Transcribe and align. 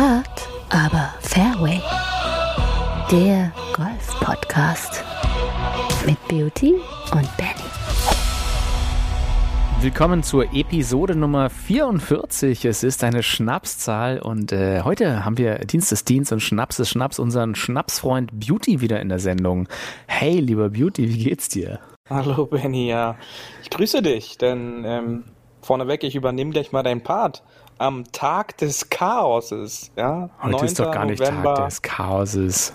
Hart, 0.00 0.48
aber 0.70 1.12
Fairway. 1.20 1.78
Der 3.10 3.52
Golf-Podcast 3.76 5.04
mit 6.06 6.16
Beauty 6.26 6.76
und 7.12 7.36
Benny. 7.36 7.68
Willkommen 9.82 10.22
zur 10.22 10.54
Episode 10.54 11.14
Nummer 11.16 11.50
44. 11.50 12.64
Es 12.64 12.82
ist 12.82 13.04
eine 13.04 13.22
Schnapszahl 13.22 14.20
und 14.20 14.52
äh, 14.52 14.80
heute 14.84 15.26
haben 15.26 15.36
wir 15.36 15.58
Dienst 15.58 15.92
des 15.92 16.06
Dienst 16.06 16.32
und 16.32 16.40
Schnaps 16.40 16.78
des 16.78 16.88
Schnaps 16.88 17.18
unseren 17.18 17.54
Schnapsfreund 17.54 18.30
Beauty 18.32 18.80
wieder 18.80 19.02
in 19.02 19.10
der 19.10 19.18
Sendung. 19.18 19.68
Hey, 20.06 20.40
lieber 20.40 20.70
Beauty, 20.70 21.10
wie 21.10 21.24
geht's 21.24 21.50
dir? 21.50 21.78
Hallo 22.08 22.46
Benny, 22.46 22.88
ja. 22.88 23.16
Ich 23.62 23.68
grüße 23.68 24.00
dich, 24.00 24.38
denn 24.38 24.82
ähm, 24.86 25.24
vorneweg, 25.60 26.04
ich 26.04 26.14
übernehme 26.14 26.52
gleich 26.52 26.72
mal 26.72 26.82
deinen 26.82 27.02
Part. 27.02 27.42
Am 27.80 28.04
Tag 28.12 28.58
des 28.58 28.90
Chaoses, 28.90 29.90
ja. 29.96 30.28
Heute 30.42 30.66
ist 30.66 30.78
doch 30.78 30.92
gar 30.92 31.06
nicht 31.06 31.18
November, 31.18 31.54
Tag 31.54 31.68
des 31.70 31.80
Chaoses. 31.80 32.74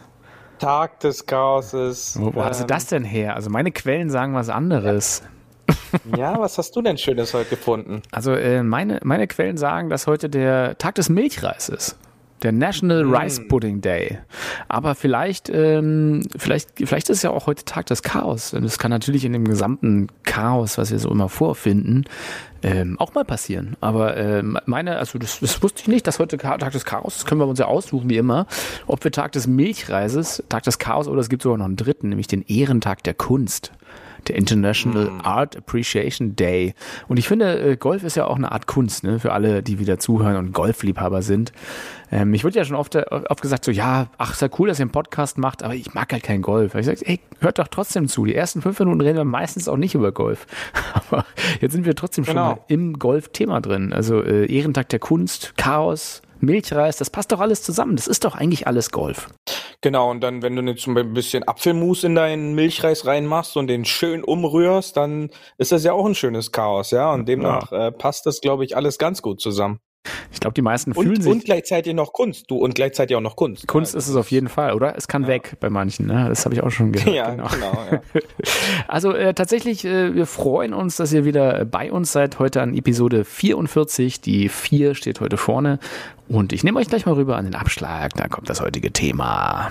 Tag 0.57 0.99
des 1.01 1.23
Chaoses. 1.27 2.17
Wo, 2.19 2.33
wo 2.33 2.39
ähm, 2.39 2.45
hast 2.45 2.61
du 2.61 2.63
ähm, 2.63 2.67
das 2.69 2.87
denn 2.87 3.03
her? 3.03 3.35
Also 3.35 3.51
meine 3.51 3.71
Quellen 3.71 4.09
sagen 4.09 4.33
was 4.33 4.49
anderes. 4.49 5.21
Ja. 5.21 5.29
Ja, 6.17 6.39
was 6.39 6.57
hast 6.57 6.75
du 6.75 6.81
denn 6.81 6.97
Schönes 6.97 7.33
heute 7.33 7.51
gefunden? 7.51 8.01
Also 8.11 8.33
äh, 8.33 8.61
meine, 8.63 8.99
meine 9.03 9.27
Quellen 9.27 9.57
sagen, 9.57 9.89
dass 9.89 10.07
heute 10.07 10.29
der 10.29 10.77
Tag 10.77 10.95
des 10.95 11.09
Milchreis 11.09 11.69
ist. 11.69 11.97
Der 12.45 12.51
National 12.51 13.05
mm. 13.05 13.15
Rice 13.15 13.47
Pudding 13.47 13.81
Day. 13.81 14.19
Aber 14.67 14.93
vielleicht, 14.93 15.49
ähm, 15.49 16.21
vielleicht, 16.37 16.69
vielleicht 16.75 17.09
ist 17.09 17.23
ja 17.23 17.31
auch 17.31 17.47
heute 17.47 17.65
Tag 17.65 17.87
des 17.87 18.03
Chaos. 18.03 18.53
Und 18.53 18.63
es 18.63 18.77
kann 18.77 18.91
natürlich 18.91 19.25
in 19.25 19.33
dem 19.33 19.45
gesamten 19.45 20.09
Chaos, 20.21 20.77
was 20.77 20.91
wir 20.91 20.99
so 20.99 21.09
immer 21.09 21.27
vorfinden, 21.27 22.05
ähm, 22.61 22.99
auch 22.99 23.15
mal 23.15 23.25
passieren. 23.25 23.77
Aber 23.81 24.15
ähm, 24.15 24.59
meine, 24.67 24.99
also 24.99 25.17
das, 25.17 25.39
das 25.39 25.63
wusste 25.63 25.81
ich 25.81 25.87
nicht, 25.87 26.05
dass 26.05 26.19
heute 26.19 26.37
Tag 26.37 26.71
des 26.71 26.85
Chaos 26.85 27.17
ist. 27.17 27.25
Können 27.25 27.41
wir 27.41 27.47
uns 27.47 27.57
ja 27.57 27.65
aussuchen, 27.65 28.11
wie 28.11 28.17
immer. 28.17 28.45
Ob 28.85 29.03
wir 29.03 29.11
Tag 29.11 29.31
des 29.31 29.47
Milchreises, 29.47 30.43
Tag 30.47 30.61
des 30.61 30.77
Chaos 30.77 31.07
oder 31.07 31.21
es 31.21 31.29
gibt 31.29 31.41
sogar 31.41 31.57
noch 31.57 31.65
einen 31.65 31.77
dritten, 31.77 32.09
nämlich 32.09 32.27
den 32.27 32.43
Ehrentag 32.43 33.01
der 33.03 33.15
Kunst 33.15 33.71
der 34.29 34.35
International 34.35 35.05
mm. 35.05 35.21
Art 35.21 35.57
Appreciation 35.57 36.35
Day. 36.35 36.73
Und 37.07 37.17
ich 37.17 37.27
finde, 37.27 37.59
äh, 37.59 37.77
Golf 37.77 38.03
ist 38.03 38.15
ja 38.15 38.25
auch 38.25 38.35
eine 38.35 38.51
Art 38.51 38.67
Kunst, 38.67 39.03
ne, 39.03 39.19
für 39.19 39.33
alle, 39.33 39.63
die 39.63 39.79
wieder 39.79 39.99
zuhören 39.99 40.37
und 40.37 40.53
Golfliebhaber 40.53 41.21
sind. 41.21 41.51
Ähm, 42.11 42.33
ich 42.33 42.43
wurde 42.43 42.57
ja 42.57 42.65
schon 42.65 42.75
oft, 42.75 42.95
äh, 42.95 43.05
oft 43.09 43.41
gesagt, 43.41 43.65
so, 43.65 43.71
ja, 43.71 44.07
ach, 44.17 44.33
ist 44.33 44.41
ja 44.41 44.49
cool, 44.59 44.67
dass 44.67 44.79
ihr 44.79 44.83
einen 44.83 44.91
Podcast 44.91 45.37
macht, 45.37 45.63
aber 45.63 45.75
ich 45.75 45.93
mag 45.93 46.11
halt 46.11 46.23
keinen 46.23 46.41
Golf. 46.41 46.75
Ich 46.75 46.85
sage, 46.85 47.01
ey, 47.05 47.19
hört 47.39 47.59
doch 47.59 47.67
trotzdem 47.67 48.07
zu. 48.07 48.25
Die 48.25 48.35
ersten 48.35 48.61
fünf 48.61 48.79
Minuten 48.79 49.01
reden 49.01 49.17
wir 49.17 49.25
meistens 49.25 49.67
auch 49.67 49.77
nicht 49.77 49.95
über 49.95 50.11
Golf. 50.11 50.45
aber 50.93 51.25
jetzt 51.61 51.73
sind 51.73 51.85
wir 51.85 51.95
trotzdem 51.95 52.25
schon 52.25 52.35
genau. 52.35 52.47
mal 52.47 52.59
im 52.67 52.99
Golf-Thema 52.99 53.61
drin. 53.61 53.93
Also 53.93 54.21
äh, 54.23 54.45
Ehrentag 54.45 54.89
der 54.89 54.99
Kunst, 54.99 55.53
Chaos, 55.57 56.21
Milchreis, 56.45 56.97
das 56.97 57.09
passt 57.09 57.31
doch 57.31 57.39
alles 57.39 57.63
zusammen. 57.63 57.95
Das 57.95 58.07
ist 58.07 58.23
doch 58.23 58.35
eigentlich 58.35 58.67
alles 58.67 58.91
Golf. 58.91 59.29
Genau, 59.81 60.09
und 60.09 60.21
dann, 60.21 60.41
wenn 60.41 60.55
du 60.55 60.61
jetzt 60.63 60.87
ein 60.87 61.13
bisschen 61.13 61.47
Apfelmus 61.47 62.03
in 62.03 62.15
deinen 62.15 62.55
Milchreis 62.55 63.05
reinmachst 63.05 63.57
und 63.57 63.67
den 63.67 63.85
schön 63.85 64.23
umrührst, 64.23 64.97
dann 64.97 65.29
ist 65.57 65.71
das 65.71 65.83
ja 65.83 65.93
auch 65.93 66.05
ein 66.05 66.15
schönes 66.15 66.51
Chaos, 66.51 66.91
ja. 66.91 67.13
Und 67.13 67.27
demnach 67.27 67.71
ja. 67.71 67.87
äh, 67.87 67.91
passt 67.91 68.25
das, 68.25 68.41
glaube 68.41 68.65
ich, 68.65 68.75
alles 68.75 68.97
ganz 68.97 69.21
gut 69.21 69.41
zusammen. 69.41 69.79
Ich 70.31 70.39
glaube, 70.39 70.53
die 70.53 70.61
meisten 70.61 70.93
fühlen 70.93 71.09
und, 71.09 71.21
sich. 71.23 71.31
Und 71.31 71.45
gleichzeitig 71.45 71.93
noch 71.93 72.13
Kunst. 72.13 72.49
Du, 72.49 72.57
und 72.57 72.75
gleichzeitig 72.75 73.15
auch 73.15 73.21
noch 73.21 73.35
Kunst. 73.35 73.67
Kunst 73.67 73.93
ja, 73.93 73.99
ist 73.99 74.07
es 74.07 74.15
auf 74.15 74.31
jeden 74.31 74.49
Fall, 74.49 74.73
oder? 74.73 74.95
Es 74.97 75.07
kann 75.07 75.23
ja. 75.23 75.29
weg 75.29 75.57
bei 75.59 75.69
manchen, 75.69 76.07
ne? 76.07 76.25
Das 76.29 76.45
habe 76.45 76.55
ich 76.55 76.63
auch 76.63 76.71
schon 76.71 76.91
gehört. 76.91 77.15
Ja, 77.15 77.31
genau. 77.31 77.47
genau 77.47 77.77
ja. 77.91 78.01
also 78.87 79.11
äh, 79.11 79.33
tatsächlich, 79.33 79.85
äh, 79.85 80.15
wir 80.15 80.25
freuen 80.25 80.73
uns, 80.73 80.97
dass 80.97 81.13
ihr 81.13 81.25
wieder 81.25 81.65
bei 81.65 81.91
uns 81.91 82.11
seid. 82.11 82.39
Heute 82.39 82.61
an 82.61 82.75
Episode 82.75 83.25
44. 83.25 84.21
Die 84.21 84.49
4 84.49 84.95
steht 84.95 85.21
heute 85.21 85.37
vorne. 85.37 85.79
Und 86.27 86.53
ich 86.53 86.63
nehme 86.63 86.79
euch 86.79 86.87
gleich 86.87 87.05
mal 87.05 87.13
rüber 87.13 87.37
an 87.37 87.45
den 87.45 87.55
Abschlag. 87.55 88.13
Da 88.15 88.27
kommt 88.27 88.49
das 88.49 88.61
heutige 88.61 88.91
Thema. 88.91 89.69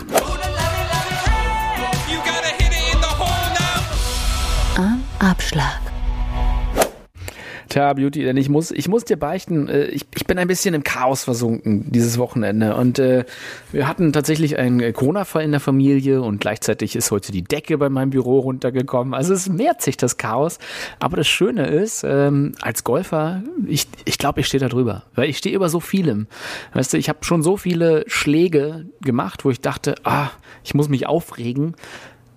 Am 4.76 5.02
Abschlag. 5.18 5.83
Tja, 7.74 7.92
Beauty, 7.92 8.22
denn 8.22 8.36
ich 8.36 8.48
muss, 8.48 8.70
ich 8.70 8.86
muss 8.86 9.04
dir 9.04 9.16
beichten, 9.16 9.66
äh, 9.66 9.86
ich, 9.86 10.06
ich 10.14 10.26
bin 10.26 10.38
ein 10.38 10.46
bisschen 10.46 10.76
im 10.76 10.84
Chaos 10.84 11.24
versunken 11.24 11.90
dieses 11.90 12.18
Wochenende. 12.18 12.76
Und 12.76 13.00
äh, 13.00 13.24
wir 13.72 13.88
hatten 13.88 14.12
tatsächlich 14.12 14.56
einen 14.58 14.92
Corona-Fall 14.92 15.42
in 15.42 15.50
der 15.50 15.58
Familie 15.58 16.22
und 16.22 16.40
gleichzeitig 16.40 16.94
ist 16.94 17.10
heute 17.10 17.32
die 17.32 17.42
Decke 17.42 17.76
bei 17.76 17.88
meinem 17.88 18.10
Büro 18.10 18.38
runtergekommen. 18.38 19.12
Also 19.12 19.34
es 19.34 19.48
mehrt 19.48 19.82
sich 19.82 19.96
das 19.96 20.18
Chaos. 20.18 20.60
Aber 21.00 21.16
das 21.16 21.26
Schöne 21.26 21.66
ist, 21.66 22.04
ähm, 22.06 22.52
als 22.60 22.84
Golfer, 22.84 23.42
ich, 23.66 23.88
ich 24.04 24.18
glaube, 24.18 24.38
ich 24.38 24.46
stehe 24.46 24.60
da 24.60 24.68
drüber. 24.68 25.02
Weil 25.16 25.28
ich 25.28 25.38
stehe 25.38 25.56
über 25.56 25.68
so 25.68 25.80
vielem. 25.80 26.28
Weißt 26.74 26.92
du, 26.92 26.96
ich 26.96 27.08
habe 27.08 27.24
schon 27.24 27.42
so 27.42 27.56
viele 27.56 28.04
Schläge 28.06 28.86
gemacht, 29.00 29.44
wo 29.44 29.50
ich 29.50 29.60
dachte, 29.60 29.96
ah, 30.04 30.30
ich 30.62 30.74
muss 30.74 30.88
mich 30.88 31.08
aufregen. 31.08 31.74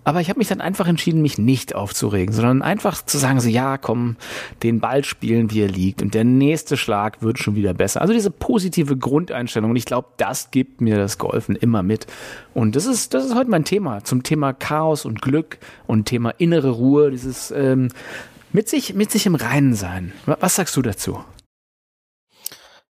Aber 0.08 0.22
ich 0.22 0.30
habe 0.30 0.40
mich 0.40 0.48
dann 0.48 0.62
einfach 0.62 0.88
entschieden, 0.88 1.22
mich 1.22 1.38
nicht 1.38 1.76
aufzuregen, 1.76 2.34
sondern 2.34 2.62
einfach 2.62 3.04
zu 3.04 3.18
sagen, 3.18 3.42
so 3.42 3.50
ja, 3.50 3.78
komm, 3.78 4.16
den 4.64 4.80
Ball 4.80 5.04
spielen, 5.04 5.52
wie 5.52 5.60
er 5.60 5.68
liegt 5.68 6.02
und 6.02 6.14
der 6.14 6.24
nächste 6.24 6.78
Schlag 6.78 7.22
wird 7.22 7.40
schon 7.40 7.56
wieder 7.56 7.74
besser. 7.74 8.00
Also 8.00 8.14
diese 8.14 8.32
positive 8.32 8.96
Grundeinstellung 8.96 9.72
und 9.72 9.76
ich 9.76 9.84
glaube, 9.84 10.08
das 10.16 10.50
gibt 10.50 10.80
mir 10.80 10.96
das 10.96 11.18
Golfen 11.18 11.58
immer 11.58 11.84
mit. 11.84 12.08
Und 12.54 12.78
das 12.78 12.86
ist, 12.86 13.14
das 13.14 13.26
ist 13.26 13.36
heute 13.36 13.50
mein 13.50 13.66
Thema 13.66 14.02
zum 14.06 14.24
Thema 14.24 14.54
Chaos 14.54 15.04
und 15.04 15.22
Glück 15.22 15.58
und 15.88 16.06
Thema 16.06 16.30
innere 16.30 16.70
Ruhe, 16.70 17.12
dieses 17.12 17.52
ähm, 17.52 17.90
mit 18.54 18.70
sich, 18.70 18.94
mit 18.94 19.12
sich 19.12 19.26
im 19.26 19.36
Reinen 19.36 19.74
sein. 19.74 20.14
Was 20.26 20.56
sagst 20.56 20.78
du 20.78 20.82
dazu? 20.82 21.22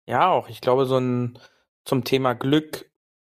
Ja, 0.04 0.30
auch. 0.30 0.48
Ich 0.48 0.60
glaube, 0.60 0.84
so 0.84 0.98
ein 0.98 1.38
zum 1.84 2.02
Thema 2.02 2.34
Glück 2.34 2.86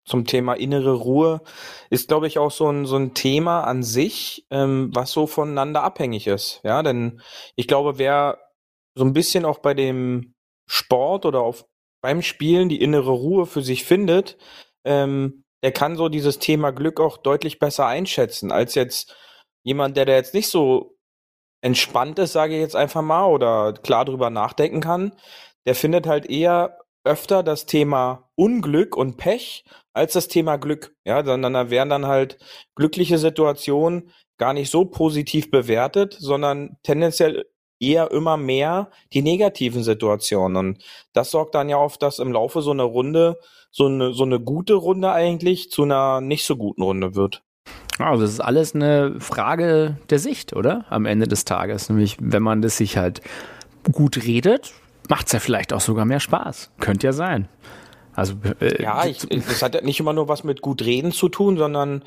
zum 0.04 0.24
Thema 0.24 0.54
innere 0.54 0.94
Ruhe 0.94 1.42
ist, 1.90 2.08
glaube 2.08 2.26
ich, 2.26 2.38
auch 2.38 2.50
so 2.50 2.68
ein, 2.68 2.86
so 2.86 2.96
ein 2.96 3.14
Thema 3.14 3.62
an 3.64 3.82
sich, 3.82 4.46
ähm, 4.50 4.90
was 4.92 5.12
so 5.12 5.26
voneinander 5.26 5.82
abhängig 5.82 6.26
ist. 6.26 6.60
Ja, 6.64 6.82
denn 6.82 7.20
ich 7.56 7.68
glaube, 7.68 7.98
wer 7.98 8.38
so 8.94 9.04
ein 9.04 9.12
bisschen 9.12 9.44
auch 9.44 9.58
bei 9.58 9.74
dem 9.74 10.34
Sport 10.66 11.26
oder 11.26 11.40
auf, 11.40 11.66
beim 12.02 12.22
Spielen 12.22 12.68
die 12.68 12.80
innere 12.80 13.10
Ruhe 13.10 13.46
für 13.46 13.62
sich 13.62 13.84
findet, 13.84 14.38
ähm, 14.84 15.44
der 15.62 15.72
kann 15.72 15.96
so 15.96 16.08
dieses 16.08 16.38
Thema 16.38 16.70
Glück 16.70 17.00
auch 17.00 17.18
deutlich 17.18 17.58
besser 17.58 17.86
einschätzen 17.86 18.50
als 18.50 18.74
jetzt 18.74 19.14
jemand, 19.62 19.96
der 19.96 20.06
da 20.06 20.14
jetzt 20.14 20.34
nicht 20.34 20.48
so 20.48 20.96
entspannt 21.62 22.18
ist, 22.18 22.32
sage 22.32 22.54
ich 22.54 22.60
jetzt 22.60 22.76
einfach 22.76 23.02
mal, 23.02 23.26
oder 23.26 23.74
klar 23.74 24.04
drüber 24.06 24.30
nachdenken 24.30 24.80
kann. 24.80 25.12
Der 25.66 25.74
findet 25.74 26.06
halt 26.06 26.26
eher 26.26 26.78
öfter 27.04 27.42
das 27.42 27.66
Thema 27.66 28.29
Unglück 28.40 28.96
und 28.96 29.18
Pech 29.18 29.64
als 29.92 30.14
das 30.14 30.28
Thema 30.28 30.56
Glück. 30.56 30.94
Ja, 31.04 31.22
sondern 31.22 31.52
da 31.52 31.68
werden 31.68 31.90
dann 31.90 32.06
halt 32.06 32.38
glückliche 32.74 33.18
Situationen 33.18 34.10
gar 34.38 34.54
nicht 34.54 34.70
so 34.70 34.86
positiv 34.86 35.50
bewertet, 35.50 36.16
sondern 36.18 36.78
tendenziell 36.82 37.44
eher 37.78 38.10
immer 38.10 38.38
mehr 38.38 38.90
die 39.12 39.20
negativen 39.20 39.82
Situationen. 39.82 40.56
Und 40.56 40.84
das 41.12 41.30
sorgt 41.30 41.54
dann 41.54 41.68
ja 41.68 41.76
oft, 41.76 42.00
dass 42.00 42.18
im 42.18 42.32
Laufe 42.32 42.62
so 42.62 42.70
eine 42.70 42.82
Runde, 42.82 43.38
so 43.70 43.86
eine, 43.86 44.14
so 44.14 44.24
eine 44.24 44.40
gute 44.40 44.74
Runde 44.74 45.12
eigentlich 45.12 45.70
zu 45.70 45.82
einer 45.82 46.22
nicht 46.22 46.46
so 46.46 46.56
guten 46.56 46.82
Runde 46.82 47.14
wird. 47.14 47.42
Also 47.98 48.22
das 48.22 48.32
ist 48.32 48.40
alles 48.40 48.74
eine 48.74 49.20
Frage 49.20 49.98
der 50.08 50.18
Sicht, 50.18 50.56
oder? 50.56 50.86
Am 50.88 51.04
Ende 51.04 51.28
des 51.28 51.44
Tages. 51.44 51.90
Nämlich, 51.90 52.16
wenn 52.18 52.42
man 52.42 52.62
das 52.62 52.78
sich 52.78 52.96
halt 52.96 53.20
gut 53.92 54.24
redet, 54.24 54.72
macht 55.10 55.26
es 55.26 55.32
ja 55.32 55.40
vielleicht 55.40 55.74
auch 55.74 55.82
sogar 55.82 56.06
mehr 56.06 56.20
Spaß. 56.20 56.70
Könnte 56.80 57.06
ja 57.06 57.12
sein. 57.12 57.46
Also 58.20 58.34
äh, 58.60 58.82
ja, 58.82 59.06
ich, 59.06 59.26
das 59.30 59.62
hat 59.62 59.74
ja 59.74 59.80
nicht 59.80 59.98
immer 59.98 60.12
nur 60.12 60.28
was 60.28 60.44
mit 60.44 60.60
gut 60.60 60.82
reden 60.82 61.10
zu 61.10 61.30
tun, 61.30 61.56
sondern 61.56 62.04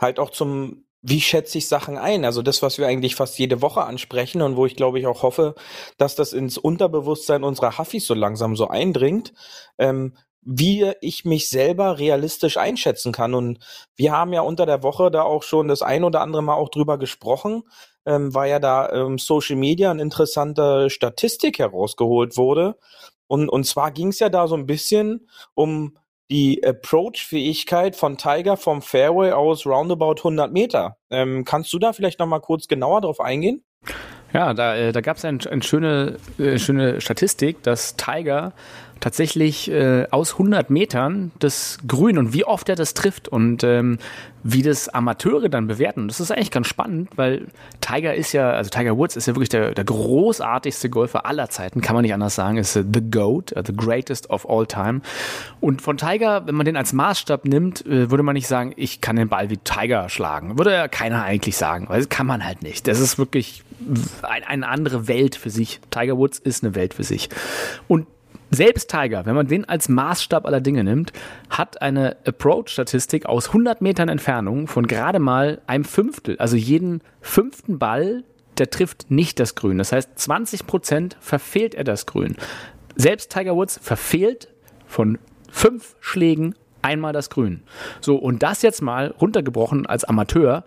halt 0.00 0.18
auch 0.18 0.30
zum 0.30 0.84
wie 1.04 1.20
schätze 1.20 1.58
ich 1.58 1.66
Sachen 1.66 1.98
ein? 1.98 2.24
Also 2.24 2.42
das, 2.42 2.62
was 2.62 2.78
wir 2.78 2.86
eigentlich 2.86 3.16
fast 3.16 3.36
jede 3.38 3.60
Woche 3.60 3.82
ansprechen 3.82 4.42
und 4.42 4.56
wo 4.56 4.66
ich 4.66 4.76
glaube 4.76 4.98
ich 4.98 5.06
auch 5.06 5.22
hoffe, 5.22 5.54
dass 5.98 6.16
das 6.16 6.32
ins 6.32 6.58
Unterbewusstsein 6.58 7.44
unserer 7.44 7.78
Huffis 7.78 8.06
so 8.06 8.14
langsam 8.14 8.56
so 8.56 8.68
eindringt, 8.68 9.32
ähm, 9.78 10.16
wie 10.40 10.92
ich 11.00 11.24
mich 11.24 11.48
selber 11.48 11.98
realistisch 11.98 12.56
einschätzen 12.56 13.12
kann. 13.12 13.34
Und 13.34 13.58
wir 13.94 14.12
haben 14.12 14.32
ja 14.32 14.40
unter 14.40 14.66
der 14.66 14.82
Woche 14.82 15.12
da 15.12 15.22
auch 15.22 15.44
schon 15.44 15.68
das 15.68 15.82
ein 15.82 16.02
oder 16.02 16.20
andere 16.20 16.42
Mal 16.42 16.54
auch 16.54 16.70
drüber 16.70 16.98
gesprochen, 16.98 17.62
ähm, 18.04 18.34
weil 18.34 18.50
ja 18.50 18.58
da 18.58 18.90
ähm, 18.90 19.18
Social 19.18 19.56
Media 19.56 19.92
eine 19.92 20.02
interessante 20.02 20.90
Statistik 20.90 21.60
herausgeholt 21.60 22.36
wurde. 22.36 22.76
Und, 23.32 23.48
und 23.48 23.64
zwar 23.64 23.92
ging 23.92 24.08
es 24.08 24.18
ja 24.18 24.28
da 24.28 24.46
so 24.46 24.54
ein 24.54 24.66
bisschen 24.66 25.26
um 25.54 25.96
die 26.30 26.62
Approach-Fähigkeit 26.62 27.96
von 27.96 28.18
Tiger 28.18 28.58
vom 28.58 28.82
Fairway 28.82 29.32
aus 29.32 29.64
roundabout 29.64 30.16
100 30.18 30.52
Meter. 30.52 30.98
Ähm, 31.08 31.46
kannst 31.46 31.72
du 31.72 31.78
da 31.78 31.94
vielleicht 31.94 32.18
noch 32.18 32.26
mal 32.26 32.40
kurz 32.40 32.68
genauer 32.68 33.00
drauf 33.00 33.20
eingehen? 33.20 33.64
Ja, 34.34 34.52
da, 34.52 34.76
äh, 34.76 34.92
da 34.92 35.00
gab 35.00 35.16
es 35.16 35.24
eine, 35.24 35.38
eine 35.50 35.62
schöne, 35.62 36.18
äh, 36.38 36.58
schöne 36.58 37.00
Statistik, 37.00 37.62
dass 37.62 37.96
Tiger 37.96 38.52
tatsächlich 39.02 39.68
äh, 39.70 40.06
aus 40.10 40.34
100 40.34 40.70
Metern 40.70 41.32
das 41.40 41.78
Grün 41.86 42.18
und 42.18 42.32
wie 42.32 42.44
oft 42.44 42.68
er 42.68 42.76
das 42.76 42.94
trifft 42.94 43.28
und 43.28 43.64
ähm, 43.64 43.98
wie 44.44 44.62
das 44.62 44.88
Amateure 44.88 45.48
dann 45.48 45.66
bewerten. 45.66 46.06
Das 46.06 46.20
ist 46.20 46.30
eigentlich 46.30 46.52
ganz 46.52 46.68
spannend, 46.68 47.10
weil 47.16 47.48
Tiger 47.80 48.14
ist 48.14 48.32
ja, 48.32 48.50
also 48.50 48.70
Tiger 48.70 48.96
Woods 48.96 49.16
ist 49.16 49.26
ja 49.26 49.34
wirklich 49.34 49.48
der, 49.48 49.72
der 49.74 49.84
großartigste 49.84 50.88
Golfer 50.88 51.26
aller 51.26 51.50
Zeiten, 51.50 51.80
kann 51.80 51.94
man 51.94 52.02
nicht 52.02 52.14
anders 52.14 52.36
sagen, 52.36 52.58
ist 52.58 52.76
uh, 52.76 52.82
the 52.82 53.00
GOAT, 53.10 53.52
uh, 53.56 53.62
the 53.66 53.74
greatest 53.74 54.30
of 54.30 54.48
all 54.48 54.66
time. 54.66 55.00
Und 55.60 55.82
von 55.82 55.96
Tiger, 55.96 56.46
wenn 56.46 56.54
man 56.54 56.64
den 56.64 56.76
als 56.76 56.92
Maßstab 56.92 57.44
nimmt, 57.44 57.84
äh, 57.86 58.10
würde 58.10 58.22
man 58.22 58.34
nicht 58.34 58.46
sagen, 58.46 58.72
ich 58.76 59.00
kann 59.00 59.16
den 59.16 59.28
Ball 59.28 59.50
wie 59.50 59.58
Tiger 59.58 60.08
schlagen. 60.08 60.58
Würde 60.58 60.72
ja 60.72 60.86
keiner 60.86 61.24
eigentlich 61.24 61.56
sagen, 61.56 61.88
weil 61.88 61.98
das 61.98 62.08
kann 62.08 62.26
man 62.26 62.44
halt 62.44 62.62
nicht. 62.62 62.86
Das 62.86 63.00
ist 63.00 63.18
wirklich 63.18 63.64
ein, 64.22 64.44
eine 64.44 64.68
andere 64.68 65.08
Welt 65.08 65.34
für 65.34 65.50
sich. 65.50 65.80
Tiger 65.90 66.16
Woods 66.16 66.38
ist 66.38 66.62
eine 66.62 66.76
Welt 66.76 66.94
für 66.94 67.04
sich. 67.04 67.28
Und 67.88 68.06
selbst 68.54 68.90
Tiger, 68.90 69.24
wenn 69.24 69.34
man 69.34 69.46
den 69.46 69.64
als 69.64 69.88
Maßstab 69.88 70.46
aller 70.46 70.60
Dinge 70.60 70.84
nimmt, 70.84 71.12
hat 71.48 71.80
eine 71.80 72.16
Approach-Statistik 72.26 73.24
aus 73.26 73.48
100 73.48 73.80
Metern 73.80 74.10
Entfernung 74.10 74.68
von 74.68 74.86
gerade 74.86 75.18
mal 75.18 75.62
einem 75.66 75.84
Fünftel. 75.84 76.36
Also 76.38 76.56
jeden 76.56 77.00
fünften 77.22 77.78
Ball, 77.78 78.24
der 78.58 78.68
trifft 78.68 79.10
nicht 79.10 79.40
das 79.40 79.54
Grün. 79.54 79.78
Das 79.78 79.92
heißt, 79.92 80.18
20 80.18 80.66
Prozent 80.66 81.16
verfehlt 81.20 81.74
er 81.74 81.84
das 81.84 82.04
Grün. 82.04 82.36
Selbst 82.94 83.32
Tiger 83.32 83.56
Woods 83.56 83.80
verfehlt 83.82 84.48
von 84.86 85.18
fünf 85.50 85.96
Schlägen 86.00 86.54
einmal 86.82 87.14
das 87.14 87.30
Grün. 87.30 87.62
So, 88.00 88.16
und 88.16 88.42
das 88.42 88.60
jetzt 88.60 88.82
mal 88.82 89.14
runtergebrochen 89.18 89.86
als 89.86 90.04
Amateur 90.04 90.64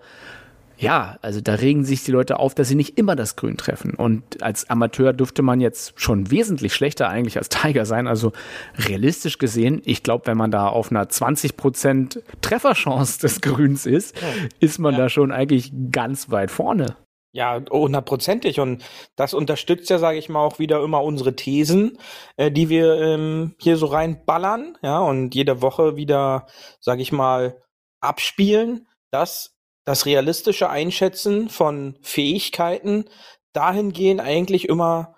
ja, 0.77 1.17
also 1.21 1.41
da 1.41 1.55
regen 1.55 1.85
sich 1.85 2.03
die 2.03 2.11
Leute 2.11 2.39
auf, 2.39 2.53
dass 2.53 2.67
sie 2.67 2.75
nicht 2.75 2.97
immer 2.97 3.15
das 3.15 3.35
Grün 3.35 3.57
treffen. 3.57 3.93
Und 3.93 4.43
als 4.43 4.69
Amateur 4.69 5.13
dürfte 5.13 5.41
man 5.41 5.61
jetzt 5.61 5.99
schon 5.99 6.31
wesentlich 6.31 6.73
schlechter 6.73 7.07
eigentlich 7.09 7.37
als 7.37 7.49
Tiger 7.49 7.85
sein. 7.85 8.07
Also 8.07 8.33
realistisch 8.77 9.37
gesehen, 9.37 9.81
ich 9.85 10.03
glaube, 10.03 10.27
wenn 10.27 10.37
man 10.37 10.51
da 10.51 10.67
auf 10.67 10.91
einer 10.91 11.05
20% 11.05 12.21
Trefferchance 12.41 13.19
des 13.19 13.41
Grüns 13.41 13.85
ist, 13.85 14.15
ist 14.59 14.79
man 14.79 14.93
ja. 14.93 15.01
da 15.01 15.09
schon 15.09 15.31
eigentlich 15.31 15.71
ganz 15.91 16.29
weit 16.29 16.51
vorne. 16.51 16.95
Ja, 17.35 17.61
hundertprozentig. 17.69 18.61
Und 18.61 18.83
das 19.17 19.33
unterstützt 19.33 19.89
ja, 19.89 19.99
sage 19.99 20.17
ich 20.17 20.29
mal, 20.29 20.39
auch 20.39 20.57
wieder 20.57 20.81
immer 20.81 21.03
unsere 21.03 21.35
Thesen, 21.35 21.97
äh, 22.37 22.49
die 22.49 22.69
wir 22.69 22.95
ähm, 23.01 23.55
hier 23.59 23.75
so 23.75 23.87
reinballern, 23.87 24.77
ja, 24.81 24.99
und 24.99 25.35
jede 25.35 25.61
Woche 25.61 25.97
wieder, 25.97 26.47
sage 26.79 27.01
ich 27.01 27.11
mal, 27.11 27.61
abspielen, 27.99 28.87
dass 29.11 29.54
das 29.85 30.05
realistische 30.05 30.69
Einschätzen 30.69 31.49
von 31.49 31.97
Fähigkeiten 32.01 33.05
dahingehend 33.53 34.19
eigentlich 34.19 34.67
immer 34.67 35.15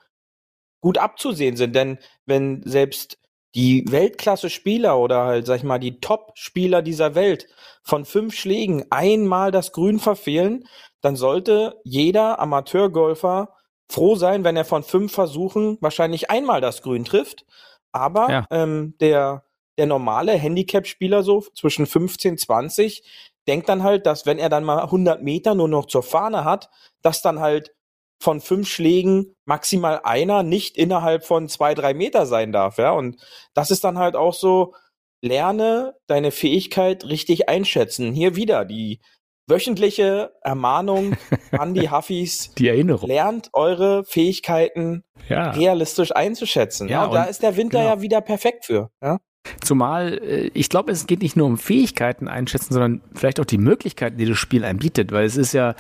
gut 0.82 0.98
abzusehen 0.98 1.56
sind. 1.56 1.76
Denn 1.76 1.98
wenn 2.26 2.62
selbst 2.64 3.18
die 3.56 3.86
Weltklasse-Spieler 3.90 4.98
oder 5.00 5.26
halt, 5.26 5.48
sag 5.48 5.58
ich 5.58 5.64
mal, 5.64 5.80
die 5.80 6.00
Top-Spieler 6.00 6.82
dieser 6.82 7.16
Welt 7.16 7.48
von 7.82 8.06
fünf 8.06 8.36
Schlägen 8.36 8.86
einmal 8.92 9.52
das 9.52 9.72
Grün 9.72 10.00
verfehlen, 10.00 10.68
dann 11.02 11.16
sollte 11.16 11.80
jeder 11.84 12.40
Amateurgolfer 12.40 13.56
froh 13.90 14.16
sein, 14.16 14.44
wenn 14.44 14.58
er 14.58 14.66
von 14.66 14.84
fünf 14.84 15.14
Versuchen 15.14 15.78
wahrscheinlich 15.82 16.30
einmal 16.30 16.62
das 16.62 16.82
Grün 16.82 17.06
trifft. 17.06 17.46
Aber 17.92 18.30
ja. 18.30 18.46
ähm, 18.52 18.96
der, 19.00 19.46
der 19.78 19.86
normale 19.86 20.34
Handicap-Spieler 20.34 21.24
so 21.24 21.42
zwischen 21.56 21.86
15, 21.86 22.38
20, 22.38 23.04
denkt 23.48 23.70
dann 23.70 23.84
halt, 23.84 24.06
dass 24.06 24.26
wenn 24.26 24.40
er 24.40 24.50
dann 24.50 24.64
mal 24.64 24.82
100 24.82 25.22
Meter 25.24 25.56
nur 25.56 25.68
noch 25.68 25.86
zur 25.86 26.04
Fahne 26.04 26.44
hat, 26.44 26.70
dass 27.02 27.22
dann 27.22 27.40
halt 27.40 27.74
von 28.20 28.42
fünf 28.42 28.68
Schlägen 28.68 29.36
maximal 29.46 30.02
einer 30.04 30.44
nicht 30.44 30.78
innerhalb 30.78 31.24
von 31.24 31.48
zwei, 31.48 31.74
drei 31.76 31.94
Meter 31.94 32.26
sein 32.26 32.52
darf, 32.52 32.78
ja. 32.78 32.92
Und 32.92 33.22
das 33.54 33.72
ist 33.72 33.84
dann 33.84 33.98
halt 33.98 34.16
auch 34.16 34.34
so, 34.34 34.74
lerne 35.22 35.96
deine 36.08 36.32
Fähigkeit 36.32 37.06
richtig 37.06 37.50
einschätzen. 37.50 38.14
Hier 38.14 38.36
wieder 38.36 38.66
die 38.66 39.00
wöchentliche 39.48 40.34
Ermahnung 40.42 41.16
an 41.52 41.74
die 41.74 41.90
Huffis. 41.90 42.54
Die 42.56 42.68
Erinnerung. 42.68 43.08
Lernt 43.08 43.50
eure 43.54 44.04
Fähigkeiten 44.04 45.04
ja. 45.30 45.52
realistisch 45.52 46.16
einzuschätzen. 46.16 46.88
Ja, 46.90 47.02
ja 47.02 47.06
und 47.06 47.14
da 47.14 47.24
ist 47.24 47.44
der 47.44 47.56
Winter 47.56 47.80
genau. 47.80 47.96
ja 47.96 48.02
wieder 48.02 48.22
perfekt 48.22 48.66
für. 48.66 48.92
Ja? 49.02 49.20
Zumal 49.62 50.20
äh, 50.24 50.52
ich 50.54 50.70
glaube, 50.70 50.92
es 50.92 51.08
geht 51.08 51.22
nicht 51.22 51.36
nur 51.36 51.48
um 51.48 51.58
Fähigkeiten 51.58 52.28
einschätzen, 52.28 52.74
sondern 52.74 53.02
vielleicht 53.14 53.40
auch 53.40 53.46
die 53.46 53.58
Möglichkeiten, 53.58 54.18
die 54.18 54.26
das 54.26 54.38
Spiel 54.38 54.64
einem 54.64 54.80
bietet, 54.80 55.12
weil 55.12 55.26
es 55.26 55.38
ist 55.38 55.54
ja, 55.54 55.76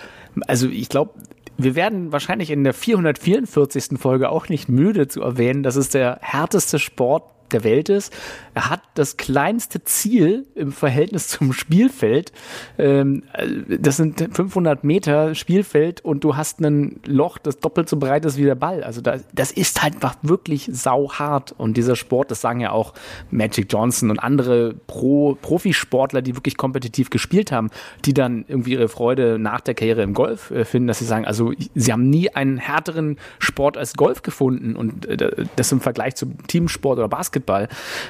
also 0.47 0.67
ich 0.67 0.89
glaube, 0.89 1.11
wir 1.57 1.75
werden 1.75 2.11
wahrscheinlich 2.11 2.51
in 2.51 2.63
der 2.63 2.73
444. 2.73 3.99
Folge 3.99 4.29
auch 4.29 4.47
nicht 4.47 4.69
müde 4.69 5.07
zu 5.07 5.21
erwähnen, 5.21 5.63
dass 5.63 5.75
es 5.75 5.89
der 5.89 6.19
härteste 6.21 6.77
Sport 6.77 7.23
der 7.51 7.63
Welt 7.63 7.89
ist. 7.89 8.13
Er 8.53 8.69
hat 8.69 8.81
das 8.95 9.17
kleinste 9.17 9.83
Ziel 9.83 10.45
im 10.55 10.71
Verhältnis 10.71 11.27
zum 11.27 11.53
Spielfeld. 11.53 12.31
Ähm, 12.77 13.23
das 13.67 13.97
sind 13.97 14.27
500 14.31 14.83
Meter 14.83 15.35
Spielfeld 15.35 16.03
und 16.03 16.23
du 16.23 16.35
hast 16.35 16.59
ein 16.59 16.99
Loch, 17.05 17.37
das 17.37 17.59
doppelt 17.59 17.89
so 17.89 17.97
breit 17.97 18.25
ist 18.25 18.37
wie 18.37 18.43
der 18.43 18.55
Ball. 18.55 18.83
Also 18.83 19.01
das 19.01 19.51
ist 19.51 19.81
halt 19.83 19.95
einfach 19.95 20.15
wirklich 20.21 20.69
sauhart. 20.71 21.53
Und 21.57 21.77
dieser 21.77 21.95
Sport, 21.95 22.31
das 22.31 22.41
sagen 22.41 22.59
ja 22.59 22.71
auch 22.71 22.93
Magic 23.31 23.71
Johnson 23.71 24.09
und 24.09 24.19
andere 24.19 24.73
Pro 24.87 25.37
Profisportler, 25.41 26.21
die 26.21 26.35
wirklich 26.35 26.57
kompetitiv 26.57 27.09
gespielt 27.09 27.51
haben, 27.51 27.69
die 28.05 28.13
dann 28.13 28.45
irgendwie 28.47 28.73
ihre 28.73 28.89
Freude 28.89 29.39
nach 29.39 29.61
der 29.61 29.73
Karriere 29.73 30.01
im 30.03 30.13
Golf 30.13 30.51
äh, 30.51 30.65
finden, 30.65 30.87
dass 30.87 30.99
sie 30.99 31.05
sagen, 31.05 31.25
also 31.25 31.53
sie 31.75 31.91
haben 31.91 32.09
nie 32.09 32.29
einen 32.29 32.57
härteren 32.57 33.17
Sport 33.39 33.77
als 33.77 33.95
Golf 33.95 34.21
gefunden 34.21 34.75
und 34.75 35.05
äh, 35.05 35.45
das 35.55 35.71
im 35.71 35.81
Vergleich 35.81 36.15
zum 36.15 36.45
Teamsport 36.47 36.99
oder 36.99 37.07
Basketball 37.07 37.36
Basketball. 37.39 37.67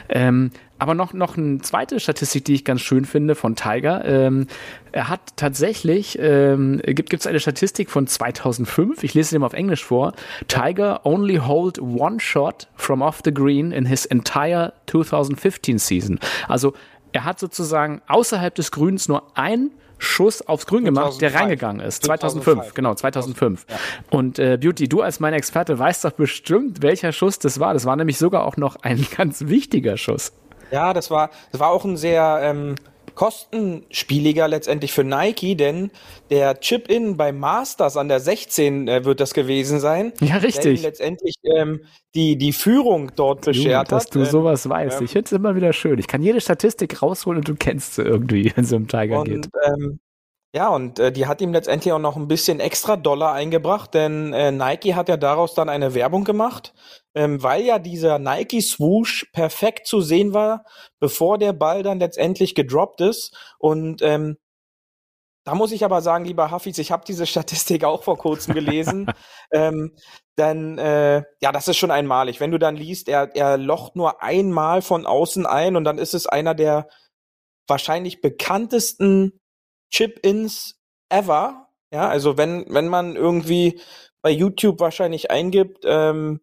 Ähm, 0.09 0.51
aber 0.79 0.93
noch, 0.93 1.13
noch 1.13 1.37
eine 1.37 1.57
zweite 1.59 1.99
Statistik, 1.99 2.45
die 2.45 2.53
ich 2.53 2.63
ganz 2.63 2.81
schön 2.81 3.05
finde 3.05 3.33
von 3.33 3.55
Tiger. 3.55 4.05
Ähm, 4.05 4.45
er 4.91 5.09
hat 5.09 5.21
tatsächlich, 5.35 6.19
ähm, 6.21 6.79
gibt 6.85 7.13
es 7.13 7.25
eine 7.25 7.39
Statistik 7.39 7.89
von 7.89 8.05
2005, 8.05 9.03
ich 9.03 9.15
lese 9.15 9.31
sie 9.31 9.39
mal 9.39 9.47
auf 9.47 9.53
Englisch 9.53 9.83
vor. 9.83 10.13
Tiger 10.47 11.03
only 11.03 11.37
hold 11.37 11.79
one 11.79 12.19
shot 12.19 12.67
from 12.75 13.01
off 13.01 13.21
the 13.25 13.33
green 13.33 13.71
in 13.71 13.87
his 13.87 14.05
entire 14.05 14.73
2015 14.85 15.79
season. 15.79 16.19
Also 16.47 16.73
er 17.11 17.23
hat 17.23 17.39
sozusagen 17.39 18.01
außerhalb 18.07 18.53
des 18.53 18.71
Grüns 18.71 19.07
nur 19.07 19.23
ein 19.35 19.71
Schuss 19.97 20.41
aufs 20.47 20.65
Grün 20.65 20.85
gemacht, 20.85 21.13
2005. 21.13 21.19
der 21.19 21.41
reingegangen 21.41 21.85
ist. 21.85 22.03
2005, 22.03 22.43
2005. 22.45 22.73
genau, 22.73 22.93
2005. 22.93 23.65
Ja. 23.69 23.75
Und 24.09 24.39
äh, 24.39 24.57
Beauty, 24.57 24.87
du 24.87 25.01
als 25.01 25.19
mein 25.19 25.33
Experte 25.33 25.77
weißt 25.77 26.05
doch 26.05 26.11
bestimmt, 26.11 26.81
welcher 26.81 27.11
Schuss 27.11 27.39
das 27.39 27.59
war. 27.59 27.73
Das 27.73 27.85
war 27.85 27.95
nämlich 27.95 28.17
sogar 28.17 28.45
auch 28.45 28.57
noch 28.57 28.77
ein 28.77 29.05
ganz 29.17 29.47
wichtiger 29.47 29.97
Schuss. 29.97 30.33
Ja, 30.71 30.93
das 30.93 31.09
war, 31.09 31.29
das 31.51 31.61
war 31.61 31.69
auch 31.69 31.85
ein 31.85 31.97
sehr 31.97 32.39
ähm, 32.43 32.75
kostenspieliger 33.17 34.47
letztendlich 34.47 34.93
für 34.93 35.03
Nike, 35.03 35.55
denn 35.55 35.89
der 36.29 36.59
Chip-In 36.59 37.17
beim 37.17 37.39
Masters 37.39 37.97
an 37.97 38.09
der 38.09 38.19
16 38.19 38.87
äh, 38.87 39.05
wird 39.05 39.19
das 39.19 39.33
gewesen 39.33 39.79
sein. 39.79 40.13
Ja, 40.21 40.37
richtig. 40.37 40.83
Letztendlich 40.83 41.33
ähm, 41.43 41.81
die, 42.13 42.37
die 42.37 42.53
Führung 42.53 43.11
dort 43.15 43.45
beschert 43.45 43.91
dass 43.91 44.05
hat. 44.05 44.15
Dass 44.15 44.21
du 44.21 44.25
sowas 44.25 44.65
ähm, 44.65 44.71
weißt. 44.71 45.01
ich 45.01 45.09
finde 45.09 45.25
es 45.25 45.31
immer 45.31 45.55
wieder 45.55 45.73
schön. 45.73 45.97
Ich 45.97 46.05
kann 46.05 46.21
jede 46.21 46.39
Statistik 46.39 47.01
rausholen 47.01 47.39
und 47.39 47.47
du 47.47 47.55
kennst 47.55 47.95
sie 47.95 48.03
irgendwie, 48.03 48.51
wenn 48.55 48.65
es 48.65 48.71
um 48.71 48.87
Tiger 48.87 49.21
und, 49.21 49.25
geht. 49.25 49.49
Ähm, 49.65 49.99
ja, 50.53 50.69
und 50.69 50.97
äh, 50.99 51.11
die 51.11 51.27
hat 51.27 51.41
ihm 51.41 51.51
letztendlich 51.51 51.91
auch 51.91 51.99
noch 51.99 52.15
ein 52.15 52.27
bisschen 52.27 52.59
extra 52.59 52.95
Dollar 52.95 53.33
eingebracht, 53.33 53.93
denn 53.93 54.33
äh, 54.33 54.51
Nike 54.51 54.95
hat 54.95 55.09
ja 55.09 55.17
daraus 55.17 55.53
dann 55.53 55.69
eine 55.69 55.93
Werbung 55.93 56.23
gemacht, 56.23 56.73
ähm, 57.15 57.43
weil 57.43 57.63
ja 57.63 57.79
dieser 57.79 58.17
Nike 58.17 58.61
Swoosh 58.61 59.29
perfekt 59.33 59.87
zu 59.87 60.01
sehen 60.01 60.33
war, 60.33 60.63
bevor 60.99 61.37
der 61.37 61.53
Ball 61.53 61.83
dann 61.83 61.99
letztendlich 61.99 62.55
gedroppt 62.55 63.01
ist. 63.01 63.35
Und 63.59 64.01
ähm, 64.01 64.37
da 65.43 65.55
muss 65.55 65.71
ich 65.71 65.85
aber 65.85 66.01
sagen, 66.01 66.25
lieber 66.25 66.49
Hafis, 66.49 66.77
ich 66.77 66.91
habe 66.91 67.05
diese 67.05 67.25
Statistik 67.25 67.83
auch 67.83 68.03
vor 68.03 68.17
kurzem 68.17 68.53
gelesen. 68.53 69.11
ähm, 69.51 69.95
dann, 70.35 70.77
äh, 70.77 71.23
ja, 71.41 71.51
das 71.51 71.67
ist 71.67 71.77
schon 71.77 71.91
einmalig. 71.91 72.39
Wenn 72.39 72.51
du 72.51 72.59
dann 72.59 72.75
liest, 72.75 73.09
er, 73.09 73.35
er 73.35 73.57
locht 73.57 73.95
nur 73.95 74.21
einmal 74.21 74.81
von 74.81 75.05
außen 75.05 75.45
ein 75.45 75.75
und 75.75 75.83
dann 75.83 75.97
ist 75.97 76.13
es 76.13 76.25
einer 76.27 76.53
der 76.53 76.87
wahrscheinlich 77.67 78.21
bekanntesten 78.21 79.39
Chip-Ins 79.91 80.79
ever. 81.09 81.67
Ja, 81.91 82.09
also 82.09 82.37
wenn, 82.37 82.65
wenn 82.69 82.87
man 82.87 83.15
irgendwie 83.15 83.79
bei 84.21 84.31
YouTube 84.31 84.79
wahrscheinlich 84.79 85.31
eingibt, 85.31 85.83
ähm, 85.85 86.41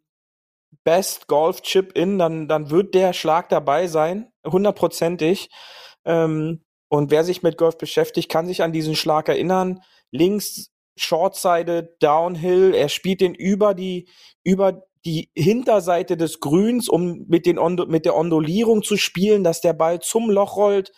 Best 0.84 1.26
Golf 1.28 1.62
Chip-In, 1.62 2.18
dann, 2.18 2.48
dann 2.48 2.70
wird 2.70 2.94
der 2.94 3.12
Schlag 3.12 3.48
dabei 3.48 3.86
sein, 3.86 4.30
hundertprozentig. 4.46 5.48
Ähm, 6.04 6.62
und 6.88 7.10
wer 7.10 7.24
sich 7.24 7.42
mit 7.42 7.56
Golf 7.58 7.78
beschäftigt, 7.78 8.30
kann 8.30 8.46
sich 8.46 8.62
an 8.62 8.72
diesen 8.72 8.94
Schlag 8.94 9.28
erinnern. 9.28 9.80
Links 10.10 10.70
Shortside 10.96 11.96
Downhill, 12.00 12.74
er 12.74 12.88
spielt 12.88 13.20
den 13.20 13.34
über 13.34 13.74
die, 13.74 14.08
über 14.44 14.84
die 15.04 15.30
Hinterseite 15.36 16.16
des 16.16 16.40
Grüns, 16.40 16.88
um 16.88 17.24
mit, 17.28 17.46
den 17.46 17.58
Ondo, 17.58 17.86
mit 17.86 18.04
der 18.04 18.16
Ondulierung 18.16 18.82
zu 18.82 18.96
spielen, 18.96 19.44
dass 19.44 19.60
der 19.60 19.72
Ball 19.72 20.00
zum 20.00 20.30
Loch 20.30 20.56
rollt 20.56 20.92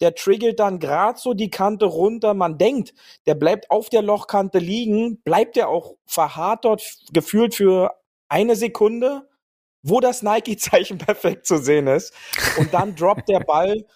der 0.00 0.14
triggelt 0.14 0.60
dann 0.60 0.78
gerade 0.78 1.18
so 1.18 1.34
die 1.34 1.50
Kante 1.50 1.86
runter. 1.86 2.34
Man 2.34 2.58
denkt, 2.58 2.94
der 3.26 3.34
bleibt 3.34 3.70
auf 3.70 3.88
der 3.88 4.02
Lochkante 4.02 4.58
liegen, 4.58 5.22
bleibt 5.22 5.56
er 5.56 5.68
auch 5.68 5.94
verharrt 6.06 6.64
dort 6.64 6.82
gefühlt 7.12 7.54
für 7.54 7.92
eine 8.28 8.56
Sekunde, 8.56 9.28
wo 9.82 10.00
das 10.00 10.22
Nike-Zeichen 10.22 10.98
perfekt 10.98 11.46
zu 11.46 11.58
sehen 11.58 11.86
ist. 11.86 12.12
Und 12.58 12.74
dann 12.74 12.94
droppt 12.94 13.28
der 13.28 13.40
Ball, 13.40 13.86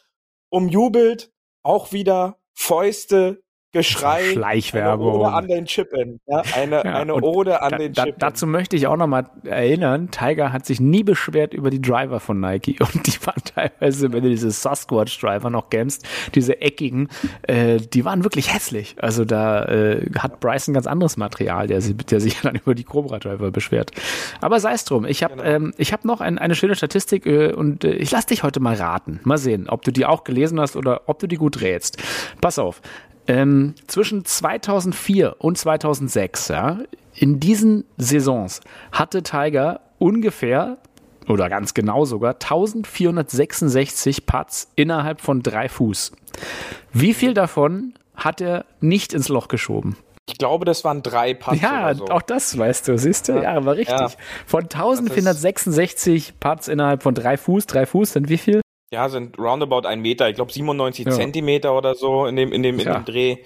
umjubelt, 0.48 1.32
auch 1.62 1.92
wieder 1.92 2.38
Fäuste, 2.54 3.42
Geschrei. 3.72 4.32
Schleichwerbung. 4.32 5.14
Eine 5.14 5.18
Ode 5.20 5.32
an 5.32 5.46
den 5.46 5.64
Chip-In. 5.64 6.20
Ja, 6.26 6.42
eine, 6.56 6.76
ja, 6.84 6.96
eine 6.96 7.14
Ode 7.14 7.62
an 7.62 7.70
da, 7.70 7.78
den 7.78 7.92
Chip-In. 7.92 8.14
Dazu 8.18 8.48
möchte 8.48 8.74
ich 8.74 8.88
auch 8.88 8.96
nochmal 8.96 9.30
erinnern, 9.44 10.10
Tiger 10.10 10.52
hat 10.52 10.66
sich 10.66 10.80
nie 10.80 11.04
beschwert 11.04 11.54
über 11.54 11.70
die 11.70 11.80
Driver 11.80 12.18
von 12.18 12.40
Nike. 12.40 12.78
Und 12.80 13.06
die 13.06 13.24
waren 13.24 13.40
teilweise, 13.44 14.12
wenn 14.12 14.24
du 14.24 14.28
diese 14.28 14.50
Sasquatch-Driver 14.50 15.50
noch 15.50 15.70
kennst, 15.70 16.04
diese 16.34 16.60
eckigen, 16.60 17.10
äh, 17.42 17.76
die 17.76 18.04
waren 18.04 18.24
wirklich 18.24 18.52
hässlich. 18.52 18.96
Also 18.98 19.24
da 19.24 19.64
äh, 19.66 20.10
hat 20.18 20.40
Bryson 20.40 20.74
ganz 20.74 20.88
anderes 20.88 21.16
Material, 21.16 21.68
der, 21.68 21.80
der 21.80 22.20
sich 22.20 22.40
dann 22.42 22.56
über 22.56 22.74
die 22.74 22.84
Cobra-Driver 22.84 23.52
beschwert. 23.52 23.92
Aber 24.40 24.58
sei 24.58 24.72
es 24.72 24.84
drum. 24.84 25.04
Ich 25.04 25.22
habe 25.22 25.36
genau. 25.36 25.48
ähm, 25.48 25.74
ich 25.76 25.92
hab 25.92 26.04
noch 26.04 26.20
ein, 26.20 26.38
eine 26.38 26.56
schöne 26.56 26.74
Statistik 26.74 27.24
äh, 27.24 27.52
und 27.52 27.84
äh, 27.84 27.92
ich 27.92 28.10
lass 28.10 28.26
dich 28.26 28.42
heute 28.42 28.58
mal 28.58 28.74
raten. 28.74 29.20
Mal 29.22 29.38
sehen, 29.38 29.68
ob 29.68 29.82
du 29.82 29.92
die 29.92 30.06
auch 30.06 30.24
gelesen 30.24 30.58
hast 30.58 30.74
oder 30.74 31.02
ob 31.06 31.20
du 31.20 31.28
die 31.28 31.36
gut 31.36 31.60
rätst. 31.60 31.98
Pass 32.40 32.58
auf. 32.58 32.82
Ähm, 33.30 33.74
zwischen 33.86 34.24
2004 34.24 35.36
und 35.38 35.56
2006, 35.56 36.48
ja, 36.48 36.78
in 37.14 37.38
diesen 37.38 37.84
Saisons 37.96 38.60
hatte 38.90 39.22
Tiger 39.22 39.82
ungefähr 40.00 40.78
oder 41.28 41.48
ganz 41.48 41.72
genau 41.72 42.04
sogar 42.04 42.32
1466 42.32 44.26
Putts 44.26 44.72
innerhalb 44.74 45.20
von 45.20 45.44
drei 45.44 45.68
Fuß. 45.68 46.10
Wie 46.92 47.14
viel 47.14 47.32
davon 47.32 47.94
hat 48.16 48.40
er 48.40 48.64
nicht 48.80 49.12
ins 49.12 49.28
Loch 49.28 49.46
geschoben? 49.46 49.96
Ich 50.26 50.36
glaube, 50.36 50.64
das 50.64 50.82
waren 50.82 51.04
drei 51.04 51.32
Putts. 51.34 51.62
Ja, 51.62 51.94
so. 51.94 52.06
auch 52.06 52.22
das 52.22 52.58
weißt 52.58 52.88
du, 52.88 52.98
siehst 52.98 53.28
du? 53.28 53.34
Ja, 53.34 53.42
ja 53.42 53.64
war 53.64 53.76
richtig. 53.76 53.96
Ja. 53.96 54.08
Von 54.44 54.64
1466 54.64 56.40
Putts 56.40 56.66
innerhalb 56.66 57.04
von 57.04 57.14
drei 57.14 57.36
Fuß, 57.36 57.66
drei 57.66 57.86
Fuß 57.86 58.14
sind 58.14 58.28
wie 58.28 58.38
viel? 58.38 58.60
Ja, 58.92 59.08
sind 59.08 59.38
roundabout 59.38 59.86
ein 59.86 60.00
Meter, 60.00 60.28
ich 60.28 60.36
glaube 60.36 60.52
97 60.52 61.06
ja. 61.06 61.12
Zentimeter 61.12 61.76
oder 61.76 61.94
so 61.94 62.26
in 62.26 62.36
dem, 62.36 62.52
in 62.52 62.62
dem, 62.62 62.78
in 62.78 62.86
ja. 62.86 62.94
dem 62.98 63.04
Dreh. 63.04 63.38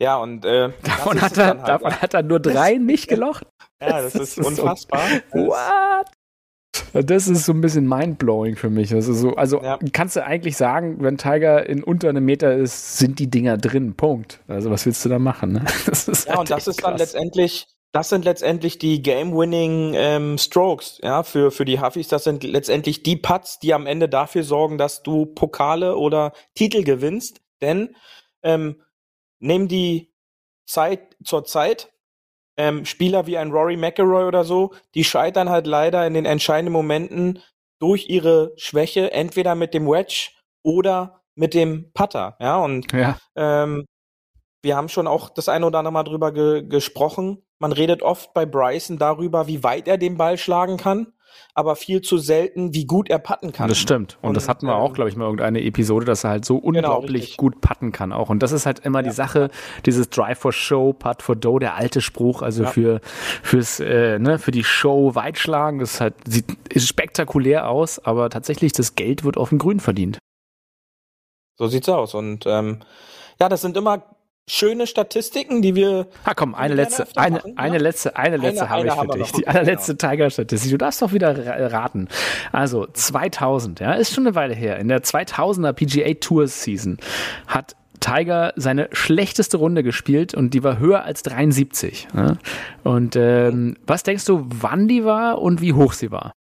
Ja, 0.00 0.16
und 0.16 0.44
äh, 0.44 0.70
davon, 0.82 1.20
hat 1.20 1.36
er, 1.38 1.46
halt, 1.46 1.68
davon 1.68 1.90
ja. 1.92 2.02
hat 2.02 2.14
er 2.14 2.22
nur 2.22 2.40
drei 2.40 2.74
nicht 2.74 3.08
gelocht. 3.08 3.46
Ja, 3.80 4.02
das, 4.02 4.14
das 4.14 4.22
ist, 4.22 4.38
ist 4.38 4.46
unfassbar. 4.46 5.02
So, 5.32 5.38
what? 5.46 6.06
Das 6.92 7.28
ist 7.28 7.44
so 7.44 7.52
ein 7.52 7.60
bisschen 7.60 7.86
mindblowing 7.86 8.56
für 8.56 8.70
mich. 8.70 8.90
Das 8.90 9.06
ist 9.06 9.20
so, 9.20 9.34
also 9.36 9.62
ja. 9.62 9.78
kannst 9.92 10.16
du 10.16 10.24
eigentlich 10.24 10.56
sagen, 10.56 10.96
wenn 11.00 11.18
Tiger 11.18 11.68
in 11.68 11.84
unter 11.84 12.08
einem 12.08 12.24
Meter 12.24 12.54
ist, 12.54 12.98
sind 12.98 13.18
die 13.18 13.30
Dinger 13.30 13.58
drin. 13.58 13.94
Punkt. 13.94 14.40
Also 14.48 14.70
was 14.70 14.86
willst 14.86 15.04
du 15.04 15.08
da 15.08 15.18
machen? 15.18 15.52
Ne? 15.52 15.64
ja, 15.64 16.30
halt 16.30 16.38
und 16.38 16.50
das 16.50 16.66
ist 16.66 16.78
krass. 16.78 16.90
dann 16.90 16.98
letztendlich 16.98 17.66
das 17.92 18.08
sind 18.08 18.24
letztendlich 18.24 18.78
die 18.78 19.02
Game-Winning 19.02 19.92
ähm, 19.94 20.38
Strokes, 20.38 20.98
ja, 21.02 21.22
für, 21.22 21.50
für 21.50 21.66
die 21.66 21.80
Huffis. 21.80 22.08
Das 22.08 22.24
sind 22.24 22.42
letztendlich 22.42 23.02
die 23.02 23.16
Putts, 23.16 23.58
die 23.58 23.74
am 23.74 23.86
Ende 23.86 24.08
dafür 24.08 24.44
sorgen, 24.44 24.78
dass 24.78 25.02
du 25.02 25.26
Pokale 25.26 25.96
oder 25.96 26.32
Titel 26.54 26.84
gewinnst. 26.84 27.42
Denn 27.60 27.94
ähm, 28.42 28.82
nehmen 29.40 29.68
die 29.68 30.12
Zeit 30.66 31.16
zur 31.22 31.44
Zeit, 31.44 31.92
ähm, 32.56 32.84
Spieler 32.84 33.26
wie 33.26 33.36
ein 33.36 33.50
Rory 33.50 33.76
McIlroy 33.76 34.24
oder 34.24 34.44
so, 34.44 34.72
die 34.94 35.04
scheitern 35.04 35.50
halt 35.50 35.66
leider 35.66 36.06
in 36.06 36.14
den 36.14 36.24
entscheidenden 36.24 36.72
Momenten 36.72 37.42
durch 37.78 38.08
ihre 38.08 38.52
Schwäche, 38.56 39.12
entweder 39.12 39.54
mit 39.54 39.74
dem 39.74 39.86
Wedge 39.86 40.30
oder 40.62 41.22
mit 41.34 41.54
dem 41.54 41.92
Putter, 41.92 42.36
ja, 42.40 42.56
und 42.58 42.92
ja. 42.92 43.18
Ähm, 43.36 43.86
wir 44.62 44.76
haben 44.76 44.88
schon 44.88 45.08
auch 45.08 45.28
das 45.28 45.48
eine 45.48 45.66
oder 45.66 45.78
andere 45.78 45.92
Mal 45.92 46.04
drüber 46.04 46.32
ge 46.32 46.62
gesprochen. 46.62 47.42
Man 47.62 47.70
redet 47.70 48.02
oft 48.02 48.34
bei 48.34 48.44
Bryson 48.44 48.98
darüber, 48.98 49.46
wie 49.46 49.62
weit 49.62 49.86
er 49.86 49.96
den 49.96 50.16
Ball 50.16 50.36
schlagen 50.36 50.78
kann, 50.78 51.12
aber 51.54 51.76
viel 51.76 52.00
zu 52.00 52.18
selten, 52.18 52.74
wie 52.74 52.86
gut 52.86 53.08
er 53.08 53.20
putten 53.20 53.52
kann. 53.52 53.68
Das 53.68 53.78
stimmt. 53.78 54.18
Und, 54.20 54.30
und 54.30 54.36
das 54.36 54.48
hatten 54.48 54.66
wir 54.66 54.74
auch, 54.74 54.88
ähm, 54.88 54.94
glaube 54.94 55.10
ich, 55.10 55.14
mal 55.14 55.26
irgendeine 55.26 55.62
Episode, 55.62 56.04
dass 56.04 56.24
er 56.24 56.30
halt 56.30 56.44
so 56.44 56.56
genau, 56.58 56.96
unglaublich 56.96 57.36
genau, 57.36 57.36
gut 57.36 57.60
putten 57.60 57.92
kann 57.92 58.12
auch. 58.12 58.30
Und 58.30 58.42
das 58.42 58.50
ist 58.50 58.66
halt 58.66 58.80
immer 58.80 58.98
ja. 58.98 59.04
die 59.04 59.14
Sache, 59.14 59.48
dieses 59.86 60.10
Drive 60.10 60.40
for 60.40 60.52
Show, 60.52 60.92
Putt 60.92 61.22
for 61.22 61.36
Dough, 61.36 61.60
der 61.60 61.76
alte 61.76 62.00
Spruch, 62.00 62.42
also 62.42 62.64
ja. 62.64 62.70
für, 62.70 63.00
fürs, 63.44 63.78
äh, 63.78 64.18
ne, 64.18 64.40
für 64.40 64.50
die 64.50 64.64
Show 64.64 65.14
weit 65.14 65.38
schlagen, 65.38 65.78
das 65.78 66.00
halt, 66.00 66.14
sieht 66.26 66.46
ist 66.68 66.88
spektakulär 66.88 67.68
aus, 67.68 68.00
aber 68.00 68.28
tatsächlich 68.28 68.72
das 68.72 68.96
Geld 68.96 69.22
wird 69.22 69.36
auf 69.36 69.50
dem 69.50 69.58
Grün 69.58 69.78
verdient. 69.78 70.18
So 71.54 71.68
sieht's 71.68 71.88
aus. 71.88 72.14
Und 72.14 72.44
ähm, 72.44 72.80
ja, 73.38 73.48
das 73.48 73.60
sind 73.60 73.76
immer 73.76 74.02
schöne 74.48 74.86
Statistiken, 74.86 75.62
die 75.62 75.74
wir. 75.74 76.08
Ah, 76.24 76.34
komm, 76.34 76.54
eine 76.54 76.74
letzte, 76.74 77.06
eine, 77.16 77.36
machen, 77.36 77.58
eine 77.58 77.76
ja? 77.76 77.82
letzte, 77.82 78.16
eine 78.16 78.36
letzte 78.36 78.70
eine, 78.70 78.96
habe 78.96 79.08
ich 79.08 79.12
für 79.12 79.18
dich. 79.18 79.32
Die 79.32 79.48
allerletzte 79.48 79.96
genau. 79.96 80.12
Tiger-Statistik. 80.12 80.70
Du 80.70 80.78
darfst 80.78 81.02
doch 81.02 81.12
wieder 81.12 81.72
raten. 81.72 82.08
Also 82.50 82.86
2000, 82.86 83.80
ja, 83.80 83.94
ist 83.94 84.14
schon 84.14 84.26
eine 84.26 84.34
Weile 84.34 84.54
her. 84.54 84.78
In 84.78 84.88
der 84.88 85.02
2000er 85.02 85.72
PGA 85.72 86.14
Tour 86.14 86.48
Season 86.48 86.98
hat 87.46 87.76
Tiger 88.00 88.52
seine 88.56 88.88
schlechteste 88.92 89.56
Runde 89.56 89.82
gespielt 89.82 90.34
und 90.34 90.54
die 90.54 90.64
war 90.64 90.78
höher 90.78 91.04
als 91.04 91.22
73. 91.22 92.08
Ja? 92.14 92.36
Und 92.82 93.16
ähm, 93.16 93.76
was 93.86 94.02
denkst 94.02 94.24
du, 94.24 94.44
wann 94.48 94.88
die 94.88 95.04
war 95.04 95.40
und 95.40 95.60
wie 95.60 95.72
hoch 95.72 95.92
sie 95.92 96.10
war? 96.10 96.32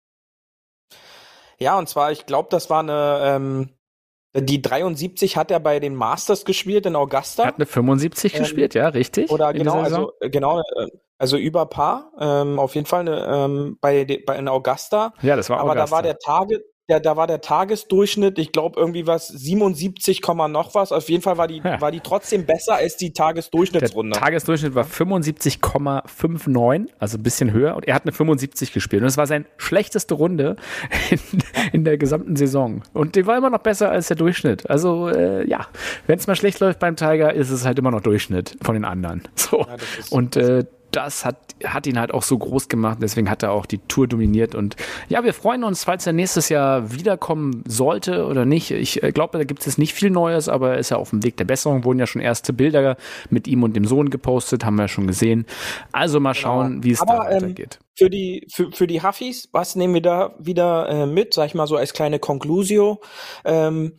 Ja, 1.58 1.78
und 1.78 1.88
zwar, 1.88 2.10
ich 2.10 2.24
glaube, 2.24 2.48
das 2.50 2.70
war 2.70 2.80
eine 2.80 3.20
ähm, 3.22 3.68
die 4.34 4.62
73 4.62 5.36
hat 5.36 5.50
er 5.50 5.60
bei 5.60 5.80
den 5.80 5.94
Masters 5.94 6.44
gespielt 6.44 6.86
in 6.86 6.94
Augusta. 6.94 7.44
Er 7.44 7.48
hat 7.48 7.56
eine 7.56 7.66
75 7.66 8.34
ähm, 8.34 8.40
gespielt, 8.40 8.74
ja, 8.74 8.88
richtig. 8.88 9.30
Oder 9.30 9.52
genau, 9.52 9.80
also 9.80 10.12
äh, 10.20 10.30
genau, 10.30 10.60
äh, 10.60 10.86
also 11.18 11.36
über 11.36 11.66
Paar, 11.66 12.12
ähm, 12.18 12.58
auf 12.58 12.74
jeden 12.74 12.86
Fall 12.86 13.00
eine, 13.00 13.26
ähm, 13.26 13.78
bei, 13.80 14.22
bei 14.26 14.36
in 14.36 14.48
Augusta. 14.48 15.12
Ja, 15.20 15.36
das 15.36 15.50
war 15.50 15.58
Aber 15.58 15.72
Augusta. 15.72 15.86
da 15.86 15.90
war 15.90 16.02
der 16.02 16.18
Tage, 16.18 16.62
der, 16.90 17.00
da 17.00 17.16
war 17.16 17.26
der 17.26 17.40
Tagesdurchschnitt, 17.40 18.38
ich 18.38 18.52
glaube 18.52 18.78
irgendwie 18.78 19.06
was 19.06 19.28
77, 19.28 20.20
noch 20.48 20.74
was. 20.74 20.92
Auf 20.92 21.08
jeden 21.08 21.22
Fall 21.22 21.38
war 21.38 21.48
die, 21.48 21.62
ja. 21.64 21.80
war 21.80 21.90
die 21.90 22.00
trotzdem 22.00 22.44
besser 22.44 22.74
als 22.74 22.96
die 22.96 23.12
Tagesdurchschnittsrunde. 23.12 24.12
Der 24.12 24.20
Tagesdurchschnitt 24.20 24.74
war 24.74 24.84
75,59, 24.84 26.88
also 26.98 27.18
ein 27.18 27.22
bisschen 27.22 27.52
höher. 27.52 27.76
Und 27.76 27.86
er 27.86 27.94
hat 27.94 28.04
eine 28.04 28.12
75 28.12 28.72
gespielt. 28.72 29.02
Und 29.02 29.08
es 29.08 29.16
war 29.16 29.26
seine 29.26 29.46
schlechteste 29.56 30.14
Runde 30.14 30.56
in, 31.10 31.20
in, 31.72 31.84
der 31.84 31.96
gesamten 31.96 32.36
Saison. 32.36 32.82
Und 32.92 33.16
die 33.16 33.26
war 33.26 33.38
immer 33.38 33.50
noch 33.50 33.60
besser 33.60 33.90
als 33.90 34.08
der 34.08 34.16
Durchschnitt. 34.16 34.68
Also 34.68 35.08
äh, 35.08 35.48
ja, 35.48 35.66
wenn 36.06 36.18
es 36.18 36.26
mal 36.26 36.36
schlecht 36.36 36.60
läuft 36.60 36.80
beim 36.80 36.96
Tiger, 36.96 37.32
ist 37.32 37.50
es 37.50 37.64
halt 37.64 37.78
immer 37.78 37.90
noch 37.90 38.00
Durchschnitt 38.00 38.56
von 38.62 38.74
den 38.74 38.84
anderen. 38.84 39.22
So. 39.36 39.60
Ja, 39.60 39.76
und 40.10 40.36
äh, 40.36 40.64
das 40.92 41.24
hat, 41.24 41.36
hat 41.64 41.86
ihn 41.86 41.98
halt 41.98 42.12
auch 42.12 42.22
so 42.22 42.36
groß 42.36 42.68
gemacht. 42.68 42.98
Deswegen 43.00 43.30
hat 43.30 43.42
er 43.42 43.52
auch 43.52 43.66
die 43.66 43.78
Tour 43.78 44.06
dominiert. 44.06 44.54
Und 44.54 44.76
ja, 45.08 45.24
wir 45.24 45.34
freuen 45.34 45.64
uns, 45.64 45.84
falls 45.84 46.06
er 46.06 46.12
nächstes 46.12 46.48
Jahr 46.48 46.92
wiederkommen 46.92 47.62
sollte 47.66 48.26
oder 48.26 48.44
nicht. 48.44 48.70
Ich 48.70 49.02
äh, 49.02 49.12
glaube, 49.12 49.38
da 49.38 49.44
gibt 49.44 49.60
es 49.60 49.66
jetzt 49.66 49.78
nicht 49.78 49.94
viel 49.94 50.10
Neues, 50.10 50.48
aber 50.48 50.72
er 50.72 50.78
ist 50.78 50.90
ja 50.90 50.96
auf 50.96 51.10
dem 51.10 51.22
Weg 51.22 51.36
der 51.36 51.44
Besserung. 51.44 51.84
Wurden 51.84 51.98
ja 51.98 52.06
schon 52.06 52.22
erste 52.22 52.52
Bilder 52.52 52.96
mit 53.30 53.46
ihm 53.46 53.62
und 53.62 53.74
dem 53.74 53.84
Sohn 53.84 54.10
gepostet, 54.10 54.64
haben 54.64 54.76
wir 54.76 54.82
ja 54.82 54.88
schon 54.88 55.06
gesehen. 55.06 55.46
Also 55.92 56.20
mal 56.20 56.32
genau. 56.32 56.42
schauen, 56.42 56.68
genau. 56.68 56.84
wie 56.84 56.90
es 56.92 57.00
da 57.00 57.30
ähm, 57.30 57.34
weitergeht. 57.36 57.78
Ähm, 57.80 57.86
für 57.96 58.10
die, 58.10 58.46
für, 58.52 58.72
für 58.72 58.86
die 58.86 59.02
Huffis, 59.02 59.48
was 59.52 59.76
nehmen 59.76 59.94
wir 59.94 60.02
da 60.02 60.34
wieder 60.38 60.88
äh, 60.88 61.06
mit? 61.06 61.34
Sag 61.34 61.46
ich 61.46 61.54
mal 61.54 61.66
so 61.66 61.76
als 61.76 61.92
kleine 61.92 62.18
Conclusio. 62.18 63.00
Ähm, 63.44 63.92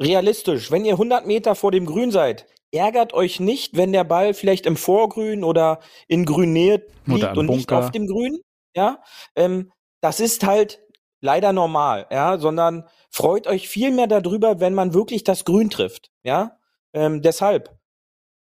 realistisch, 0.00 0.70
wenn 0.70 0.84
ihr 0.84 0.92
100 0.92 1.26
Meter 1.26 1.54
vor 1.54 1.72
dem 1.72 1.86
Grün 1.86 2.10
seid, 2.10 2.46
ärgert 2.72 3.14
euch 3.14 3.40
nicht, 3.40 3.76
wenn 3.76 3.92
der 3.92 4.04
Ball 4.04 4.34
vielleicht 4.34 4.66
im 4.66 4.76
Vorgrün 4.76 5.44
oder 5.44 5.80
in 6.06 6.24
Grünnähe 6.24 6.86
liegt 7.06 7.36
und 7.36 7.46
nicht 7.46 7.72
auf 7.72 7.90
dem 7.90 8.06
Grün. 8.06 8.40
Ja, 8.74 9.02
ähm, 9.34 9.72
das 10.00 10.20
ist 10.20 10.44
halt 10.44 10.80
leider 11.20 11.52
normal, 11.52 12.06
ja, 12.10 12.38
sondern 12.38 12.84
freut 13.10 13.46
euch 13.46 13.68
viel 13.68 13.90
mehr 13.90 14.06
darüber, 14.06 14.60
wenn 14.60 14.74
man 14.74 14.94
wirklich 14.94 15.24
das 15.24 15.44
Grün 15.44 15.70
trifft, 15.70 16.10
ja. 16.22 16.58
Ähm, 16.94 17.22
deshalb 17.22 17.78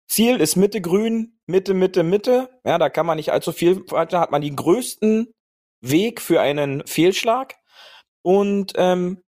Ziel 0.07 0.39
ist 0.41 0.55
Mitte 0.55 0.81
Grün, 0.81 1.39
Mitte, 1.45 1.73
Mitte, 1.73 2.03
Mitte. 2.03 2.49
Ja, 2.65 2.77
da 2.77 2.89
kann 2.89 3.05
man 3.05 3.17
nicht 3.17 3.31
allzu 3.31 3.51
viel, 3.51 3.83
da 3.85 4.19
hat 4.19 4.31
man 4.31 4.41
den 4.41 4.55
größten 4.55 5.33
Weg 5.81 6.21
für 6.21 6.41
einen 6.41 6.85
Fehlschlag. 6.85 7.55
Und 8.21 8.73
ähm, 8.75 9.21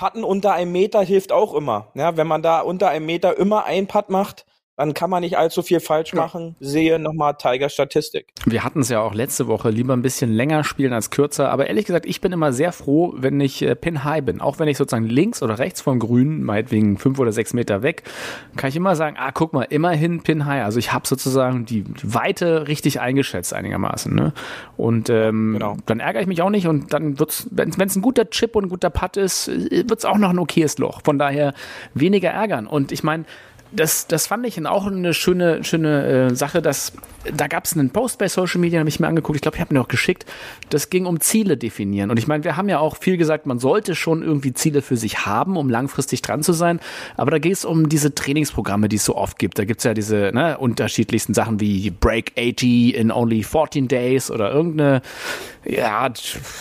Putten 0.00 0.24
unter 0.24 0.54
einem 0.54 0.72
Meter 0.72 1.02
hilft 1.02 1.30
auch 1.30 1.52
immer. 1.52 1.88
Ja, 1.92 2.16
wenn 2.16 2.26
man 2.26 2.40
da 2.40 2.60
unter 2.60 2.88
einem 2.88 3.04
Meter 3.04 3.36
immer 3.36 3.66
ein 3.66 3.86
Putt 3.86 4.08
macht, 4.08 4.46
dann 4.80 4.94
kann 4.94 5.10
man 5.10 5.20
nicht 5.20 5.36
allzu 5.36 5.60
viel 5.62 5.78
falsch 5.78 6.14
machen. 6.14 6.56
Ja. 6.58 6.68
Sehe 6.68 6.98
nochmal 6.98 7.34
Tiger 7.36 7.68
Statistik. 7.68 8.28
Wir 8.46 8.64
hatten 8.64 8.80
es 8.80 8.88
ja 8.88 9.00
auch 9.00 9.12
letzte 9.12 9.46
Woche, 9.46 9.68
lieber 9.68 9.92
ein 9.92 10.00
bisschen 10.00 10.32
länger 10.32 10.64
spielen 10.64 10.94
als 10.94 11.10
kürzer. 11.10 11.50
Aber 11.50 11.66
ehrlich 11.66 11.84
gesagt, 11.84 12.06
ich 12.06 12.22
bin 12.22 12.32
immer 12.32 12.52
sehr 12.54 12.72
froh, 12.72 13.12
wenn 13.16 13.38
ich 13.40 13.60
äh, 13.60 13.74
Pin 13.74 14.04
High 14.04 14.24
bin. 14.24 14.40
Auch 14.40 14.58
wenn 14.58 14.68
ich 14.68 14.78
sozusagen 14.78 15.04
links 15.04 15.42
oder 15.42 15.58
rechts 15.58 15.82
vom 15.82 15.98
Grün, 15.98 16.42
meinetwegen 16.42 16.96
fünf 16.96 17.18
oder 17.18 17.30
sechs 17.30 17.52
Meter 17.52 17.82
weg, 17.82 18.04
kann 18.56 18.70
ich 18.70 18.76
immer 18.76 18.96
sagen, 18.96 19.16
ah, 19.18 19.32
guck 19.32 19.52
mal, 19.52 19.64
immerhin 19.64 20.22
Pin 20.22 20.46
High. 20.46 20.64
Also 20.64 20.78
ich 20.78 20.94
habe 20.94 21.06
sozusagen 21.06 21.66
die, 21.66 21.82
die 21.82 22.14
Weite 22.14 22.66
richtig 22.66 23.00
eingeschätzt 23.00 23.52
einigermaßen. 23.52 24.14
Ne? 24.14 24.32
Und 24.78 25.10
ähm, 25.10 25.54
genau. 25.58 25.76
dann 25.84 26.00
ärgere 26.00 26.22
ich 26.22 26.26
mich 26.26 26.40
auch 26.40 26.50
nicht 26.50 26.66
und 26.66 26.94
dann 26.94 27.18
wird's, 27.18 27.48
wenn 27.50 27.68
es 27.68 27.96
ein 27.96 28.02
guter 28.02 28.30
Chip 28.30 28.56
und 28.56 28.64
ein 28.64 28.70
guter 28.70 28.88
Putt 28.88 29.18
ist, 29.18 29.48
äh, 29.48 29.88
wird 29.88 29.98
es 29.98 30.06
auch 30.06 30.16
noch 30.16 30.30
ein 30.30 30.38
okayes 30.38 30.78
Loch. 30.78 31.02
Von 31.04 31.18
daher 31.18 31.52
weniger 31.92 32.30
ärgern. 32.30 32.66
Und 32.66 32.92
ich 32.92 33.02
meine, 33.02 33.26
das, 33.72 34.06
das 34.06 34.26
fand 34.26 34.46
ich 34.46 34.64
auch 34.66 34.86
eine 34.86 35.14
schöne, 35.14 35.64
schöne 35.64 36.30
äh, 36.30 36.34
Sache, 36.34 36.62
dass 36.62 36.92
da 37.36 37.48
gab 37.48 37.64
es 37.64 37.74
einen 37.74 37.90
Post 37.90 38.18
bei 38.18 38.28
Social 38.28 38.60
Media, 38.60 38.80
habe 38.80 38.88
ich 38.88 38.98
mir 38.98 39.06
angeguckt, 39.06 39.36
ich 39.36 39.42
glaube, 39.42 39.56
ich 39.56 39.60
habe 39.60 39.74
mir 39.74 39.80
auch 39.80 39.88
geschickt, 39.88 40.24
das 40.70 40.90
ging 40.90 41.06
um 41.06 41.20
Ziele 41.20 41.56
definieren. 41.56 42.10
Und 42.10 42.18
ich 42.18 42.26
meine, 42.26 42.44
wir 42.44 42.56
haben 42.56 42.68
ja 42.68 42.78
auch 42.78 42.96
viel 42.96 43.16
gesagt, 43.16 43.46
man 43.46 43.58
sollte 43.58 43.94
schon 43.94 44.22
irgendwie 44.22 44.54
Ziele 44.54 44.80
für 44.80 44.96
sich 44.96 45.26
haben, 45.26 45.56
um 45.56 45.68
langfristig 45.68 46.22
dran 46.22 46.42
zu 46.42 46.52
sein. 46.52 46.80
Aber 47.16 47.30
da 47.30 47.38
geht 47.38 47.52
es 47.52 47.64
um 47.64 47.88
diese 47.88 48.14
Trainingsprogramme, 48.14 48.88
die 48.88 48.96
es 48.96 49.04
so 49.04 49.16
oft 49.16 49.38
gibt. 49.38 49.58
Da 49.58 49.64
gibt 49.64 49.80
es 49.80 49.84
ja 49.84 49.92
diese 49.92 50.30
ne, 50.32 50.56
unterschiedlichsten 50.56 51.34
Sachen 51.34 51.60
wie 51.60 51.90
Break 51.90 52.32
80 52.38 52.94
in 52.94 53.10
only 53.10 53.42
14 53.42 53.88
days 53.88 54.30
oder 54.30 54.50
irgendeine, 54.52 55.02
ja, 55.64 56.10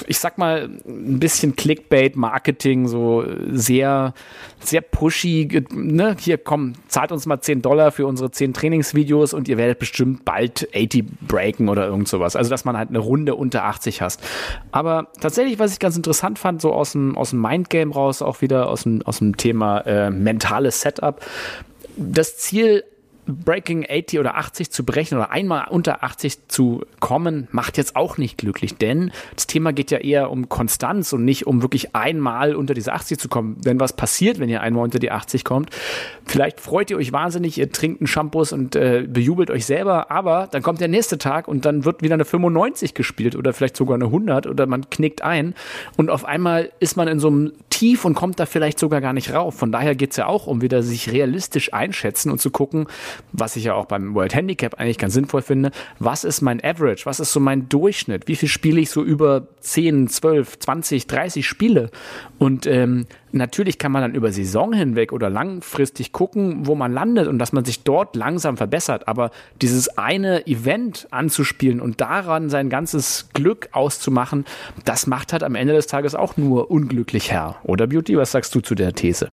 ich 0.08 0.20
sag 0.20 0.38
mal, 0.38 0.70
ein 0.86 1.20
bisschen 1.20 1.56
Clickbait-Marketing, 1.56 2.88
so 2.88 3.24
sehr, 3.52 4.14
sehr 4.60 4.82
pushy, 4.82 5.64
ne, 5.72 6.18
hier 6.20 6.38
komm, 6.38 6.74
zahlt 7.00 7.14
uns 7.14 7.26
mal 7.26 7.40
10 7.40 7.62
Dollar 7.62 7.94
für 7.94 8.06
unsere 8.06 8.30
10 8.30 8.54
Trainingsvideos 8.54 9.34
und 9.34 9.48
ihr 9.48 9.58
werdet 9.58 9.80
bestimmt 9.80 10.26
bald 10.26 10.68
80 10.76 11.06
breaken 11.22 11.70
oder 11.70 11.88
irgend 11.88 12.10
sowas. 12.10 12.36
Also, 12.36 12.50
dass 12.50 12.66
man 12.66 12.78
halt 12.78 12.90
eine 12.90 13.00
Runde 13.00 13.36
unter 13.36 13.64
80 13.64 14.02
hast. 14.02 14.22
Aber 14.74 15.08
tatsächlich, 15.22 15.60
was 15.60 15.72
ich 15.72 15.80
ganz 15.80 15.96
interessant 15.96 16.40
fand, 16.40 16.62
so 16.62 16.74
aus 16.74 16.92
dem, 16.92 17.18
aus 17.18 17.30
dem 17.30 17.40
Mindgame 17.40 17.94
raus, 17.94 18.22
auch 18.22 18.42
wieder 18.42 18.68
aus 18.68 18.84
dem, 18.84 19.02
aus 19.04 19.20
dem 19.20 19.38
Thema 19.38 19.80
äh, 19.82 20.10
mentales 20.10 20.82
Setup, 20.82 21.22
das 21.96 22.38
Ziel 22.38 22.84
Breaking 23.34 23.86
80 23.90 24.20
oder 24.20 24.36
80 24.36 24.72
zu 24.72 24.84
brechen 24.86 25.18
oder 25.18 25.32
einmal 25.32 25.68
unter 25.70 26.04
80 26.04 26.48
zu 26.48 26.84
kommen, 27.00 27.48
macht 27.52 27.78
jetzt 27.78 27.96
auch 27.96 28.18
nicht 28.18 28.38
glücklich, 28.38 28.76
denn 28.76 29.12
das 29.36 29.48
Thema 29.48 29.74
geht 29.74 29.92
ja 29.92 30.00
eher 30.00 30.32
um 30.32 30.50
Konstanz 30.50 31.14
und 31.14 31.26
nicht 31.26 31.48
um 31.48 31.62
wirklich 31.62 31.96
einmal 31.96 32.56
unter 32.56 32.74
diese 32.74 32.94
80 32.94 33.18
zu 33.20 33.30
kommen. 33.30 33.60
Denn 33.62 33.80
was 33.80 33.94
passiert, 33.94 34.40
wenn 34.40 34.50
ihr 34.50 34.62
einmal 34.62 34.84
unter 34.84 35.00
die 35.00 35.12
80 35.12 35.44
kommt? 35.44 35.70
Vielleicht 36.26 36.60
freut 36.60 36.92
ihr 36.92 36.98
euch 36.98 37.12
wahnsinnig, 37.12 37.58
ihr 37.58 37.72
trinkt 37.72 38.02
einen 38.02 38.08
Shampoos 38.08 38.54
und 38.54 38.76
äh, 38.76 39.06
bejubelt 39.08 39.52
euch 39.52 39.66
selber, 39.66 40.12
aber 40.12 40.48
dann 40.52 40.62
kommt 40.62 40.82
der 40.82 40.88
nächste 40.88 41.18
Tag 41.18 41.48
und 41.48 41.66
dann 41.66 41.86
wird 41.86 42.02
wieder 42.02 42.16
eine 42.16 42.26
95 42.26 42.94
gespielt 42.94 43.36
oder 43.36 43.54
vielleicht 43.54 43.78
sogar 43.78 43.96
eine 43.96 44.06
100 44.06 44.48
oder 44.48 44.66
man 44.66 44.90
knickt 44.90 45.22
ein 45.22 45.54
und 45.98 46.10
auf 46.10 46.26
einmal 46.26 46.72
ist 46.80 46.98
man 46.98 47.08
in 47.08 47.20
so 47.20 47.28
einem 47.28 47.54
Tief 47.70 48.04
und 48.04 48.14
kommt 48.14 48.40
da 48.40 48.46
vielleicht 48.46 48.78
sogar 48.78 49.00
gar 49.00 49.14
nicht 49.14 49.34
rauf. 49.34 49.56
Von 49.56 49.72
daher 49.72 49.96
geht 49.96 50.12
es 50.12 50.18
ja 50.18 50.26
auch 50.26 50.48
um 50.48 50.62
wieder 50.62 50.84
sich 50.84 51.12
realistisch 51.12 51.74
einschätzen 51.74 52.30
und 52.30 52.40
zu 52.42 52.52
gucken, 52.52 52.88
was 53.32 53.56
ich 53.56 53.66
ja 53.66 53.74
auch 53.74 53.86
beim 53.86 54.16
World 54.16 54.34
Handicap 54.36 54.80
eigentlich 54.80 54.98
ganz 54.98 55.14
sinnvoll 55.14 55.42
finde, 55.42 55.72
was 56.00 56.24
ist 56.24 56.42
mein 56.42 56.64
Average, 56.64 57.06
was 57.06 57.20
ist 57.20 57.32
so 57.32 57.40
mein 57.40 57.70
Durchschnitt, 57.70 58.28
wie 58.28 58.36
viel 58.36 58.50
spiele 58.50 58.80
ich 58.80 58.90
so 58.90 59.04
über 59.04 59.48
10, 59.62 60.08
12, 60.08 60.60
20, 60.60 61.08
30 61.08 61.48
Spiele? 61.48 61.92
Und 62.38 62.66
ähm, 62.68 63.06
natürlich 63.32 63.78
kann 63.78 63.92
man 63.92 64.02
dann 64.02 64.16
über 64.16 64.32
Saison 64.32 64.74
hinweg 64.74 65.12
oder 65.12 65.30
langfristig 65.30 66.12
gucken, 66.12 66.66
wo 66.66 66.76
man 66.76 66.94
landet 66.94 67.28
und 67.28 67.40
dass 67.40 67.54
man 67.54 67.66
sich 67.66 67.84
dort 67.84 68.16
langsam 68.16 68.58
verbessert, 68.58 69.08
aber 69.08 69.32
dieses 69.62 69.98
eine 69.98 70.48
Event 70.48 71.08
anzuspielen 71.12 71.82
und 71.82 72.02
daran 72.02 72.50
sein 72.50 72.70
ganzes 72.70 73.30
Glück 73.34 73.70
auszumachen, 73.72 74.46
das 74.86 75.08
macht 75.08 75.34
halt 75.34 75.44
am 75.44 75.56
Ende 75.56 75.74
des 75.74 75.88
Tages 75.88 76.16
auch 76.16 76.38
nur 76.38 76.72
unglücklich 76.72 77.32
Herr. 77.32 77.58
Oder 77.64 77.88
Beauty, 77.88 78.18
was 78.18 78.32
sagst 78.32 78.54
du 78.56 78.62
zu 78.62 78.76
der 78.76 78.94
These? 78.94 79.30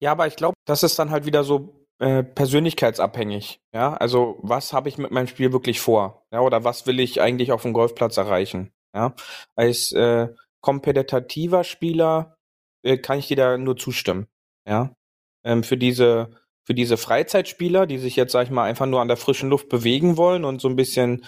Ja, 0.00 0.12
aber 0.12 0.26
ich 0.26 0.36
glaube, 0.36 0.54
das 0.64 0.82
ist 0.82 0.98
dann 0.98 1.10
halt 1.10 1.26
wieder 1.26 1.42
so 1.42 1.77
äh, 1.98 2.22
persönlichkeitsabhängig. 2.22 3.60
Ja, 3.74 3.94
also 3.94 4.38
was 4.42 4.72
habe 4.72 4.88
ich 4.88 4.98
mit 4.98 5.10
meinem 5.10 5.26
Spiel 5.26 5.52
wirklich 5.52 5.80
vor? 5.80 6.26
Ja, 6.32 6.40
oder 6.40 6.64
was 6.64 6.86
will 6.86 7.00
ich 7.00 7.20
eigentlich 7.20 7.52
auf 7.52 7.62
dem 7.62 7.72
Golfplatz 7.72 8.16
erreichen? 8.16 8.72
Ja, 8.94 9.14
als 9.56 9.92
äh, 9.92 10.28
kompetitiver 10.60 11.64
Spieler 11.64 12.36
äh, 12.82 12.98
kann 12.98 13.18
ich 13.18 13.28
dir 13.28 13.36
da 13.36 13.58
nur 13.58 13.76
zustimmen. 13.76 14.28
Ja, 14.66 14.94
ähm, 15.44 15.62
für 15.64 15.76
diese 15.76 16.30
für 16.64 16.74
diese 16.74 16.98
Freizeitspieler, 16.98 17.86
die 17.86 17.98
sich 17.98 18.14
jetzt 18.16 18.32
sag 18.32 18.44
ich 18.44 18.50
mal 18.50 18.64
einfach 18.64 18.86
nur 18.86 19.00
an 19.00 19.08
der 19.08 19.16
frischen 19.16 19.48
Luft 19.48 19.68
bewegen 19.68 20.16
wollen 20.16 20.44
und 20.44 20.60
so 20.60 20.68
ein 20.68 20.76
bisschen 20.76 21.24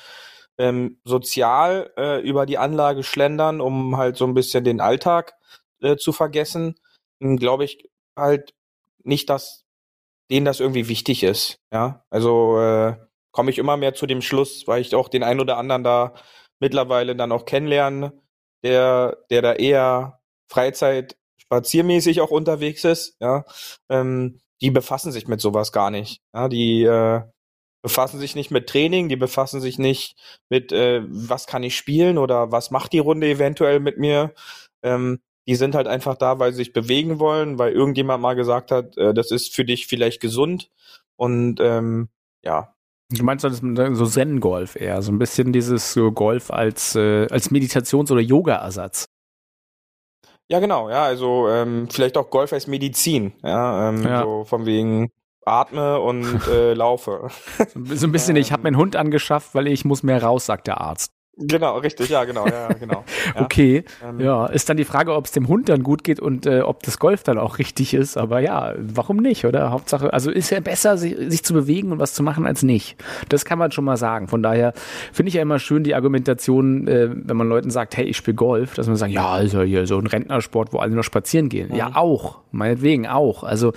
ähm, 0.59 1.01
sozial 1.05 1.91
äh, 1.97 2.21
über 2.21 2.45
die 2.45 2.59
Anlage 2.59 3.03
schlendern, 3.03 3.63
um 3.63 3.97
halt 3.97 4.17
so 4.17 4.27
ein 4.27 4.35
bisschen 4.35 4.65
den 4.65 4.81
Alltag 4.81 5.33
äh, 5.81 5.97
zu 5.97 6.13
vergessen, 6.13 6.75
glaube 7.21 7.65
ich 7.65 7.89
halt 8.17 8.55
nicht, 9.03 9.31
dass 9.31 9.65
denen 10.31 10.47
das 10.47 10.61
irgendwie 10.61 10.89
wichtig 10.89 11.23
ist. 11.23 11.59
Ja, 11.73 12.05
also 12.11 12.61
äh, 12.61 12.97
komme 13.33 13.51
ich 13.51 13.59
immer 13.59 13.77
mehr 13.77 13.95
zu 13.95 14.07
dem 14.07 14.23
Schluss, 14.23 14.67
weil 14.67 14.81
ich 14.81 14.95
auch 14.95 15.09
den 15.09 15.23
einen 15.23 15.41
oder 15.41 15.57
anderen 15.57 15.85
da 15.85 16.15
mittlerweile 16.61 17.17
dann 17.17 17.33
auch 17.33 17.45
kennenlerne, 17.45 18.13
der, 18.65 19.19
der 19.31 19.43
da 19.43 19.55
eher 19.55 20.21
Freizeit 20.51 21.17
spaziermäßig 21.39 22.21
auch 22.21 22.31
unterwegs 22.31 22.85
ist. 22.85 23.17
Ja, 23.21 23.45
ähm, 23.89 24.41
die 24.61 24.71
befassen 24.71 25.13
sich 25.13 25.27
mit 25.27 25.41
sowas 25.41 25.73
gar 25.73 25.91
nicht. 25.91 26.21
Ja, 26.35 26.49
die 26.49 26.83
äh, 26.85 27.23
befassen 27.83 28.21
sich 28.21 28.35
nicht 28.35 28.51
mit 28.51 28.69
Training, 28.69 29.09
die 29.09 29.17
befassen 29.17 29.61
sich 29.61 29.79
nicht 29.79 30.17
mit, 30.51 30.73
äh, 30.73 31.03
was 31.09 31.47
kann 31.47 31.63
ich 31.63 31.77
spielen 31.77 32.19
oder 32.19 32.53
was 32.53 32.71
macht 32.71 32.93
die 32.93 32.99
Runde 32.99 33.29
eventuell 33.29 33.81
mit 33.81 33.99
mir. 33.99 34.35
Ähm, 34.83 35.21
die 35.51 35.57
sind 35.57 35.75
halt 35.75 35.89
einfach 35.89 36.15
da, 36.15 36.39
weil 36.39 36.53
sie 36.53 36.59
sich 36.59 36.73
bewegen 36.73 37.19
wollen, 37.19 37.59
weil 37.59 37.73
irgendjemand 37.73 38.23
mal 38.23 38.35
gesagt 38.35 38.71
hat, 38.71 38.97
äh, 38.97 39.13
das 39.13 39.33
ist 39.33 39.53
für 39.53 39.65
dich 39.65 39.89
vielleicht 39.89 40.21
gesund. 40.21 40.71
Und 41.17 41.59
ähm, 41.61 42.09
ja. 42.45 42.73
Du 43.11 43.25
meinst 43.25 43.43
das 43.43 43.61
so 43.61 44.07
Zen-Golf 44.07 44.77
eher, 44.77 45.03
so 45.03 45.11
ein 45.11 45.19
bisschen 45.19 45.53
dieses 45.53 45.93
so 45.93 46.13
Golf 46.13 46.53
als, 46.53 46.95
äh, 46.95 47.27
als 47.31 47.51
Meditations- 47.51 48.13
oder 48.13 48.21
Yoga-Ersatz. 48.21 49.09
Ja, 50.49 50.61
genau, 50.61 50.89
ja, 50.89 51.03
also 51.03 51.49
ähm, 51.49 51.89
vielleicht 51.91 52.17
auch 52.17 52.31
Golf 52.31 52.53
als 52.53 52.69
Medizin, 52.69 53.33
ja, 53.43 53.89
ähm, 53.89 54.05
ja. 54.05 54.23
so 54.23 54.45
von 54.45 54.67
wegen 54.67 55.11
atme 55.45 55.99
und 55.99 56.47
äh, 56.47 56.75
laufe. 56.75 57.29
So 57.75 58.07
ein 58.07 58.13
bisschen, 58.13 58.37
ich 58.37 58.53
habe 58.53 58.63
meinen 58.63 58.77
Hund 58.77 58.95
angeschafft, 58.95 59.57
weil 59.57 59.67
ich 59.67 59.85
muss 59.85 60.05
mehr 60.05 60.23
raus, 60.23 60.47
sagt 60.47 60.69
der 60.69 60.81
Arzt. 60.81 61.13
Genau, 61.41 61.79
richtig, 61.79 62.11
ja, 62.11 62.25
genau, 62.25 62.47
ja, 62.47 62.69
genau. 62.81 63.05
Ja. 63.35 63.43
okay, 63.43 63.85
ähm, 64.07 64.21
ja, 64.21 64.47
ist 64.47 64.69
dann 64.69 64.77
die 64.77 64.85
Frage, 64.85 65.15
ob 65.15 65.25
es 65.25 65.33
dem 65.33 65.49
Hund 65.49 65.69
dann 65.69 65.83
gut 65.83 66.05
geht 66.05 66.21
und 66.21 66.47
äh, 66.47 66.61
ob 66.61 66.83
das 66.83 66.99
Golf 66.99 67.23
dann 67.23 67.39
auch 67.39 67.59
richtig 67.59 67.95
ist, 67.95 68.17
aber 68.17 68.41
ja, 68.41 68.75
warum 68.79 69.17
nicht, 69.17 69.45
oder? 69.47 69.71
Hauptsache, 69.71 70.13
also 70.13 70.31
ist 70.31 70.51
ja 70.51 70.61
besser, 70.61 70.99
sich, 70.99 71.17
sich 71.29 71.43
zu 71.43 71.55
bewegen 71.55 71.93
und 71.93 71.99
was 71.99 72.13
zu 72.15 72.23
machen, 72.23 72.47
als 72.47 72.63
nicht. 72.63 72.97
Das 73.29 73.45
kann 73.45 73.59
man 73.59 73.73
schon 73.73 73.85
mal 73.85 73.97
sagen. 73.97 74.29
Von 74.29 74.43
daher 74.43 74.75
finde 75.13 75.29
ich 75.29 75.35
ja 75.35 75.43
immer 75.43 75.59
schön 75.59 75.83
die 75.83 75.95
Argumentation, 75.95 76.87
äh, 76.87 77.09
wenn 77.11 77.37
man 77.37 77.49
Leuten 77.49 77.71
sagt, 77.71 77.97
hey, 77.97 78.05
ich 78.05 78.17
spiele 78.17 78.35
Golf, 78.35 78.75
dass 78.75 78.87
man 78.87 78.97
sagt, 78.97 79.13
ja, 79.13 79.39
ist 79.39 79.55
ja 79.55 79.63
hier 79.63 79.87
so 79.87 79.99
ein 79.99 80.07
Rentnersport, 80.07 80.73
wo 80.73 80.79
alle 80.79 80.95
noch 80.95 81.05
spazieren 81.05 81.49
gehen. 81.49 81.71
Mhm. 81.71 81.77
Ja, 81.77 81.93
auch, 81.95 82.41
meinetwegen 82.53 83.07
auch. 83.07 83.45
Also 83.45 83.73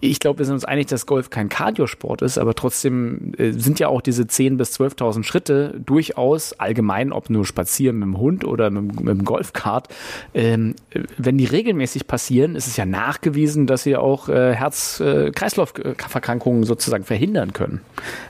ich 0.00 0.20
glaube, 0.20 0.40
wir 0.40 0.46
sind 0.46 0.54
uns 0.54 0.64
einig, 0.64 0.86
dass 0.86 1.06
Golf 1.06 1.30
kein 1.30 1.48
Kardiosport 1.48 2.22
ist, 2.22 2.38
aber 2.38 2.54
trotzdem 2.54 3.32
äh, 3.36 3.52
sind 3.52 3.78
ja 3.78 3.88
auch 3.88 4.00
diese 4.00 4.24
10.000 4.24 4.56
bis 4.56 4.78
12.000 4.78 5.24
Schritte 5.24 5.80
durchaus 5.84 6.54
allgemein, 6.54 7.12
ob 7.12 7.28
nur 7.30 7.44
spazieren 7.44 7.98
mit 7.98 8.06
dem 8.06 8.18
Hund 8.18 8.44
oder 8.44 8.70
mit, 8.70 9.00
mit 9.00 9.18
dem 9.18 9.24
Golfkart. 9.24 9.88
Ähm, 10.34 10.74
wenn 11.18 11.38
die 11.38 11.44
regelmäßig 11.44 12.06
passieren, 12.06 12.56
ist 12.56 12.66
es 12.66 12.76
ja 12.76 12.86
nachgewiesen, 12.86 13.66
dass 13.66 13.82
sie 13.82 13.96
auch 13.96 14.28
äh, 14.28 14.54
Herz-Kreislauf-Verkrankungen 14.54 16.64
sozusagen 16.64 17.04
verhindern 17.04 17.52
können. 17.52 17.80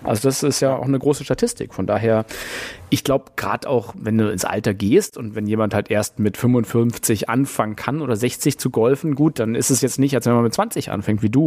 Also 0.04 0.28
das 0.28 0.42
ist 0.42 0.60
ja 0.60 0.76
auch 0.76 0.86
eine 0.86 0.98
große 0.98 1.24
Statistik. 1.24 1.74
Von 1.74 1.86
daher 1.86 2.24
ich 2.92 3.04
glaube, 3.04 3.24
gerade 3.36 3.70
auch, 3.70 3.94
wenn 3.98 4.18
du 4.18 4.30
ins 4.30 4.44
Alter 4.44 4.74
gehst 4.74 5.16
und 5.16 5.34
wenn 5.34 5.46
jemand 5.46 5.72
halt 5.72 5.90
erst 5.90 6.18
mit 6.18 6.36
55 6.36 7.30
anfangen 7.30 7.74
kann 7.74 8.02
oder 8.02 8.16
60 8.16 8.58
zu 8.58 8.68
golfen, 8.68 9.14
gut, 9.14 9.38
dann 9.38 9.54
ist 9.54 9.70
es 9.70 9.80
jetzt 9.80 9.98
nicht, 9.98 10.14
als 10.14 10.26
wenn 10.26 10.34
man 10.34 10.42
mit 10.42 10.52
20 10.52 10.90
anfängt 10.90 11.22
wie 11.22 11.30
du, 11.30 11.41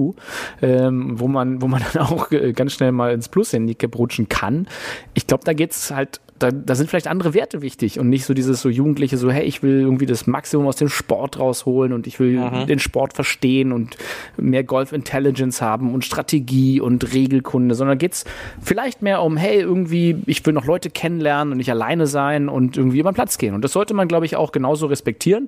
ähm, 0.61 1.19
wo 1.19 1.27
man, 1.27 1.61
wo 1.61 1.67
man 1.67 1.83
dann 1.93 2.03
auch 2.03 2.31
äh, 2.31 2.53
ganz 2.53 2.73
schnell 2.73 2.91
mal 2.91 3.13
ins 3.13 3.29
Plus-Handicap 3.29 3.97
rutschen 3.97 4.29
kann. 4.29 4.67
Ich 5.13 5.27
glaube, 5.27 5.43
da 5.43 5.53
geht's 5.53 5.91
halt 5.91 6.21
da, 6.37 6.51
da 6.51 6.75
sind 6.75 6.89
vielleicht 6.89 7.07
andere 7.07 7.33
Werte 7.33 7.61
wichtig 7.61 7.97
und 7.97 8.09
nicht 8.09 8.25
so 8.25 8.33
dieses 8.33 8.61
so 8.61 8.67
Jugendliche, 8.67 9.17
so, 9.17 9.31
hey, 9.31 9.45
ich 9.45 9.63
will 9.63 9.79
irgendwie 9.79 10.05
das 10.05 10.27
Maximum 10.27 10.67
aus 10.67 10.75
dem 10.75 10.89
Sport 10.89 11.39
rausholen 11.39 11.93
und 11.93 12.07
ich 12.07 12.19
will 12.19 12.39
mhm. 12.39 12.67
den 12.67 12.79
Sport 12.79 13.13
verstehen 13.13 13.71
und 13.71 13.95
mehr 14.35 14.65
Golf 14.65 14.91
Intelligence 14.91 15.61
haben 15.61 15.93
und 15.93 16.03
Strategie 16.03 16.81
und 16.81 17.13
Regelkunde, 17.13 17.73
sondern 17.73 17.97
geht's 17.97 18.25
vielleicht 18.61 19.01
mehr 19.01 19.21
um, 19.21 19.37
hey, 19.37 19.61
irgendwie, 19.61 20.17
ich 20.25 20.45
will 20.45 20.53
noch 20.53 20.65
Leute 20.65 20.89
kennenlernen 20.89 21.53
und 21.53 21.57
nicht 21.57 21.71
alleine 21.71 22.05
sein 22.05 22.49
und 22.49 22.75
irgendwie 22.75 22.99
über 22.99 23.11
den 23.11 23.15
Platz 23.15 23.37
gehen. 23.37 23.53
Und 23.53 23.63
das 23.63 23.71
sollte 23.71 23.93
man, 23.93 24.09
glaube 24.09 24.25
ich, 24.25 24.35
auch 24.35 24.51
genauso 24.51 24.87
respektieren. 24.87 25.47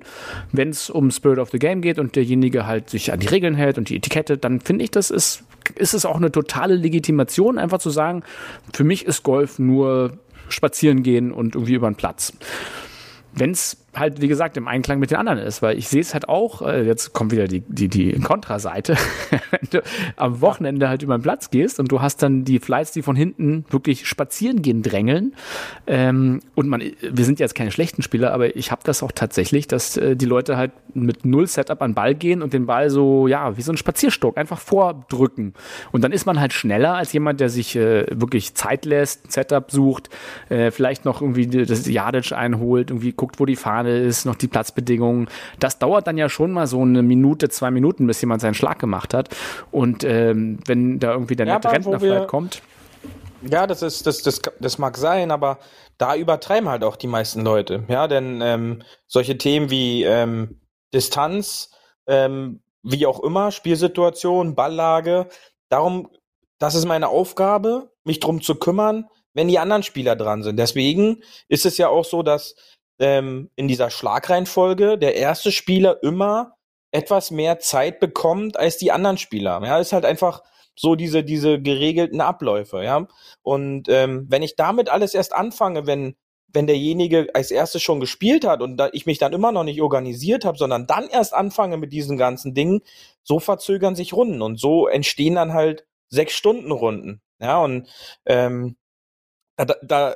Wenn 0.52 0.70
es 0.70 0.88
um 0.88 1.10
Spirit 1.10 1.38
of 1.38 1.50
the 1.50 1.58
Game 1.58 1.82
geht 1.82 1.98
und 1.98 2.16
derjenige 2.16 2.66
halt 2.66 2.88
sich 2.88 3.12
an 3.12 3.20
die 3.20 3.28
Regeln 3.28 3.54
hält 3.54 3.76
und 3.76 3.90
die 3.90 3.96
Etikette, 3.96 4.38
dann 4.38 4.60
finde 4.60 4.84
ich, 4.84 4.90
das 4.90 5.10
ist, 5.10 5.44
ist 5.74 5.92
es 5.92 6.06
auch 6.06 6.16
eine 6.16 6.32
totale 6.32 6.76
Legitimation, 6.76 7.58
einfach 7.58 7.78
zu 7.78 7.90
sagen, 7.90 8.22
für 8.72 8.84
mich 8.84 9.04
ist 9.04 9.22
Golf 9.22 9.58
nur 9.58 10.12
spazieren 10.48 11.02
gehen 11.02 11.32
und 11.32 11.54
irgendwie 11.54 11.74
über 11.74 11.90
den 11.90 11.96
Platz. 11.96 12.32
Wenn 13.32 13.50
es 13.50 13.76
halt, 13.98 14.20
wie 14.20 14.28
gesagt, 14.28 14.56
im 14.56 14.68
Einklang 14.68 14.98
mit 14.98 15.10
den 15.10 15.18
anderen 15.18 15.38
ist, 15.38 15.62
weil 15.62 15.78
ich 15.78 15.88
sehe 15.88 16.00
es 16.00 16.14
halt 16.14 16.28
auch, 16.28 16.62
äh, 16.62 16.84
jetzt 16.84 17.12
kommt 17.12 17.32
wieder 17.32 17.48
die, 17.48 17.60
die, 17.60 17.88
die 17.88 18.18
Kontraseite, 18.20 18.96
wenn 19.50 19.68
du 19.70 19.82
am 20.16 20.40
Wochenende 20.40 20.88
halt 20.88 21.02
über 21.02 21.16
den 21.16 21.22
Platz 21.22 21.50
gehst 21.50 21.80
und 21.80 21.90
du 21.90 22.00
hast 22.00 22.22
dann 22.22 22.44
die 22.44 22.58
Flights, 22.58 22.92
die 22.92 23.02
von 23.02 23.16
hinten 23.16 23.64
wirklich 23.70 24.06
spazieren 24.06 24.62
gehen, 24.62 24.82
drängeln. 24.82 25.34
Ähm, 25.86 26.40
und 26.54 26.68
man, 26.68 26.82
wir 27.00 27.24
sind 27.24 27.40
jetzt 27.40 27.54
keine 27.54 27.70
schlechten 27.70 28.02
Spieler, 28.02 28.32
aber 28.32 28.56
ich 28.56 28.70
habe 28.70 28.82
das 28.84 29.02
auch 29.02 29.12
tatsächlich, 29.12 29.66
dass 29.66 29.96
äh, 29.96 30.16
die 30.16 30.26
Leute 30.26 30.56
halt 30.56 30.72
mit 30.94 31.24
null 31.24 31.46
Setup 31.46 31.80
an 31.82 31.90
den 31.90 31.94
Ball 31.94 32.14
gehen 32.14 32.42
und 32.42 32.52
den 32.52 32.66
Ball 32.66 32.90
so, 32.90 33.26
ja, 33.26 33.56
wie 33.56 33.62
so 33.62 33.72
ein 33.72 33.76
Spazierstock 33.76 34.36
einfach 34.36 34.58
vordrücken. 34.58 35.54
Und 35.92 36.02
dann 36.02 36.12
ist 36.12 36.26
man 36.26 36.40
halt 36.40 36.52
schneller 36.52 36.94
als 36.94 37.12
jemand, 37.12 37.40
der 37.40 37.48
sich 37.48 37.76
äh, 37.76 38.06
wirklich 38.10 38.54
Zeit 38.54 38.84
lässt, 38.84 39.32
Setup 39.32 39.70
sucht, 39.70 40.10
äh, 40.48 40.70
vielleicht 40.70 41.04
noch 41.04 41.20
irgendwie 41.20 41.46
das 41.46 41.86
Yardage 41.86 42.36
einholt, 42.36 42.90
irgendwie 42.90 43.12
guckt, 43.12 43.40
wo 43.40 43.46
die 43.46 43.56
Fahne 43.56 43.87
ist, 43.88 44.24
noch 44.24 44.36
die 44.36 44.48
Platzbedingungen. 44.48 45.28
Das 45.58 45.78
dauert 45.78 46.06
dann 46.06 46.18
ja 46.18 46.28
schon 46.28 46.52
mal 46.52 46.66
so 46.66 46.82
eine 46.82 47.02
Minute, 47.02 47.48
zwei 47.48 47.70
Minuten, 47.70 48.06
bis 48.06 48.20
jemand 48.20 48.40
seinen 48.40 48.54
Schlag 48.54 48.78
gemacht 48.78 49.14
hat. 49.14 49.28
Und 49.70 50.04
ähm, 50.04 50.58
wenn 50.66 50.98
da 50.98 51.12
irgendwie 51.12 51.36
der 51.36 51.46
Ja, 51.46 51.54
nette 51.54 51.70
Rentner 51.70 52.00
vielleicht 52.00 52.28
kommt, 52.28 52.62
Ja, 53.48 53.66
das 53.66 53.82
ist, 53.82 54.06
das, 54.06 54.22
das, 54.22 54.40
das 54.60 54.78
mag 54.78 54.96
sein, 54.96 55.30
aber 55.30 55.58
da 55.96 56.16
übertreiben 56.16 56.68
halt 56.68 56.84
auch 56.84 56.96
die 56.96 57.06
meisten 57.06 57.42
Leute. 57.42 57.84
Ja, 57.88 58.08
denn 58.08 58.40
ähm, 58.42 58.82
solche 59.06 59.38
Themen 59.38 59.70
wie 59.70 60.04
ähm, 60.04 60.60
Distanz, 60.94 61.70
ähm, 62.06 62.60
wie 62.82 63.06
auch 63.06 63.20
immer, 63.20 63.50
Spielsituation, 63.50 64.54
Balllage, 64.54 65.28
darum, 65.68 66.08
das 66.58 66.74
ist 66.74 66.86
meine 66.86 67.08
Aufgabe, 67.08 67.90
mich 68.04 68.20
drum 68.20 68.40
zu 68.40 68.54
kümmern, 68.54 69.06
wenn 69.34 69.48
die 69.48 69.58
anderen 69.58 69.82
Spieler 69.82 70.16
dran 70.16 70.42
sind. 70.42 70.56
Deswegen 70.56 71.22
ist 71.48 71.66
es 71.66 71.78
ja 71.78 71.88
auch 71.88 72.04
so, 72.04 72.22
dass 72.22 72.56
ähm, 72.98 73.50
in 73.56 73.68
dieser 73.68 73.90
Schlagreihenfolge 73.90 74.98
der 74.98 75.16
erste 75.16 75.52
Spieler 75.52 76.02
immer 76.02 76.54
etwas 76.90 77.30
mehr 77.30 77.58
Zeit 77.58 78.00
bekommt 78.00 78.56
als 78.58 78.78
die 78.78 78.92
anderen 78.92 79.18
Spieler. 79.18 79.60
Ja, 79.64 79.78
ist 79.78 79.92
halt 79.92 80.04
einfach 80.04 80.42
so 80.74 80.94
diese, 80.94 81.24
diese 81.24 81.60
geregelten 81.60 82.20
Abläufe, 82.20 82.82
ja. 82.82 83.06
Und 83.42 83.88
ähm, 83.88 84.26
wenn 84.30 84.42
ich 84.42 84.56
damit 84.56 84.88
alles 84.88 85.12
erst 85.14 85.34
anfange, 85.34 85.86
wenn, 85.86 86.16
wenn 86.52 86.66
derjenige 86.66 87.28
als 87.34 87.50
erstes 87.50 87.82
schon 87.82 88.00
gespielt 88.00 88.46
hat 88.46 88.62
und 88.62 88.76
da 88.76 88.88
ich 88.92 89.04
mich 89.04 89.18
dann 89.18 89.32
immer 89.32 89.52
noch 89.52 89.64
nicht 89.64 89.82
organisiert 89.82 90.44
habe, 90.44 90.56
sondern 90.56 90.86
dann 90.86 91.08
erst 91.08 91.34
anfange 91.34 91.76
mit 91.76 91.92
diesen 91.92 92.16
ganzen 92.16 92.54
Dingen, 92.54 92.80
so 93.22 93.38
verzögern 93.40 93.96
sich 93.96 94.12
Runden 94.14 94.40
und 94.40 94.58
so 94.58 94.86
entstehen 94.86 95.34
dann 95.34 95.52
halt 95.52 95.84
sechs 96.08 96.32
Stunden 96.34 96.72
Runden. 96.72 97.20
Ja, 97.40 97.58
und 97.58 97.88
ähm, 98.24 98.76
da, 99.56 99.66
da- 99.82 100.14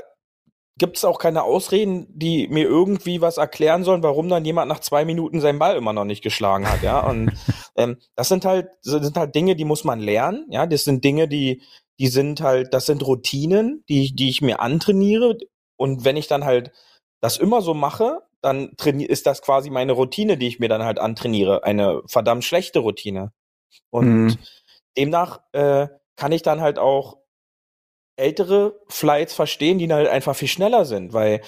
da 0.82 0.86
gibt's 0.86 1.04
auch 1.04 1.18
keine 1.18 1.44
Ausreden, 1.44 2.06
die 2.10 2.48
mir 2.48 2.64
irgendwie 2.64 3.20
was 3.20 3.36
erklären 3.36 3.84
sollen, 3.84 4.02
warum 4.02 4.28
dann 4.28 4.44
jemand 4.44 4.68
nach 4.68 4.80
zwei 4.80 5.04
Minuten 5.04 5.40
seinen 5.40 5.58
Ball 5.58 5.76
immer 5.76 5.92
noch 5.92 6.04
nicht 6.04 6.22
geschlagen 6.22 6.68
hat, 6.68 6.82
ja. 6.82 7.00
Und 7.00 7.32
ähm, 7.76 7.98
das 8.16 8.28
sind 8.28 8.44
halt, 8.44 8.68
das 8.84 9.02
sind 9.02 9.16
halt 9.16 9.34
Dinge, 9.34 9.56
die 9.56 9.64
muss 9.64 9.84
man 9.84 10.00
lernen, 10.00 10.46
ja. 10.50 10.66
Das 10.66 10.84
sind 10.84 11.04
Dinge, 11.04 11.28
die, 11.28 11.62
die 11.98 12.08
sind 12.08 12.40
halt, 12.40 12.74
das 12.74 12.86
sind 12.86 13.06
Routinen, 13.06 13.84
die, 13.88 14.14
die 14.14 14.28
ich 14.28 14.42
mir 14.42 14.60
antrainiere. 14.60 15.38
Und 15.76 16.04
wenn 16.04 16.16
ich 16.16 16.26
dann 16.26 16.44
halt 16.44 16.72
das 17.20 17.36
immer 17.36 17.62
so 17.62 17.74
mache, 17.74 18.18
dann 18.40 18.72
ist 18.98 19.26
das 19.26 19.40
quasi 19.40 19.70
meine 19.70 19.92
Routine, 19.92 20.36
die 20.36 20.48
ich 20.48 20.58
mir 20.58 20.68
dann 20.68 20.82
halt 20.82 20.98
antrainiere. 20.98 21.62
Eine 21.62 22.02
verdammt 22.06 22.44
schlechte 22.44 22.80
Routine. 22.80 23.32
Und 23.90 24.24
Mhm. 24.26 24.38
demnach 24.98 25.40
äh, 25.52 25.86
kann 26.16 26.32
ich 26.32 26.42
dann 26.42 26.60
halt 26.60 26.78
auch 26.78 27.21
ältere 28.22 28.80
Flights 28.88 29.34
verstehen, 29.34 29.78
die 29.78 29.92
halt 29.92 30.08
einfach 30.08 30.36
viel 30.36 30.48
schneller 30.48 30.84
sind, 30.84 31.12
weil 31.12 31.42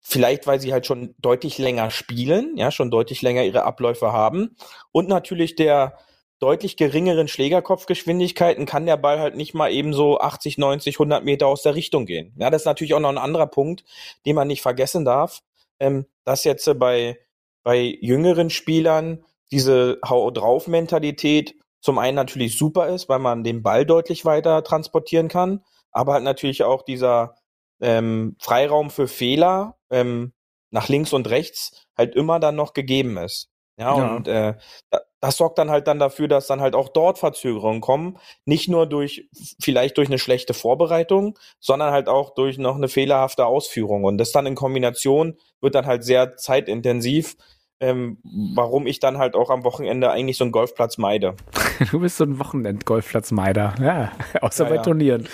vielleicht, 0.00 0.46
weil 0.46 0.60
sie 0.60 0.72
halt 0.72 0.86
schon 0.86 1.14
deutlich 1.18 1.58
länger 1.58 1.90
spielen, 1.90 2.56
ja, 2.56 2.70
schon 2.70 2.90
deutlich 2.90 3.22
länger 3.22 3.44
ihre 3.44 3.64
Abläufe 3.64 4.12
haben. 4.12 4.56
Und 4.92 5.08
natürlich 5.08 5.56
der 5.56 5.98
deutlich 6.38 6.76
geringeren 6.76 7.28
Schlägerkopfgeschwindigkeiten 7.28 8.66
kann 8.66 8.86
der 8.86 8.98
Ball 8.98 9.18
halt 9.18 9.36
nicht 9.36 9.54
mal 9.54 9.72
eben 9.72 9.94
so 9.94 10.20
80, 10.20 10.58
90, 10.58 10.96
100 10.96 11.24
Meter 11.24 11.46
aus 11.46 11.62
der 11.62 11.74
Richtung 11.74 12.06
gehen. 12.06 12.34
Ja, 12.36 12.50
das 12.50 12.62
ist 12.62 12.66
natürlich 12.66 12.94
auch 12.94 13.00
noch 13.00 13.08
ein 13.08 13.18
anderer 13.18 13.46
Punkt, 13.46 13.84
den 14.26 14.36
man 14.36 14.48
nicht 14.48 14.62
vergessen 14.62 15.04
darf, 15.04 15.42
ähm, 15.80 16.06
dass 16.24 16.44
jetzt 16.44 16.66
äh, 16.68 16.74
bei, 16.74 17.18
bei 17.62 17.80
jüngeren 18.00 18.50
Spielern 18.50 19.24
diese 19.50 19.98
Hau 20.06 20.30
drauf 20.30 20.66
Mentalität 20.66 21.54
zum 21.80 21.98
einen 21.98 22.16
natürlich 22.16 22.58
super 22.58 22.88
ist, 22.88 23.08
weil 23.08 23.18
man 23.18 23.44
den 23.44 23.62
Ball 23.62 23.86
deutlich 23.86 24.24
weiter 24.24 24.62
transportieren 24.64 25.28
kann, 25.28 25.62
aber 25.92 26.14
halt 26.14 26.24
natürlich 26.24 26.62
auch 26.64 26.82
dieser 26.82 27.36
ähm, 27.80 28.36
Freiraum 28.40 28.90
für 28.90 29.08
Fehler 29.08 29.76
ähm, 29.90 30.32
nach 30.70 30.88
links 30.88 31.12
und 31.12 31.28
rechts 31.30 31.86
halt 31.96 32.14
immer 32.14 32.40
dann 32.40 32.56
noch 32.56 32.72
gegeben 32.72 33.16
ist. 33.18 33.50
Ja, 33.78 33.96
Ja. 33.98 34.16
und 34.16 34.28
äh, 34.28 34.54
da- 34.90 35.00
das 35.20 35.36
sorgt 35.38 35.58
dann 35.58 35.70
halt 35.70 35.86
dann 35.88 35.98
dafür, 35.98 36.28
dass 36.28 36.46
dann 36.46 36.60
halt 36.60 36.74
auch 36.74 36.88
dort 36.88 37.18
Verzögerungen 37.18 37.80
kommen, 37.80 38.18
nicht 38.44 38.68
nur 38.68 38.86
durch 38.86 39.28
vielleicht 39.60 39.96
durch 39.98 40.08
eine 40.08 40.18
schlechte 40.18 40.54
Vorbereitung, 40.54 41.38
sondern 41.58 41.90
halt 41.92 42.08
auch 42.08 42.34
durch 42.34 42.58
noch 42.58 42.76
eine 42.76 42.88
fehlerhafte 42.88 43.44
Ausführung. 43.46 44.04
Und 44.04 44.18
das 44.18 44.30
dann 44.32 44.46
in 44.46 44.54
Kombination 44.54 45.36
wird 45.60 45.74
dann 45.74 45.86
halt 45.86 46.04
sehr 46.04 46.36
zeitintensiv, 46.36 47.36
ähm, 47.80 48.16
warum 48.24 48.86
ich 48.86 49.00
dann 49.00 49.18
halt 49.18 49.34
auch 49.34 49.50
am 49.50 49.62
Wochenende 49.64 50.10
eigentlich 50.10 50.38
so 50.38 50.44
einen 50.44 50.52
Golfplatz 50.52 50.98
meide. 50.98 51.34
Du 51.90 52.00
bist 52.00 52.16
so 52.16 52.24
ein 52.24 52.38
Wochenend-Golfplatzmeider, 52.38 53.74
ja, 53.82 54.10
außer 54.40 54.64
Ja, 54.64 54.70
bei 54.70 54.76
ja. 54.76 54.82
Turnieren. 54.82 55.28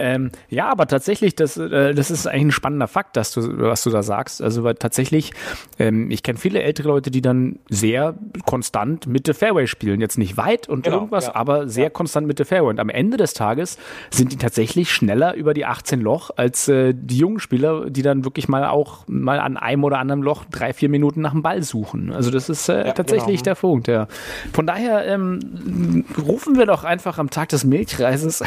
Ähm, 0.00 0.32
ja, 0.48 0.68
aber 0.68 0.88
tatsächlich, 0.88 1.36
das, 1.36 1.56
äh, 1.56 1.94
das 1.94 2.10
ist 2.10 2.26
eigentlich 2.26 2.46
ein 2.46 2.50
spannender 2.50 2.88
Fakt, 2.88 3.16
dass 3.16 3.30
du, 3.30 3.40
was 3.58 3.84
du 3.84 3.90
da 3.90 4.02
sagst. 4.02 4.42
Also 4.42 4.64
weil 4.64 4.74
tatsächlich, 4.74 5.30
ähm, 5.78 6.10
ich 6.10 6.24
kenne 6.24 6.36
viele 6.36 6.62
ältere 6.62 6.88
Leute, 6.88 7.12
die 7.12 7.22
dann 7.22 7.60
sehr 7.68 8.16
konstant 8.44 9.06
Mitte 9.06 9.34
Fairway 9.34 9.68
spielen. 9.68 10.00
Jetzt 10.00 10.18
nicht 10.18 10.36
weit 10.36 10.68
und 10.68 10.82
Genau, 10.82 10.96
irgendwas, 10.96 11.26
ja. 11.26 11.36
aber 11.36 11.68
sehr 11.68 11.90
konstant 11.90 12.26
Mitte 12.26 12.44
Fairway. 12.44 12.70
Und 12.70 12.80
am 12.80 12.88
Ende 12.88 13.16
des 13.16 13.32
Tages 13.32 13.78
sind 14.10 14.32
die 14.32 14.36
tatsächlich 14.36 14.90
schneller 14.90 15.34
über 15.34 15.54
die 15.54 15.64
18 15.64 16.00
Loch 16.00 16.30
als 16.34 16.66
äh, 16.66 16.92
die 16.92 17.18
jungen 17.18 17.38
Spieler, 17.38 17.88
die 17.88 18.02
dann 18.02 18.24
wirklich 18.24 18.48
mal 18.48 18.66
auch 18.66 19.04
mal 19.06 19.38
an 19.38 19.56
einem 19.56 19.84
oder 19.84 20.00
anderen 20.00 20.22
Loch 20.22 20.44
drei, 20.46 20.72
vier 20.72 20.88
Minuten 20.88 21.20
nach 21.20 21.32
dem 21.32 21.42
Ball 21.42 21.62
suchen. 21.62 21.83
Also 22.12 22.30
das 22.30 22.48
ist 22.48 22.68
äh, 22.68 22.86
Ja, 22.86 22.92
tatsächlich 22.92 23.36
genau. 23.42 23.42
der 23.42 23.54
Punkt, 23.54 23.88
ja. 23.88 24.08
Von 24.52 24.66
daher 24.66 25.06
ähm, 25.06 26.04
rufen 26.26 26.56
wir 26.56 26.66
doch 26.66 26.84
einfach 26.84 27.18
am 27.18 27.30
Tag 27.30 27.48
des 27.50 27.64
Milchreises 27.64 28.42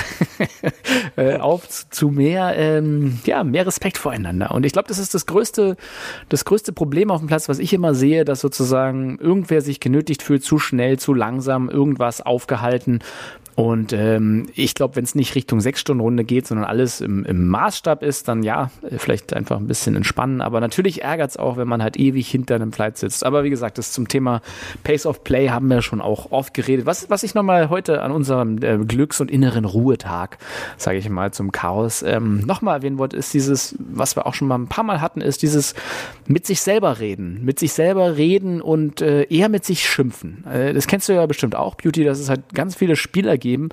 äh, 1.16 1.38
auf 1.38 1.68
zu- 1.68 1.90
zu 1.90 2.08
mehr, 2.10 2.54
ähm, 2.58 3.20
ja, 3.26 3.44
mehr 3.44 3.66
Respekt 3.66 3.98
voreinander. 3.98 4.52
Und 4.52 4.66
ich 4.66 4.74
glaube, 4.74 4.88
das 4.88 5.00
ist 5.00 5.14
das 5.14 5.26
größte, 5.26 5.76
das 6.30 6.46
größte 6.46 6.74
Problem 6.74 7.12
auf 7.12 7.20
dem 7.20 7.28
Platz, 7.28 7.50
was 7.50 7.60
ich 7.60 7.74
immer 7.74 7.94
sehe, 7.94 8.26
dass 8.26 8.42
sozusagen 8.42 9.18
irgendwer 9.20 9.62
sich 9.62 9.80
genötigt 9.80 10.22
fühlt, 10.24 10.44
zu 10.44 10.60
schnell, 10.60 11.00
zu 11.00 11.14
langsam, 11.14 11.70
irgendwas 11.70 12.22
aufgehalten. 12.22 13.00
Und 13.58 13.92
ähm, 13.92 14.50
ich 14.54 14.76
glaube, 14.76 14.98
wenn 14.98 15.04
es 15.04 15.16
nicht 15.16 15.34
Richtung 15.34 15.62
sechs 15.62 15.80
Stunden 15.80 16.02
Runde 16.02 16.24
geht, 16.24 16.46
sondern 16.46 16.68
alles 16.68 17.02
im, 17.02 17.26
im 17.26 17.48
Maßstab 17.48 18.04
ist, 18.04 18.28
dann 18.28 18.44
ja, 18.44 18.70
äh, 18.88 19.00
vielleicht 19.00 19.34
einfach 19.34 19.58
ein 19.58 19.66
bisschen 19.66 19.96
entspannen. 19.96 20.42
Aber 20.42 20.60
natürlich 20.60 21.02
ärgert 21.02 21.32
es 21.32 21.38
auch, 21.38 21.58
wenn 21.58 21.68
man 21.68 21.82
halt 21.82 21.98
ewig 21.98 22.30
hinter 22.30 22.54
einem 22.54 22.72
Flight 22.72 23.00
sitzt. 23.00 23.26
Aber 23.26 23.44
wie 23.44 23.50
gesagt, 23.50 23.80
das 23.80 23.92
zum 23.94 24.08
Thema 24.08 24.44
Pace 24.84 25.08
of 25.08 25.24
Play 25.24 25.50
haben 25.50 25.70
wir 25.70 25.82
schon 25.82 26.02
auch 26.02 26.32
oft 26.32 26.54
geredet. 26.54 26.86
Was, 26.86 27.10
was 27.10 27.24
ich 27.24 27.34
nochmal 27.34 27.72
heute 27.72 28.04
an 28.04 28.12
unserem 28.12 28.62
äh, 28.62 28.78
Glücks- 28.78 29.22
und 29.22 29.32
inneren 29.32 29.66
Ruhetag, 29.66 30.38
sage 30.78 31.00
ich 31.00 31.10
mal, 31.10 31.34
zum 31.34 31.52
Chaos, 31.52 32.04
ähm, 32.04 32.42
nochmal 32.42 32.76
erwähnen 32.76 33.00
wollte, 33.00 33.18
ist 33.18 33.34
dieses, 33.34 33.76
was 33.80 34.16
wir 34.16 34.28
auch 34.28 34.36
schon 34.36 34.48
mal 34.48 34.60
ein 34.60 34.68
paar 34.68 34.84
Mal 34.84 35.02
hatten, 35.02 35.20
ist 35.20 35.42
dieses 35.42 35.74
mit 36.28 36.46
sich 36.46 36.62
selber 36.62 37.00
reden. 37.00 37.44
Mit 37.44 37.58
sich 37.58 37.74
selber 37.74 38.18
reden 38.18 38.62
und 38.62 39.02
äh, 39.02 39.24
eher 39.24 39.50
mit 39.50 39.66
sich 39.66 39.90
schimpfen. 39.90 40.46
Äh, 40.46 40.76
das 40.76 40.86
kennst 40.86 41.10
du 41.10 41.14
ja 41.14 41.26
bestimmt 41.26 41.56
auch, 41.56 41.74
Beauty, 41.74 42.04
dass 42.04 42.20
es 42.20 42.30
halt 42.30 42.54
ganz 42.54 42.76
viele 42.76 42.96
Spieler 42.96 43.40
geben, 43.48 43.70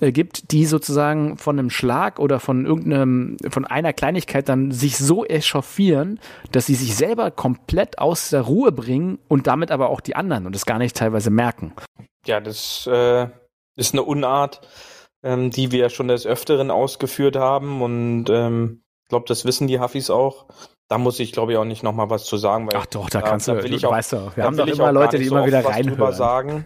äh, 0.00 0.12
gibt, 0.12 0.50
die 0.50 0.66
sozusagen 0.66 1.36
von 1.36 1.58
einem 1.58 1.70
Schlag 1.70 2.18
oder 2.18 2.40
von 2.40 2.66
irgendeinem, 2.66 3.36
von 3.48 3.64
einer 3.64 3.92
Kleinigkeit 3.92 4.48
dann 4.48 4.72
sich 4.72 4.98
so 4.98 5.24
echauffieren, 5.24 6.18
dass 6.50 6.66
sie 6.66 6.74
sich 6.74 6.96
selber 6.96 7.30
komplett 7.30 7.98
aus 7.98 8.30
der 8.30 8.42
Ruhe 8.42 8.72
bringen 8.72 9.18
und 9.28 9.46
damit 9.46 9.70
aber 9.70 9.90
auch 9.90 10.00
die 10.00 10.16
anderen 10.16 10.46
und 10.46 10.56
es 10.56 10.66
gar 10.66 10.78
nicht 10.78 10.96
teilweise 10.96 11.30
merken. 11.30 11.72
Ja, 12.26 12.40
das 12.40 12.88
äh, 12.90 13.28
ist 13.76 13.94
eine 13.94 14.02
Unart, 14.02 14.66
ähm, 15.22 15.50
die 15.50 15.70
wir 15.70 15.88
schon 15.90 16.08
des 16.08 16.26
Öfteren 16.26 16.70
ausgeführt 16.70 17.36
haben 17.36 17.80
und 17.80 18.26
ähm, 18.30 18.82
ich 19.04 19.08
glaube, 19.10 19.26
das 19.28 19.44
wissen 19.44 19.68
die 19.68 19.78
Huffis 19.78 20.10
auch. 20.10 20.46
Da 20.88 20.98
muss 20.98 21.18
ich, 21.18 21.32
glaube 21.32 21.52
ich, 21.52 21.58
auch 21.58 21.64
nicht 21.64 21.82
noch 21.82 21.94
mal 21.94 22.10
was 22.10 22.24
zu 22.24 22.36
sagen. 22.36 22.66
Weil 22.66 22.76
Ach 22.78 22.86
doch, 22.86 23.08
da 23.08 23.20
da- 23.20 23.28
kannst 23.28 23.48
da 23.48 23.54
du, 23.54 23.62
will 23.62 23.70
du 23.70 23.76
ich 23.76 23.86
auch- 23.86 23.90
weißt 23.92 24.12
doch, 24.12 24.36
wir 24.36 24.42
da 24.42 24.44
haben 24.44 24.56
doch 24.56 24.66
immer 24.66 24.92
Leute, 24.92 25.16
die 25.16 25.24
nicht 25.24 25.30
immer 25.32 25.40
so 25.40 25.46
wieder 25.46 25.64
reinhören. 25.64 26.12
sagen. 26.14 26.64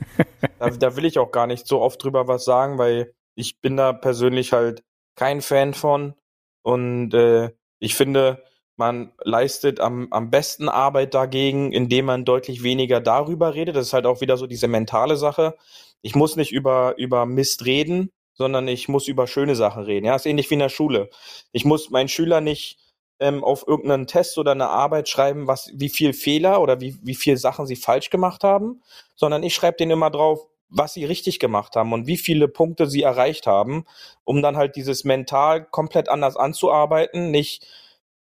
da, 0.58 0.70
da 0.78 0.96
will 0.96 1.04
ich 1.04 1.18
auch 1.18 1.30
gar 1.30 1.46
nicht 1.46 1.66
so 1.68 1.80
oft 1.80 2.02
drüber 2.02 2.26
was 2.26 2.44
sagen, 2.44 2.78
weil 2.78 3.14
ich 3.36 3.60
bin 3.60 3.76
da 3.76 3.92
persönlich 3.92 4.52
halt 4.52 4.82
kein 5.14 5.40
Fan 5.40 5.72
von 5.74 6.14
und 6.62 7.14
äh, 7.14 7.50
ich 7.78 7.94
finde, 7.94 8.42
man 8.76 9.12
leistet 9.22 9.80
am, 9.80 10.08
am 10.12 10.30
besten 10.30 10.68
Arbeit 10.68 11.14
dagegen, 11.14 11.72
indem 11.72 12.06
man 12.06 12.24
deutlich 12.24 12.62
weniger 12.62 13.00
darüber 13.00 13.54
redet. 13.54 13.76
Das 13.76 13.86
ist 13.86 13.92
halt 13.92 14.06
auch 14.06 14.20
wieder 14.20 14.36
so 14.36 14.46
diese 14.46 14.68
mentale 14.68 15.16
Sache. 15.16 15.56
Ich 16.02 16.14
muss 16.14 16.36
nicht 16.36 16.52
über, 16.52 16.94
über 16.96 17.26
Mist 17.26 17.64
reden, 17.64 18.10
sondern 18.34 18.68
ich 18.68 18.88
muss 18.88 19.08
über 19.08 19.26
schöne 19.26 19.56
Sachen 19.56 19.82
reden. 19.84 20.06
Ja, 20.06 20.14
ist 20.14 20.26
ähnlich 20.26 20.48
wie 20.50 20.54
in 20.54 20.60
der 20.60 20.68
Schule. 20.68 21.10
Ich 21.50 21.64
muss 21.64 21.90
meinen 21.90 22.08
Schüler 22.08 22.40
nicht 22.40 22.78
ähm, 23.20 23.42
auf 23.44 23.66
irgendeinen 23.66 24.06
Test 24.06 24.38
oder 24.38 24.52
eine 24.52 24.68
Arbeit 24.68 25.08
schreiben, 25.08 25.46
was, 25.46 25.70
wie 25.74 25.88
viel 25.88 26.12
Fehler 26.12 26.60
oder 26.60 26.80
wie, 26.80 26.96
wie 27.02 27.14
viel 27.14 27.36
Sachen 27.36 27.66
sie 27.66 27.76
falsch 27.76 28.10
gemacht 28.10 28.44
haben, 28.44 28.82
sondern 29.16 29.42
ich 29.42 29.54
schreibe 29.54 29.76
denen 29.76 29.92
immer 29.92 30.10
drauf, 30.10 30.46
was 30.68 30.94
sie 30.94 31.04
richtig 31.04 31.38
gemacht 31.38 31.76
haben 31.76 31.92
und 31.92 32.06
wie 32.06 32.18
viele 32.18 32.46
Punkte 32.48 32.86
sie 32.86 33.02
erreicht 33.02 33.46
haben, 33.46 33.84
um 34.24 34.42
dann 34.42 34.56
halt 34.56 34.76
dieses 34.76 35.04
mental 35.04 35.64
komplett 35.64 36.08
anders 36.08 36.36
anzuarbeiten. 36.36 37.30
Nicht, 37.30 37.66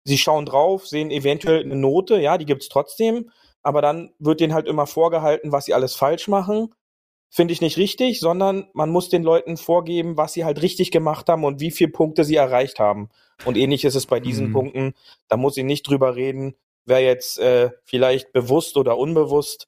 sie 0.06 0.18
schauen 0.18 0.46
drauf, 0.46 0.88
sehen 0.88 1.12
eventuell 1.12 1.62
eine 1.62 1.76
Note, 1.76 2.20
ja, 2.20 2.38
die 2.38 2.46
gibt's 2.46 2.70
trotzdem, 2.70 3.32
aber 3.64 3.82
dann 3.82 4.14
wird 4.20 4.40
denen 4.40 4.54
halt 4.54 4.68
immer 4.68 4.88
vorgehalten, 4.88 5.52
was 5.52 5.66
sie 5.66 5.74
alles 5.74 5.96
falsch 5.96 6.28
machen. 6.28 6.74
Finde 7.34 7.54
ich 7.54 7.62
nicht 7.62 7.78
richtig, 7.78 8.20
sondern 8.20 8.70
man 8.74 8.90
muss 8.90 9.10
den 9.10 9.24
Leuten 9.24 9.56
vorgeben, 9.56 10.18
was 10.18 10.34
sie 10.34 10.44
halt 10.44 10.62
richtig 10.62 10.92
gemacht 10.92 11.30
haben 11.30 11.46
und 11.46 11.62
wie 11.62 11.72
viele 11.72 11.92
Punkte 11.92 12.26
sie 12.26 12.36
erreicht 12.36 12.80
haben. 12.80 13.10
Und 13.46 13.58
ähnlich 13.58 13.86
ist 13.86 13.96
es 13.96 14.06
bei 14.06 14.20
diesen 14.20 14.50
mhm. 14.50 14.54
Punkten. 14.54 14.94
Da 15.28 15.38
muss 15.38 15.58
ich 15.58 15.64
nicht 15.64 15.84
drüber 15.84 16.16
reden, 16.16 16.56
wer 16.86 17.00
jetzt 17.00 17.40
äh, 17.40 17.72
vielleicht 17.84 18.34
bewusst 18.34 18.78
oder 18.78 18.98
unbewusst 18.98 19.68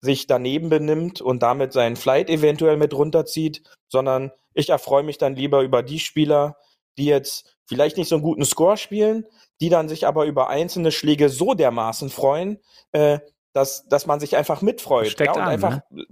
sich 0.00 0.26
daneben 0.26 0.68
benimmt 0.68 1.20
und 1.20 1.42
damit 1.42 1.72
seinen 1.72 1.96
Flight 1.96 2.28
eventuell 2.28 2.76
mit 2.76 2.92
runterzieht, 2.92 3.62
sondern 3.88 4.32
ich 4.52 4.68
erfreue 4.68 5.04
mich 5.04 5.16
dann 5.16 5.36
lieber 5.36 5.62
über 5.62 5.82
die 5.82 6.00
Spieler, 6.00 6.56
die 6.98 7.06
jetzt 7.06 7.56
vielleicht 7.66 7.96
nicht 7.96 8.08
so 8.08 8.16
einen 8.16 8.24
guten 8.24 8.44
Score 8.44 8.76
spielen, 8.76 9.26
die 9.60 9.68
dann 9.68 9.88
sich 9.88 10.06
aber 10.06 10.26
über 10.26 10.48
einzelne 10.48 10.90
Schläge 10.90 11.28
so 11.28 11.54
dermaßen 11.54 12.10
freuen, 12.10 12.58
äh, 12.90 13.20
dass, 13.52 13.86
dass 13.86 14.06
man 14.06 14.18
sich 14.18 14.36
einfach 14.36 14.60
mitfreut. 14.60 15.08
Steckt 15.08 15.28
ja, 15.28 15.34
und 15.34 15.42
an, 15.42 15.48
einfach, 15.48 15.80
ne? 15.90 16.04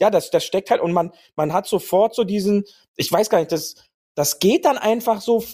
ja, 0.00 0.10
das, 0.10 0.30
das 0.30 0.44
steckt 0.44 0.70
halt 0.70 0.80
und 0.80 0.92
man, 0.92 1.12
man 1.36 1.52
hat 1.52 1.66
sofort 1.66 2.14
so 2.14 2.24
diesen, 2.24 2.64
ich 2.96 3.12
weiß 3.12 3.28
gar 3.28 3.38
nicht, 3.38 3.52
das, 3.52 3.74
das 4.14 4.38
geht 4.38 4.64
dann 4.64 4.78
einfach 4.78 5.20
so 5.20 5.44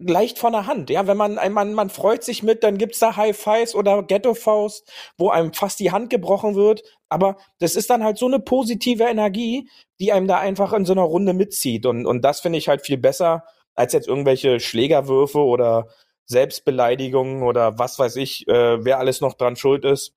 leicht 0.00 0.38
von 0.38 0.52
der 0.52 0.66
Hand. 0.66 0.90
Ja, 0.90 1.06
wenn 1.06 1.16
man, 1.16 1.34
man, 1.52 1.74
man 1.74 1.90
freut 1.90 2.24
sich 2.24 2.42
mit, 2.42 2.64
dann 2.64 2.78
gibt's 2.78 2.98
da 2.98 3.16
High 3.16 3.36
Fives 3.36 3.74
oder 3.74 4.02
Ghetto 4.02 4.34
Faust, 4.34 4.90
wo 5.18 5.30
einem 5.30 5.52
fast 5.52 5.78
die 5.80 5.92
Hand 5.92 6.10
gebrochen 6.10 6.54
wird. 6.54 6.82
Aber 7.08 7.36
das 7.58 7.76
ist 7.76 7.90
dann 7.90 8.02
halt 8.02 8.18
so 8.18 8.26
eine 8.26 8.40
positive 8.40 9.04
Energie, 9.04 9.68
die 10.00 10.12
einem 10.12 10.26
da 10.26 10.38
einfach 10.38 10.72
in 10.72 10.84
so 10.84 10.92
einer 10.92 11.02
Runde 11.02 11.32
mitzieht. 11.32 11.86
Und, 11.86 12.06
und 12.06 12.24
das 12.24 12.40
finde 12.40 12.58
ich 12.58 12.68
halt 12.68 12.82
viel 12.82 12.98
besser, 12.98 13.44
als 13.74 13.92
jetzt 13.92 14.08
irgendwelche 14.08 14.60
Schlägerwürfe 14.60 15.40
oder 15.40 15.88
Selbstbeleidigungen 16.26 17.42
oder 17.42 17.78
was 17.78 17.98
weiß 17.98 18.16
ich, 18.16 18.46
äh, 18.48 18.84
wer 18.84 18.98
alles 18.98 19.20
noch 19.20 19.34
dran 19.34 19.56
schuld 19.56 19.84
ist. 19.84 20.14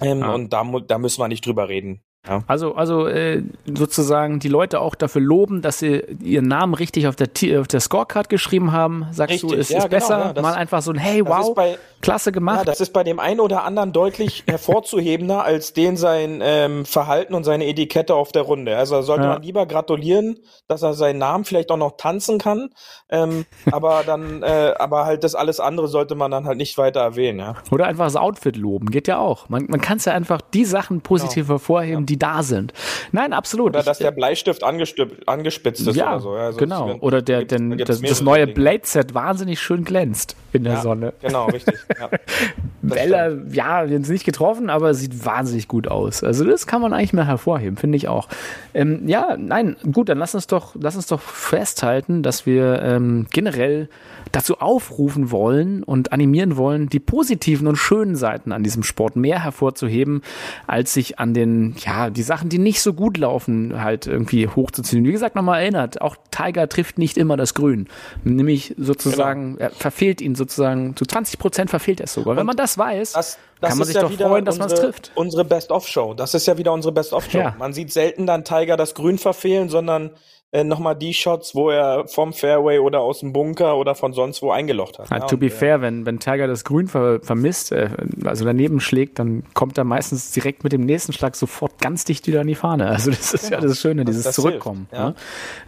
Ähm, 0.00 0.22
ah. 0.22 0.34
Und 0.34 0.52
da, 0.52 0.64
da 0.86 0.98
müssen 0.98 1.20
wir 1.20 1.28
nicht 1.28 1.44
drüber 1.44 1.68
reden. 1.68 2.02
Ja. 2.28 2.42
Also, 2.46 2.74
also 2.74 3.06
äh, 3.06 3.42
sozusagen 3.64 4.40
die 4.40 4.48
Leute 4.48 4.80
auch 4.80 4.94
dafür 4.94 5.22
loben, 5.22 5.62
dass 5.62 5.78
sie 5.78 6.04
ihren 6.22 6.48
Namen 6.48 6.74
richtig 6.74 7.06
auf 7.08 7.16
der, 7.16 7.28
auf 7.58 7.66
der 7.66 7.80
Scorecard 7.80 8.28
geschrieben 8.28 8.72
haben. 8.72 9.06
Sagst 9.10 9.34
richtig, 9.34 9.50
du, 9.50 9.56
es 9.56 9.70
ja, 9.70 9.78
ist 9.78 9.84
genau, 9.84 9.96
besser, 9.96 10.18
ja, 10.18 10.32
das, 10.34 10.42
mal 10.42 10.52
einfach 10.52 10.82
so 10.82 10.90
ein 10.92 10.98
Hey, 10.98 11.26
wow, 11.26 11.54
bei, 11.54 11.78
klasse 12.02 12.30
gemacht. 12.30 12.58
Ja, 12.58 12.64
das 12.64 12.82
ist 12.82 12.92
bei 12.92 13.04
dem 13.04 13.20
einen 13.20 13.40
oder 13.40 13.64
anderen 13.64 13.94
deutlich 13.94 14.44
hervorzuhebender 14.48 15.42
als 15.44 15.72
den 15.72 15.96
sein 15.96 16.40
ähm, 16.42 16.84
Verhalten 16.84 17.32
und 17.32 17.44
seine 17.44 17.66
Etikette 17.66 18.14
auf 18.14 18.32
der 18.32 18.42
Runde. 18.42 18.76
Also 18.76 19.00
sollte 19.00 19.26
man 19.26 19.42
lieber 19.42 19.64
gratulieren, 19.64 20.40
dass 20.68 20.82
er 20.82 20.92
seinen 20.92 21.18
Namen 21.18 21.46
vielleicht 21.46 21.70
auch 21.70 21.78
noch 21.78 21.96
tanzen 21.96 22.38
kann, 22.38 22.68
ähm, 23.08 23.46
aber 23.72 24.02
dann, 24.04 24.42
äh, 24.42 24.74
aber 24.78 25.06
halt 25.06 25.24
das 25.24 25.34
alles 25.34 25.58
andere 25.58 25.88
sollte 25.88 26.14
man 26.14 26.30
dann 26.30 26.44
halt 26.44 26.58
nicht 26.58 26.76
weiter 26.76 27.00
erwähnen. 27.00 27.38
Ja. 27.38 27.54
Oder 27.70 27.86
einfach 27.86 28.04
das 28.04 28.16
Outfit 28.16 28.58
loben, 28.58 28.90
geht 28.90 29.08
ja 29.08 29.18
auch. 29.18 29.48
Man, 29.48 29.66
man 29.68 29.80
kann 29.80 29.96
es 29.96 30.04
ja 30.04 30.12
einfach 30.12 30.42
die 30.42 30.66
Sachen 30.66 31.00
positiv 31.00 31.46
genau. 31.46 31.54
hervorheben, 31.54 32.09
die 32.10 32.18
da 32.18 32.42
sind. 32.42 32.72
Nein, 33.12 33.32
absolut. 33.32 33.70
Oder 33.70 33.82
dass 33.82 33.98
der 33.98 34.10
Bleistift 34.10 34.64
angespitzt 34.64 35.86
ist 35.86 35.96
ja, 35.96 36.10
oder 36.10 36.20
so. 36.20 36.30
Also 36.30 36.58
genau. 36.58 36.96
oder 37.00 37.22
der, 37.22 37.44
denn, 37.44 37.78
das, 37.78 38.00
das, 38.00 38.20
neue 38.20 38.46
Blade-Set 38.46 39.14
wahnsinnig 39.14 39.60
schön 39.60 39.84
glänzt 39.84 40.36
in 40.52 40.64
der 40.64 40.74
ja, 40.74 40.80
Sonne. 40.80 41.12
Genau, 41.22 41.46
richtig. 41.46 41.76
Ja, 41.98 42.10
Bella, 42.82 43.28
ja, 43.52 43.88
wir 43.88 43.94
haben 43.94 44.04
sie 44.04 44.12
nicht 44.12 44.24
getroffen, 44.24 44.70
aber 44.70 44.94
sieht 44.94 45.24
wahnsinnig 45.24 45.68
gut 45.68 45.88
aus. 45.88 46.24
Also 46.24 46.44
das 46.44 46.66
kann 46.66 46.82
man 46.82 46.92
eigentlich 46.92 47.12
mal 47.12 47.26
hervorheben, 47.26 47.76
finde 47.76 47.96
ich 47.96 48.08
auch. 48.08 48.28
Ähm, 48.74 49.06
ja, 49.06 49.36
nein, 49.38 49.76
gut, 49.92 50.08
dann 50.08 50.18
lass 50.18 50.34
uns 50.34 50.46
doch, 50.46 50.74
lass 50.80 50.96
uns 50.96 51.06
doch 51.06 51.20
festhalten, 51.20 52.22
dass 52.22 52.46
wir 52.46 52.82
ähm, 52.82 53.26
generell 53.30 53.88
dazu 54.32 54.58
aufrufen 54.58 55.30
wollen 55.30 55.82
und 55.82 56.12
animieren 56.12 56.56
wollen, 56.56 56.88
die 56.88 57.00
positiven 57.00 57.66
und 57.66 57.76
schönen 57.76 58.16
Seiten 58.16 58.52
an 58.52 58.62
diesem 58.62 58.82
Sport 58.82 59.16
mehr 59.16 59.42
hervorzuheben, 59.42 60.22
als 60.66 60.94
sich 60.94 61.18
an 61.18 61.34
den, 61.34 61.74
ja, 61.78 62.10
die 62.10 62.22
Sachen, 62.22 62.48
die 62.48 62.58
nicht 62.58 62.80
so 62.80 62.92
gut 62.94 63.18
laufen, 63.18 63.80
halt 63.80 64.06
irgendwie 64.06 64.48
hochzuziehen. 64.48 65.04
Wie 65.04 65.12
gesagt, 65.12 65.36
nochmal 65.36 65.62
erinnert, 65.62 66.00
auch 66.00 66.16
Tiger 66.30 66.68
trifft 66.68 66.98
nicht 66.98 67.16
immer 67.16 67.36
das 67.36 67.54
Grün. 67.54 67.88
Nämlich 68.24 68.74
sozusagen, 68.78 69.56
genau. 69.56 69.64
er 69.64 69.70
verfehlt 69.70 70.20
ihn 70.20 70.34
sozusagen, 70.34 70.96
zu 70.96 71.04
20 71.04 71.38
Prozent 71.38 71.70
verfehlt 71.70 72.00
er 72.00 72.04
es 72.04 72.14
sogar. 72.14 72.32
Und 72.32 72.36
Wenn 72.38 72.46
man 72.46 72.56
das 72.56 72.78
weiß, 72.78 73.12
das, 73.12 73.38
das 73.60 73.70
kann 73.70 73.78
man 73.78 73.86
sich 73.86 73.96
ja 73.96 74.02
doch 74.02 74.12
freuen, 74.12 74.44
dass 74.44 74.58
man 74.58 74.70
es 74.70 74.80
trifft. 74.80 75.12
Unsere 75.14 75.44
Best-of-Show. 75.44 76.14
Das 76.14 76.34
ist 76.34 76.46
ja 76.46 76.56
wieder 76.58 76.72
unsere 76.72 76.92
Best-of-Show. 76.92 77.38
Ja. 77.38 77.54
Man 77.58 77.72
sieht 77.72 77.92
selten 77.92 78.26
dann 78.26 78.44
Tiger 78.44 78.76
das 78.76 78.94
Grün 78.94 79.18
verfehlen, 79.18 79.68
sondern 79.68 80.10
äh, 80.52 80.64
nochmal 80.64 80.96
die 80.96 81.14
Shots, 81.14 81.54
wo 81.54 81.70
er 81.70 82.08
vom 82.08 82.32
Fairway 82.32 82.80
oder 82.80 83.00
aus 83.00 83.20
dem 83.20 83.32
Bunker 83.32 83.76
oder 83.76 83.94
von 83.94 84.12
sonst 84.12 84.42
wo 84.42 84.50
eingelocht 84.50 84.98
hat. 84.98 85.08
Ja, 85.10 85.18
ja, 85.18 85.26
to 85.26 85.36
be 85.36 85.48
fair, 85.48 85.80
wenn, 85.80 86.06
wenn 86.06 86.18
Tiger 86.18 86.48
das 86.48 86.64
Grün 86.64 86.88
ver 86.88 87.20
vermisst, 87.22 87.70
äh, 87.70 87.90
also 88.24 88.44
daneben 88.44 88.80
schlägt, 88.80 89.20
dann 89.20 89.44
kommt 89.54 89.78
er 89.78 89.84
meistens 89.84 90.32
direkt 90.32 90.64
mit 90.64 90.72
dem 90.72 90.80
nächsten 90.80 91.12
Schlag 91.12 91.36
sofort 91.36 91.78
ganz 91.78 92.04
dicht 92.04 92.26
wieder 92.26 92.40
an 92.40 92.48
die 92.48 92.56
Fahne. 92.56 92.88
Also 92.88 93.10
das 93.10 93.32
ist 93.32 93.50
genau. 93.50 93.62
ja 93.62 93.68
das 93.68 93.78
Schöne, 93.78 94.04
dieses 94.04 94.24
das 94.24 94.34
Zurückkommen. 94.34 94.88
Hilft, 94.90 95.18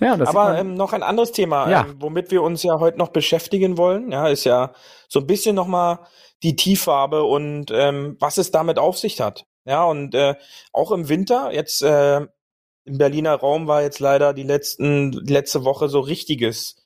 ja. 0.00 0.06
Ja. 0.08 0.16
das 0.16 0.28
Aber 0.28 0.58
ähm, 0.58 0.74
noch 0.74 0.92
ein 0.92 1.04
anderes 1.04 1.30
Thema, 1.30 1.70
ähm, 1.70 1.94
womit 2.00 2.32
wir 2.32 2.42
uns 2.42 2.64
ja 2.64 2.80
heute 2.80 2.98
noch 2.98 3.08
beschäftigen 3.08 3.76
wollen, 3.78 4.10
ja, 4.10 4.26
ist 4.26 4.42
ja 4.42 4.72
so 5.06 5.20
ein 5.20 5.26
bisschen 5.28 5.54
nochmal 5.54 6.00
die 6.42 6.56
Tieffarbe 6.56 7.24
und 7.24 7.70
ähm, 7.70 8.16
was 8.20 8.38
es 8.38 8.50
damit 8.50 8.78
auf 8.78 8.98
sich 8.98 9.20
hat. 9.20 9.46
Ja, 9.64 9.84
und 9.84 10.14
äh, 10.14 10.34
auch 10.72 10.90
im 10.90 11.08
Winter, 11.08 11.52
jetzt 11.52 11.82
äh, 11.82 12.26
im 12.84 12.98
Berliner 12.98 13.34
Raum 13.34 13.68
war 13.68 13.82
jetzt 13.82 14.00
leider 14.00 14.34
die 14.34 14.42
letzten, 14.42 15.12
letzte 15.12 15.64
Woche 15.64 15.88
so 15.88 16.00
richtiges 16.00 16.76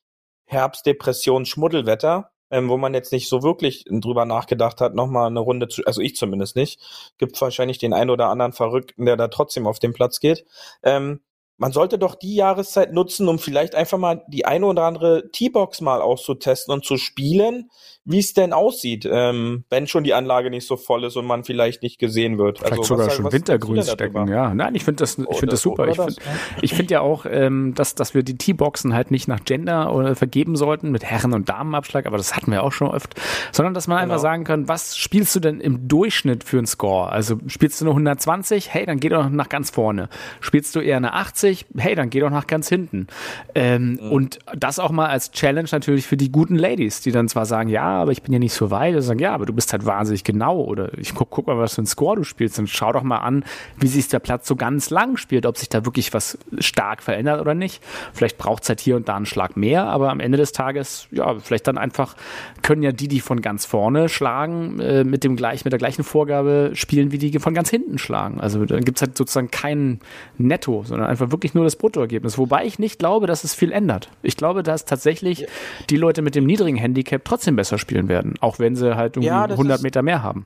Herbstdepression, 0.44 1.46
Schmuddelwetter, 1.46 2.30
ähm, 2.50 2.68
wo 2.68 2.76
man 2.76 2.94
jetzt 2.94 3.12
nicht 3.12 3.28
so 3.28 3.42
wirklich 3.42 3.84
drüber 3.88 4.26
nachgedacht 4.26 4.80
hat, 4.80 4.94
nochmal 4.94 5.28
eine 5.28 5.40
Runde 5.40 5.68
zu, 5.68 5.82
also 5.86 6.02
ich 6.02 6.16
zumindest 6.16 6.54
nicht. 6.54 6.80
Gibt 7.18 7.40
wahrscheinlich 7.40 7.78
den 7.78 7.94
einen 7.94 8.10
oder 8.10 8.28
anderen 8.28 8.52
Verrückten, 8.52 9.06
der 9.06 9.16
da 9.16 9.28
trotzdem 9.28 9.66
auf 9.66 9.78
den 9.78 9.94
Platz 9.94 10.20
geht. 10.20 10.44
Ähm, 10.82 11.20
man 11.58 11.72
sollte 11.72 11.98
doch 11.98 12.14
die 12.14 12.34
Jahreszeit 12.34 12.92
nutzen, 12.92 13.28
um 13.28 13.38
vielleicht 13.38 13.74
einfach 13.74 13.96
mal 13.98 14.22
die 14.28 14.44
eine 14.44 14.66
oder 14.66 14.84
andere 14.84 15.30
T-Box 15.32 15.80
mal 15.80 16.02
auszutesten 16.02 16.72
und 16.72 16.84
zu 16.84 16.98
spielen, 16.98 17.70
wie 18.06 18.20
es 18.20 18.32
denn 18.34 18.52
aussieht, 18.52 19.06
ähm, 19.10 19.64
wenn 19.68 19.88
schon 19.88 20.04
die 20.04 20.14
Anlage 20.14 20.48
nicht 20.48 20.66
so 20.66 20.76
voll 20.76 21.04
ist 21.04 21.16
und 21.16 21.26
man 21.26 21.42
vielleicht 21.42 21.82
nicht 21.82 21.98
gesehen 21.98 22.38
wird. 22.38 22.58
Vielleicht 22.58 22.72
also, 22.72 22.84
sogar 22.84 23.06
was, 23.08 23.14
schon 23.14 23.24
was 23.24 23.32
Wintergrün 23.32 23.82
stecken, 23.82 24.28
ja. 24.28 24.54
Nein, 24.54 24.76
ich 24.76 24.84
finde 24.84 25.00
das, 25.00 25.18
ich 25.18 25.38
finde 25.38 25.52
das 25.52 25.62
super. 25.62 25.88
Ich 25.88 25.96
finde 25.96 26.14
ich 26.62 26.74
find 26.74 26.90
ja 26.92 27.00
auch, 27.00 27.26
ähm, 27.28 27.74
dass, 27.74 27.96
dass 27.96 28.14
wir 28.14 28.22
die 28.22 28.38
T-Boxen 28.38 28.94
halt 28.94 29.10
nicht 29.10 29.26
nach 29.26 29.44
Gender 29.44 29.92
oder 29.92 30.14
vergeben 30.14 30.54
sollten 30.54 30.92
mit 30.92 31.04
Herren- 31.04 31.34
und 31.34 31.48
Damenabschlag, 31.48 32.06
aber 32.06 32.16
das 32.16 32.36
hatten 32.36 32.52
wir 32.52 32.62
auch 32.62 32.72
schon 32.72 32.88
oft, 32.88 33.20
sondern 33.50 33.74
dass 33.74 33.88
man 33.88 33.98
genau. 33.98 34.04
einfach 34.04 34.22
sagen 34.22 34.44
kann, 34.44 34.68
was 34.68 34.96
spielst 34.96 35.34
du 35.34 35.40
denn 35.40 35.60
im 35.60 35.88
Durchschnitt 35.88 36.44
für 36.44 36.58
einen 36.58 36.66
Score? 36.68 37.10
Also 37.10 37.38
spielst 37.48 37.80
du 37.80 37.86
nur 37.86 37.94
120, 37.94 38.72
hey, 38.72 38.86
dann 38.86 39.00
geh 39.00 39.08
doch 39.08 39.28
nach 39.28 39.48
ganz 39.48 39.70
vorne. 39.70 40.08
Spielst 40.40 40.76
du 40.76 40.80
eher 40.80 40.96
eine 40.96 41.12
80, 41.12 41.66
hey, 41.76 41.96
dann 41.96 42.10
geh 42.10 42.20
doch 42.20 42.30
nach 42.30 42.46
ganz 42.46 42.68
hinten. 42.68 43.08
Ähm, 43.56 43.98
mhm. 44.00 44.12
Und 44.12 44.38
das 44.56 44.78
auch 44.78 44.92
mal 44.92 45.08
als 45.08 45.32
Challenge 45.32 45.68
natürlich 45.72 46.06
für 46.06 46.16
die 46.16 46.30
guten 46.30 46.56
Ladies, 46.56 47.00
die 47.00 47.10
dann 47.10 47.28
zwar 47.28 47.46
sagen, 47.46 47.68
ja, 47.68 47.95
aber 47.96 48.12
ich 48.12 48.22
bin 48.22 48.32
ja 48.32 48.38
nicht 48.38 48.52
so 48.52 48.70
weit. 48.70 48.94
Und 48.94 49.02
sagen, 49.02 49.20
ja, 49.20 49.32
aber 49.32 49.46
du 49.46 49.52
bist 49.52 49.72
halt 49.72 49.86
wahnsinnig 49.86 50.24
genau. 50.24 50.60
Oder 50.60 50.96
ich 50.98 51.14
guck, 51.14 51.30
guck 51.30 51.46
mal, 51.46 51.58
was 51.58 51.74
für 51.74 51.82
ein 51.82 51.86
Score 51.86 52.16
du 52.16 52.24
spielst. 52.24 52.58
Und 52.58 52.68
schau 52.68 52.92
doch 52.92 53.02
mal 53.02 53.18
an, 53.18 53.44
wie 53.78 53.88
sich 53.88 54.08
der 54.08 54.18
Platz 54.18 54.46
so 54.46 54.56
ganz 54.56 54.90
lang 54.90 55.16
spielt, 55.16 55.46
ob 55.46 55.56
sich 55.56 55.68
da 55.68 55.84
wirklich 55.84 56.12
was 56.14 56.38
stark 56.58 57.02
verändert 57.02 57.40
oder 57.40 57.54
nicht. 57.54 57.82
Vielleicht 58.12 58.38
braucht 58.38 58.62
es 58.62 58.68
halt 58.68 58.80
hier 58.80 58.96
und 58.96 59.08
da 59.08 59.16
einen 59.16 59.26
Schlag 59.26 59.56
mehr, 59.56 59.84
aber 59.84 60.10
am 60.10 60.20
Ende 60.20 60.38
des 60.38 60.52
Tages, 60.52 61.08
ja, 61.10 61.38
vielleicht 61.38 61.66
dann 61.66 61.78
einfach 61.78 62.16
können 62.62 62.82
ja 62.82 62.92
die, 62.92 63.08
die 63.08 63.20
von 63.20 63.40
ganz 63.40 63.64
vorne 63.64 64.08
schlagen, 64.08 64.80
äh, 64.80 65.04
mit 65.04 65.24
dem 65.24 65.36
gleich, 65.36 65.64
mit 65.64 65.72
der 65.72 65.78
gleichen 65.78 66.04
Vorgabe 66.04 66.70
spielen, 66.74 67.12
wie 67.12 67.18
die 67.18 67.38
von 67.38 67.54
ganz 67.54 67.70
hinten 67.70 67.98
schlagen. 67.98 68.40
Also 68.40 68.64
dann 68.64 68.84
gibt 68.84 68.98
es 68.98 69.02
halt 69.02 69.16
sozusagen 69.16 69.50
kein 69.50 70.00
Netto, 70.38 70.82
sondern 70.84 71.08
einfach 71.08 71.30
wirklich 71.30 71.54
nur 71.54 71.64
das 71.64 71.76
Bruttoergebnis. 71.76 72.38
Wobei 72.38 72.64
ich 72.64 72.78
nicht 72.78 72.98
glaube, 72.98 73.26
dass 73.26 73.44
es 73.44 73.54
viel 73.54 73.72
ändert. 73.72 74.10
Ich 74.22 74.36
glaube, 74.36 74.62
dass 74.62 74.84
tatsächlich 74.84 75.46
die 75.90 75.96
Leute 75.96 76.22
mit 76.22 76.34
dem 76.34 76.44
niedrigen 76.44 76.76
Handicap 76.76 77.24
trotzdem 77.24 77.56
besser 77.56 77.78
spielen 77.78 77.85
spielen 77.86 78.08
werden, 78.08 78.34
auch 78.40 78.58
wenn 78.58 78.76
sie 78.76 78.96
halt 78.96 79.16
irgendwie 79.16 79.28
ja, 79.28 79.44
100 79.44 79.76
ist, 79.76 79.82
Meter 79.82 80.02
mehr 80.02 80.22
haben. 80.22 80.44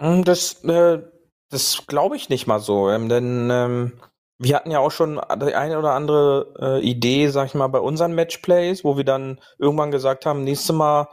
Hm, 0.00 0.24
das, 0.24 0.64
äh, 0.64 1.02
das 1.50 1.84
glaube 1.86 2.16
ich 2.16 2.28
nicht 2.28 2.46
mal 2.46 2.58
so, 2.58 2.90
ähm, 2.90 3.08
denn 3.08 3.48
ähm, 3.50 3.92
wir 4.38 4.56
hatten 4.56 4.70
ja 4.70 4.78
auch 4.78 4.92
schon 4.92 5.20
die 5.42 5.54
eine 5.54 5.78
oder 5.78 5.92
andere 5.92 6.54
äh, 6.60 6.80
Idee, 6.80 7.28
sag 7.28 7.46
ich 7.46 7.54
mal, 7.54 7.66
bei 7.66 7.80
unseren 7.80 8.14
Matchplays, 8.14 8.84
wo 8.84 8.96
wir 8.96 9.04
dann 9.04 9.40
irgendwann 9.58 9.90
gesagt 9.90 10.26
haben, 10.26 10.44
nächstes 10.44 10.74
Mal 10.74 11.08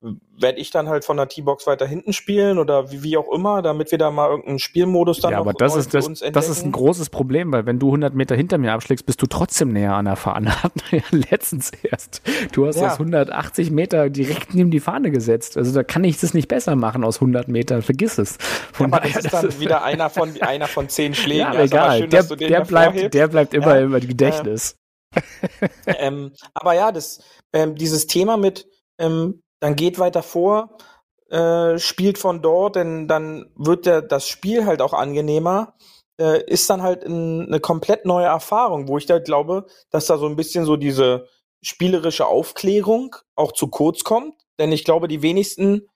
werde 0.00 0.60
ich 0.60 0.70
dann 0.70 0.88
halt 0.88 1.04
von 1.04 1.16
der 1.16 1.28
T-Box 1.28 1.66
weiter 1.66 1.84
hinten 1.84 2.12
spielen 2.12 2.58
oder 2.58 2.92
wie, 2.92 3.02
wie 3.02 3.16
auch 3.16 3.32
immer, 3.32 3.62
damit 3.62 3.90
wir 3.90 3.98
da 3.98 4.12
mal 4.12 4.30
irgendeinen 4.30 4.60
Spielmodus 4.60 5.20
dann 5.20 5.32
ja, 5.32 5.40
aber 5.40 5.52
das 5.52 5.74
ist, 5.74 5.92
das, 5.92 6.08
das 6.32 6.48
ist 6.48 6.64
ein 6.64 6.70
großes 6.70 7.10
Problem, 7.10 7.50
weil 7.50 7.66
wenn 7.66 7.80
du 7.80 7.88
100 7.88 8.14
Meter 8.14 8.36
hinter 8.36 8.58
mir 8.58 8.72
abschlägst, 8.72 9.04
bist 9.06 9.20
du 9.20 9.26
trotzdem 9.26 9.72
näher 9.72 9.94
an 9.94 10.04
der 10.04 10.14
Fahne. 10.14 10.62
Hatten 10.62 10.80
wir 10.90 11.00
ja 11.00 11.18
letztens 11.30 11.72
erst. 11.82 12.22
Du 12.52 12.66
hast 12.66 12.76
ja. 12.76 12.84
das 12.84 12.92
180 12.94 13.72
Meter 13.72 14.08
direkt 14.08 14.54
neben 14.54 14.70
die 14.70 14.80
Fahne 14.80 15.10
gesetzt. 15.10 15.56
Also 15.56 15.74
da 15.74 15.82
kann 15.82 16.04
ich 16.04 16.20
das 16.20 16.32
nicht 16.32 16.46
besser 16.46 16.76
machen 16.76 17.02
aus 17.02 17.16
100 17.16 17.48
Metern. 17.48 17.82
Vergiss 17.82 18.18
es. 18.18 18.36
Von 18.72 18.90
ja, 18.90 18.98
aber 18.98 19.08
das 19.08 19.24
ist 19.24 19.34
dann 19.34 19.48
ist 19.48 19.60
wieder 19.60 19.82
einer 19.82 20.10
von, 20.10 20.40
einer 20.40 20.68
von 20.68 20.88
zehn 20.88 21.14
Schlägen. 21.14 21.40
Ja, 21.40 21.50
also 21.50 21.74
egal. 21.74 21.98
Schön, 21.98 22.10
der, 22.10 22.22
der 22.22 22.60
bleibt, 22.60 23.14
der 23.14 23.28
bleibt 23.28 23.52
immer 23.52 23.76
ja. 23.76 23.86
im 23.86 23.92
Gedächtnis. 24.06 24.76
ähm, 25.86 26.32
aber 26.54 26.74
ja, 26.74 26.92
das, 26.92 27.20
ähm, 27.52 27.74
dieses 27.74 28.06
Thema 28.06 28.36
mit, 28.36 28.68
ähm, 29.00 29.40
dann 29.60 29.76
geht 29.76 29.98
weiter 29.98 30.22
vor, 30.22 30.78
äh, 31.30 31.78
spielt 31.78 32.18
von 32.18 32.42
dort, 32.42 32.76
denn 32.76 33.08
dann 33.08 33.50
wird 33.56 33.86
der, 33.86 34.02
das 34.02 34.28
Spiel 34.28 34.66
halt 34.66 34.80
auch 34.80 34.92
angenehmer. 34.92 35.74
Äh, 36.20 36.42
ist 36.50 36.68
dann 36.68 36.82
halt 36.82 37.04
ein, 37.04 37.46
eine 37.46 37.60
komplett 37.60 38.04
neue 38.04 38.26
Erfahrung, 38.26 38.88
wo 38.88 38.98
ich 38.98 39.06
da 39.06 39.18
glaube, 39.18 39.66
dass 39.90 40.06
da 40.06 40.18
so 40.18 40.26
ein 40.26 40.36
bisschen 40.36 40.64
so 40.64 40.76
diese 40.76 41.28
spielerische 41.62 42.26
Aufklärung 42.26 43.14
auch 43.36 43.52
zu 43.52 43.68
kurz 43.68 44.04
kommt. 44.04 44.34
Denn 44.58 44.72
ich 44.72 44.84
glaube, 44.84 45.06
die 45.06 45.22
wenigsten 45.22 45.88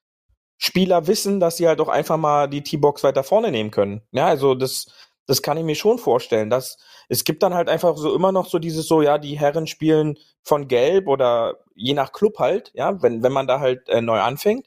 Spieler 0.59 1.09
wissen, 1.09 1.41
dass 1.41 1.57
sie 1.57 1.67
halt 1.67 1.81
auch 1.81 1.89
einfach 1.89 2.17
mal 2.17 2.49
die 2.49 2.63
T-Box 2.63 3.03
weiter 3.03 3.25
vorne 3.25 3.51
nehmen 3.51 3.73
können. 3.73 4.03
Ja, 4.13 4.27
also 4.27 4.55
das, 4.55 4.87
das 5.27 5.43
kann 5.43 5.57
ich 5.57 5.65
mir 5.65 5.75
schon 5.75 5.99
vorstellen, 5.99 6.51
dass 6.51 6.79
es 7.09 7.25
gibt 7.25 7.43
dann 7.43 7.55
halt 7.55 7.69
einfach 7.69 7.97
so 7.97 8.15
immer 8.15 8.33
noch 8.33 8.47
so 8.47 8.59
dieses 8.59 8.87
so, 8.87 9.03
ja, 9.03 9.19
die 9.19 9.39
Herren 9.39 9.67
spielen 9.67 10.19
von 10.43 10.69
Gelb 10.69 11.07
oder 11.07 11.59
je 11.75 11.95
nach 11.95 12.13
Club 12.13 12.39
halt, 12.39 12.71
ja, 12.75 13.03
wenn, 13.03 13.23
wenn 13.23 13.33
man 13.33 13.47
da 13.47 13.61
halt 13.61 13.89
äh, 13.89 14.01
neu 14.01 14.21
anfängt. 14.21 14.67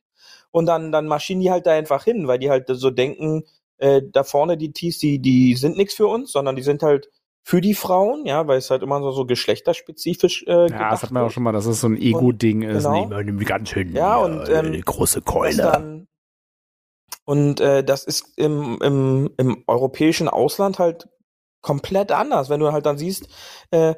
Und 0.52 0.68
dann, 0.68 0.92
dann 0.94 1.08
maschinen 1.08 1.42
die 1.42 1.52
halt 1.52 1.68
da 1.68 1.74
einfach 1.74 2.06
hin, 2.06 2.28
weil 2.28 2.40
die 2.40 2.50
halt 2.50 2.68
so 2.70 2.90
denken, 2.90 3.44
äh, 3.78 4.02
da 4.10 4.24
vorne 4.24 4.58
die 4.58 4.72
Tees, 4.72 5.00
die, 5.00 5.20
die 5.20 5.56
sind 5.56 5.76
nichts 5.76 5.96
für 5.96 6.08
uns, 6.08 6.32
sondern 6.32 6.56
die 6.56 6.64
sind 6.64 6.82
halt 6.82 7.10
für 7.44 7.62
die 7.62 7.76
Frauen, 7.76 8.26
ja, 8.26 8.48
weil 8.48 8.58
es 8.58 8.72
halt 8.72 8.82
immer 8.82 9.02
so, 9.02 9.12
so 9.12 9.26
geschlechterspezifisch 9.26 10.46
äh, 10.48 10.70
Ja, 10.70 10.90
das 10.90 11.04
hat 11.04 11.12
man 11.12 11.24
auch 11.24 11.30
schon 11.30 11.44
mal, 11.44 11.52
dass 11.52 11.66
es 11.68 11.82
so 11.82 11.88
ein 11.88 11.98
Ego-Ding 11.98 12.64
ist. 12.64 12.86
Genau. 12.86 13.08
Nee, 13.08 13.44
ganz 13.44 13.70
schön. 13.70 13.94
Ja, 13.94 14.18
und 14.18 14.50
ähm, 14.50 14.68
eine 14.68 14.82
große 14.82 15.22
Keule. 15.22 15.58
Dann, 15.58 16.08
und 17.26 17.60
äh, 17.60 17.84
das 17.84 18.04
ist 18.04 18.34
im, 18.38 18.80
im, 18.82 19.32
im 19.38 19.64
europäischen 19.68 20.30
Ausland 20.30 20.80
halt 20.80 21.08
komplett 21.62 22.12
anders, 22.12 22.50
wenn 22.50 22.60
du 22.60 22.72
halt 22.72 22.86
dann 22.86 22.98
siehst, 22.98 23.28
äh, 23.72 23.96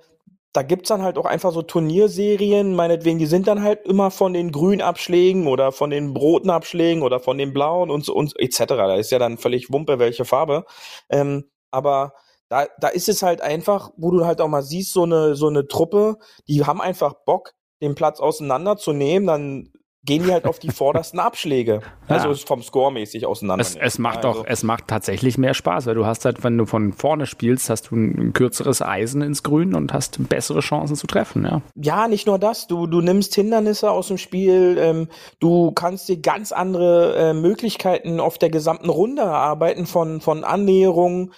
da 0.54 0.64
gibt's 0.64 0.90
dann 0.90 1.04
halt 1.04 1.20
auch 1.20 1.26
einfach 1.26 1.52
so 1.52 1.62
Turnierserien, 1.62 2.74
meinetwegen, 2.74 3.20
die 3.20 3.28
sind 3.28 3.48
dann 3.48 3.62
halt 3.62 3.86
immer 3.86 4.10
von 4.10 4.34
den 4.34 4.52
grünen 4.52 4.82
Abschlägen 4.82 5.46
oder 5.46 5.72
von 5.72 5.92
den 5.92 6.16
roten 6.16 6.50
Abschlägen 6.50 7.04
oder 7.04 7.20
von 7.20 7.38
den 7.38 7.54
blauen 7.54 7.92
und 7.92 8.04
so 8.04 8.16
und 8.16 8.34
etc. 8.40 8.66
Da 8.66 8.96
ist 8.96 9.12
ja 9.12 9.20
dann 9.20 9.38
völlig 9.38 9.72
Wumpe, 9.72 10.00
welche 10.00 10.26
Farbe. 10.26 10.66
Ähm, 11.10 11.46
aber 11.70 12.14
da, 12.50 12.66
da 12.80 12.88
ist 12.88 13.10
es 13.10 13.22
halt 13.22 13.42
einfach, 13.42 13.92
wo 13.98 14.10
du 14.10 14.26
halt 14.26 14.42
auch 14.42 14.48
mal 14.48 14.64
siehst, 14.64 14.94
so 14.94 15.04
eine, 15.04 15.36
so 15.36 15.48
eine 15.48 15.68
Truppe, 15.68 16.18
die 16.48 16.66
haben 16.66 16.82
einfach 16.82 17.14
Bock, 17.26 17.54
den 17.82 17.94
Platz 17.94 18.20
auseinanderzunehmen, 18.20 19.28
dann 19.28 19.72
gehen 20.08 20.24
die 20.24 20.32
halt 20.32 20.46
auf 20.46 20.58
die 20.58 20.70
vordersten 20.72 21.20
Abschläge. 21.20 21.82
Also 22.08 22.30
ja. 22.30 22.36
vom 22.36 22.64
Score 22.64 22.92
mäßig 22.92 23.28
auseinander. 23.28 23.62
Es, 23.62 23.76
es 23.76 24.00
macht 24.00 24.26
also. 24.26 24.40
doch, 24.40 24.48
es 24.48 24.64
macht 24.64 24.88
tatsächlich 24.88 25.38
mehr 25.38 25.54
Spaß, 25.54 25.86
weil 25.86 25.94
du 25.94 26.08
hast 26.08 26.26
halt, 26.26 26.44
wenn 26.44 26.58
du 26.58 26.66
von 26.66 26.94
vorne 26.94 27.28
spielst, 27.28 27.70
hast 27.70 27.92
du 27.92 27.96
ein 27.96 28.34
kürzeres 28.34 28.82
Eisen 28.82 29.22
ins 29.22 29.44
Grün 29.44 29.76
und 29.76 29.94
hast 29.94 30.28
bessere 30.30 30.62
Chancen 30.62 30.96
zu 30.96 31.06
treffen, 31.06 31.44
ja. 31.44 31.62
Ja, 31.76 32.08
nicht 32.08 32.26
nur 32.26 32.40
das. 32.40 32.66
Du, 32.66 32.88
du 32.88 33.02
nimmst 33.02 33.36
Hindernisse 33.36 33.92
aus 33.92 34.08
dem 34.08 34.18
Spiel, 34.18 34.78
ähm, 34.80 35.10
du 35.40 35.72
kannst 35.74 36.10
dir 36.10 36.18
ganz 36.18 36.52
andere 36.52 37.16
äh, 37.16 37.34
Möglichkeiten 37.34 38.20
auf 38.20 38.38
der 38.38 38.50
gesamten 38.50 38.90
Runde 38.90 39.22
erarbeiten 39.22 39.86
von, 39.86 40.22
von 40.22 40.44
Annäherungen, 40.44 41.34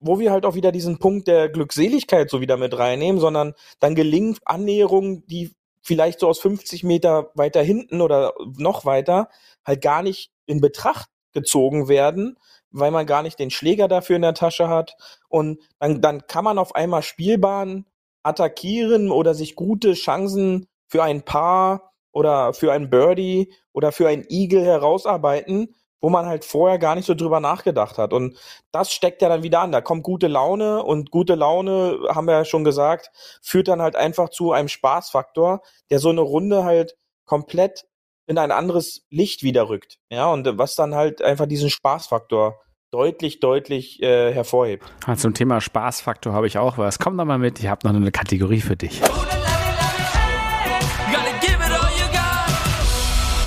wo 0.00 0.18
wir 0.18 0.32
halt 0.32 0.46
auch 0.46 0.54
wieder 0.54 0.72
diesen 0.72 0.98
Punkt 0.98 1.28
der 1.28 1.48
Glückseligkeit 1.48 2.30
so 2.30 2.40
wieder 2.40 2.56
mit 2.56 2.76
reinnehmen, 2.76 3.20
sondern 3.20 3.52
dann 3.78 3.94
gelingt 3.94 4.38
Annäherungen, 4.44 5.24
die 5.26 5.52
vielleicht 5.82 6.20
so 6.20 6.28
aus 6.28 6.40
50 6.40 6.84
Meter 6.84 7.30
weiter 7.34 7.62
hinten 7.62 8.00
oder 8.00 8.32
noch 8.56 8.84
weiter 8.84 9.28
halt 9.64 9.82
gar 9.82 10.02
nicht 10.02 10.32
in 10.46 10.60
Betracht 10.60 11.08
gezogen 11.32 11.88
werden, 11.88 12.38
weil 12.70 12.90
man 12.90 13.06
gar 13.06 13.22
nicht 13.22 13.38
den 13.38 13.50
Schläger 13.50 13.88
dafür 13.88 14.16
in 14.16 14.22
der 14.22 14.34
Tasche 14.34 14.68
hat. 14.68 14.96
Und 15.28 15.60
dann, 15.78 16.00
dann 16.00 16.26
kann 16.26 16.44
man 16.44 16.58
auf 16.58 16.74
einmal 16.74 17.02
Spielbahn 17.02 17.86
attackieren 18.22 19.10
oder 19.10 19.34
sich 19.34 19.56
gute 19.56 19.94
Chancen 19.94 20.68
für 20.86 21.02
ein 21.02 21.24
Paar 21.24 21.92
oder 22.12 22.52
für 22.54 22.72
ein 22.72 22.90
Birdie 22.90 23.52
oder 23.72 23.92
für 23.92 24.08
ein 24.08 24.24
Eagle 24.28 24.64
herausarbeiten, 24.64 25.74
wo 26.02 26.10
man 26.10 26.26
halt 26.26 26.44
vorher 26.44 26.78
gar 26.78 26.96
nicht 26.96 27.06
so 27.06 27.14
drüber 27.14 27.40
nachgedacht 27.40 27.96
hat. 27.96 28.12
Und 28.12 28.36
das 28.72 28.92
steckt 28.92 29.22
ja 29.22 29.28
dann 29.28 29.44
wieder 29.44 29.60
an. 29.60 29.72
Da 29.72 29.80
kommt 29.80 30.02
gute 30.02 30.26
Laune 30.26 30.82
und 30.82 31.10
gute 31.10 31.36
Laune, 31.36 32.00
haben 32.08 32.26
wir 32.26 32.34
ja 32.34 32.44
schon 32.44 32.64
gesagt, 32.64 33.10
führt 33.40 33.68
dann 33.68 33.80
halt 33.80 33.96
einfach 33.96 34.28
zu 34.28 34.52
einem 34.52 34.68
Spaßfaktor, 34.68 35.62
der 35.90 36.00
so 36.00 36.10
eine 36.10 36.20
Runde 36.20 36.64
halt 36.64 36.96
komplett 37.24 37.86
in 38.26 38.36
ein 38.36 38.50
anderes 38.50 39.06
Licht 39.10 39.42
wieder 39.44 39.68
rückt. 39.68 39.98
Ja, 40.10 40.30
und 40.30 40.58
was 40.58 40.74
dann 40.74 40.94
halt 40.94 41.22
einfach 41.22 41.46
diesen 41.46 41.70
Spaßfaktor 41.70 42.60
deutlich, 42.90 43.40
deutlich 43.40 44.02
äh, 44.02 44.34
hervorhebt. 44.34 44.84
Ah, 45.06 45.16
zum 45.16 45.34
Thema 45.34 45.60
Spaßfaktor 45.60 46.32
habe 46.32 46.48
ich 46.48 46.58
auch 46.58 46.78
was. 46.78 46.98
Komm 46.98 47.16
doch 47.16 47.24
mal 47.24 47.38
mit, 47.38 47.60
ich 47.60 47.68
habe 47.68 47.86
noch 47.86 47.94
eine 47.94 48.10
Kategorie 48.10 48.60
für 48.60 48.76
dich. 48.76 49.00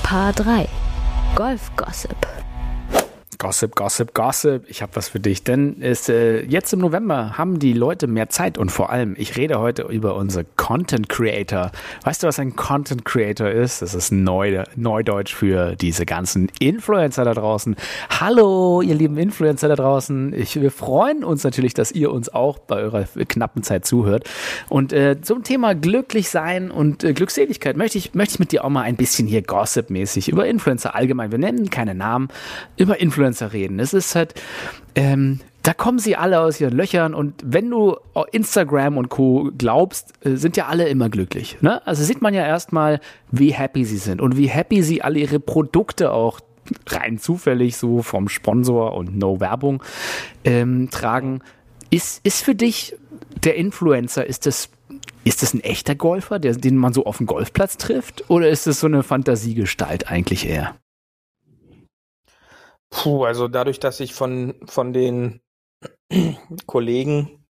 Paar 0.04 0.32
3 0.34 0.68
Golf 1.36 1.70
Gossip. 1.76 2.35
Gossip, 3.38 3.76
Gossip, 3.76 4.14
Gossip. 4.14 4.64
Ich 4.68 4.82
habe 4.82 4.96
was 4.96 5.10
für 5.10 5.20
dich, 5.20 5.44
denn 5.44 5.82
es, 5.82 6.10
äh, 6.10 6.44
jetzt 6.46 6.74
im 6.74 6.80
November 6.80 7.38
haben 7.38 7.60
die 7.60 7.74
Leute 7.74 8.08
mehr 8.08 8.30
Zeit 8.30 8.58
und 8.58 8.72
vor 8.72 8.90
allem, 8.90 9.16
ich 9.18 9.38
rede 9.38 9.60
heute 9.60 9.84
über 9.84 10.16
unsere 10.16 10.46
Content 10.56 11.10
Creator. 11.10 11.72
Weißt 12.04 12.24
du, 12.24 12.28
was 12.28 12.40
ein 12.40 12.56
Content 12.56 13.06
Creator 13.06 13.50
ist? 13.50 13.82
Das 13.82 13.94
ist 13.94 14.12
Neu, 14.12 14.64
Neudeutsch 14.76 15.34
für 15.34 15.76
diese 15.76 16.06
ganzen 16.06 16.50
Influencer 16.60 17.26
da 17.26 17.34
draußen. 17.34 17.76
Hallo, 18.10 18.82
ihr 18.82 18.96
lieben 18.96 19.18
Influencer 19.18 19.68
da 19.68 19.76
draußen. 19.76 20.34
Ich, 20.34 20.60
wir 20.60 20.72
freuen 20.72 21.24
uns 21.24 21.44
natürlich, 21.44 21.74
dass 21.74 21.92
ihr 21.92 22.12
uns 22.12 22.30
auch 22.30 22.60
bei 22.60 22.78
eurer 22.78 23.06
knappen 23.28 23.64
Zeit 23.64 23.86
zuhört. 23.86 24.30
Und 24.70 24.94
äh, 24.94 25.22
zum 25.22 25.44
Thema 25.44 25.76
glücklich 25.76 26.30
sein 26.30 26.72
und 26.72 27.04
äh, 27.04 27.14
Glückseligkeit 27.14 27.78
möchte 27.78 27.98
ich, 27.98 28.14
möchte 28.14 28.36
ich 28.36 28.40
mit 28.40 28.52
dir 28.52 28.64
auch 28.64 28.70
mal 28.70 28.84
ein 28.84 28.96
bisschen 28.96 29.28
hier 29.28 29.42
Gossip-mäßig 29.42 30.30
über 30.30 30.48
Influencer 30.48 30.96
allgemein. 30.96 31.32
Wir 31.32 31.40
nennen 31.40 31.70
keine 31.70 31.96
Namen, 31.96 32.30
über 32.78 33.00
Influencer 33.00 33.26
Influencer 33.36 33.54
reden. 33.54 33.80
Es 33.80 33.94
ist 33.94 34.16
halt, 34.16 34.34
ähm, 34.96 35.40
da 35.64 35.74
kommen 35.74 36.00
sie 36.00 36.16
alle 36.16 36.40
aus 36.40 36.62
ihren 36.62 36.76
Löchern 36.76 37.14
und 37.14 37.42
wenn 37.44 37.70
du 37.70 37.98
Instagram 38.32 38.98
und 38.98 39.10
Co. 39.10 39.52
glaubst, 39.58 40.14
äh, 40.26 40.36
sind 40.36 40.58
ja 40.58 40.68
alle 40.68 40.88
immer 40.88 41.10
glücklich. 41.10 41.58
Ne? 41.62 41.86
Also 41.86 42.04
sieht 42.04 42.22
man 42.22 42.34
ja 42.34 42.46
erstmal, 42.46 43.00
wie 43.32 43.54
happy 43.54 43.86
sie 43.86 43.98
sind 43.98 44.22
und 44.22 44.38
wie 44.38 44.48
happy 44.48 44.82
sie 44.82 45.02
alle 45.02 45.20
ihre 45.20 45.40
Produkte 45.40 46.12
auch 46.12 46.40
rein 46.88 47.20
zufällig 47.20 47.78
so 47.78 48.02
vom 48.02 48.28
Sponsor 48.28 48.96
und 48.96 49.18
No 49.18 49.40
Werbung 49.40 49.84
ähm, 50.44 50.90
tragen. 50.92 51.42
Ist, 51.92 52.22
ist 52.24 52.44
für 52.44 52.56
dich 52.56 52.96
der 53.44 53.56
Influencer, 53.56 54.26
ist 54.26 54.46
das, 54.46 54.70
ist 55.24 55.44
das 55.44 55.54
ein 55.54 55.62
echter 55.62 55.96
Golfer, 55.96 56.40
der, 56.40 56.54
den 56.54 56.76
man 56.76 56.94
so 56.94 57.06
auf 57.06 57.18
dem 57.18 57.28
Golfplatz 57.28 57.78
trifft? 57.78 58.30
Oder 58.30 58.50
ist 58.50 58.66
es 58.66 58.80
so 58.80 58.88
eine 58.88 59.04
Fantasiegestalt 59.04 60.08
eigentlich 60.10 60.48
eher? 60.48 60.76
Puh, 62.90 63.26
also 63.26 63.48
dadurch, 63.48 63.80
dass 63.80 64.00
ich 64.00 64.14
von, 64.14 64.56
von 64.66 64.94
den 64.94 65.42
Kollegen, 66.66 67.46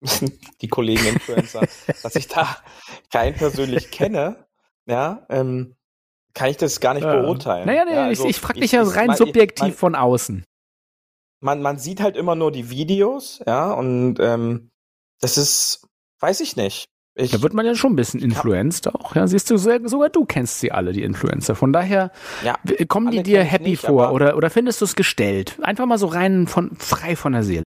die 0.60 0.68
Kollegen 0.68 1.06
Influencer, 1.06 1.60
dass 2.02 2.14
ich 2.16 2.28
da 2.28 2.56
keinen 3.10 3.34
persönlich 3.34 3.90
kenne, 3.90 4.46
ja, 4.86 5.26
ähm, 5.28 5.76
kann 6.34 6.48
ich 6.50 6.56
das 6.56 6.80
gar 6.80 6.94
nicht 6.94 7.04
ja. 7.04 7.20
beurteilen. 7.20 7.66
Naja, 7.66 7.84
nee, 7.84 7.94
ja, 7.94 8.04
also 8.06 8.24
ich, 8.24 8.30
ich 8.30 8.40
frage 8.40 8.60
dich 8.60 8.72
ja 8.72 8.82
rein 8.82 9.08
man, 9.08 9.16
subjektiv 9.16 9.68
man, 9.68 9.72
von 9.72 9.94
außen. 9.94 10.44
Man, 11.40 11.60
man 11.60 11.78
sieht 11.78 12.00
halt 12.00 12.16
immer 12.16 12.34
nur 12.34 12.52
die 12.52 12.70
Videos, 12.70 13.42
ja, 13.46 13.72
und 13.72 14.18
ähm, 14.20 14.70
das 15.20 15.36
ist, 15.36 15.86
weiß 16.20 16.40
ich 16.40 16.56
nicht. 16.56 16.86
Ich, 17.14 17.30
da 17.30 17.42
wird 17.42 17.52
man 17.52 17.66
ja 17.66 17.74
schon 17.74 17.92
ein 17.92 17.96
bisschen 17.96 18.20
influenced 18.20 18.88
auch. 18.94 19.14
Ja, 19.14 19.26
siehst 19.26 19.50
du, 19.50 19.58
sogar 19.58 20.08
du 20.08 20.24
kennst 20.24 20.60
sie 20.60 20.72
alle, 20.72 20.92
die 20.92 21.02
Influencer. 21.02 21.54
Von 21.54 21.72
daher 21.72 22.10
ja, 22.42 22.56
kommen 22.88 23.10
die 23.10 23.22
dir 23.22 23.42
happy 23.42 23.70
nicht, 23.70 23.82
vor 23.82 24.12
oder, 24.12 24.36
oder 24.36 24.48
findest 24.48 24.80
du 24.80 24.86
es 24.86 24.96
gestellt? 24.96 25.58
Einfach 25.60 25.84
mal 25.84 25.98
so 25.98 26.06
rein 26.06 26.46
von, 26.46 26.74
frei 26.76 27.14
von 27.14 27.32
der 27.32 27.42
Seele. 27.42 27.64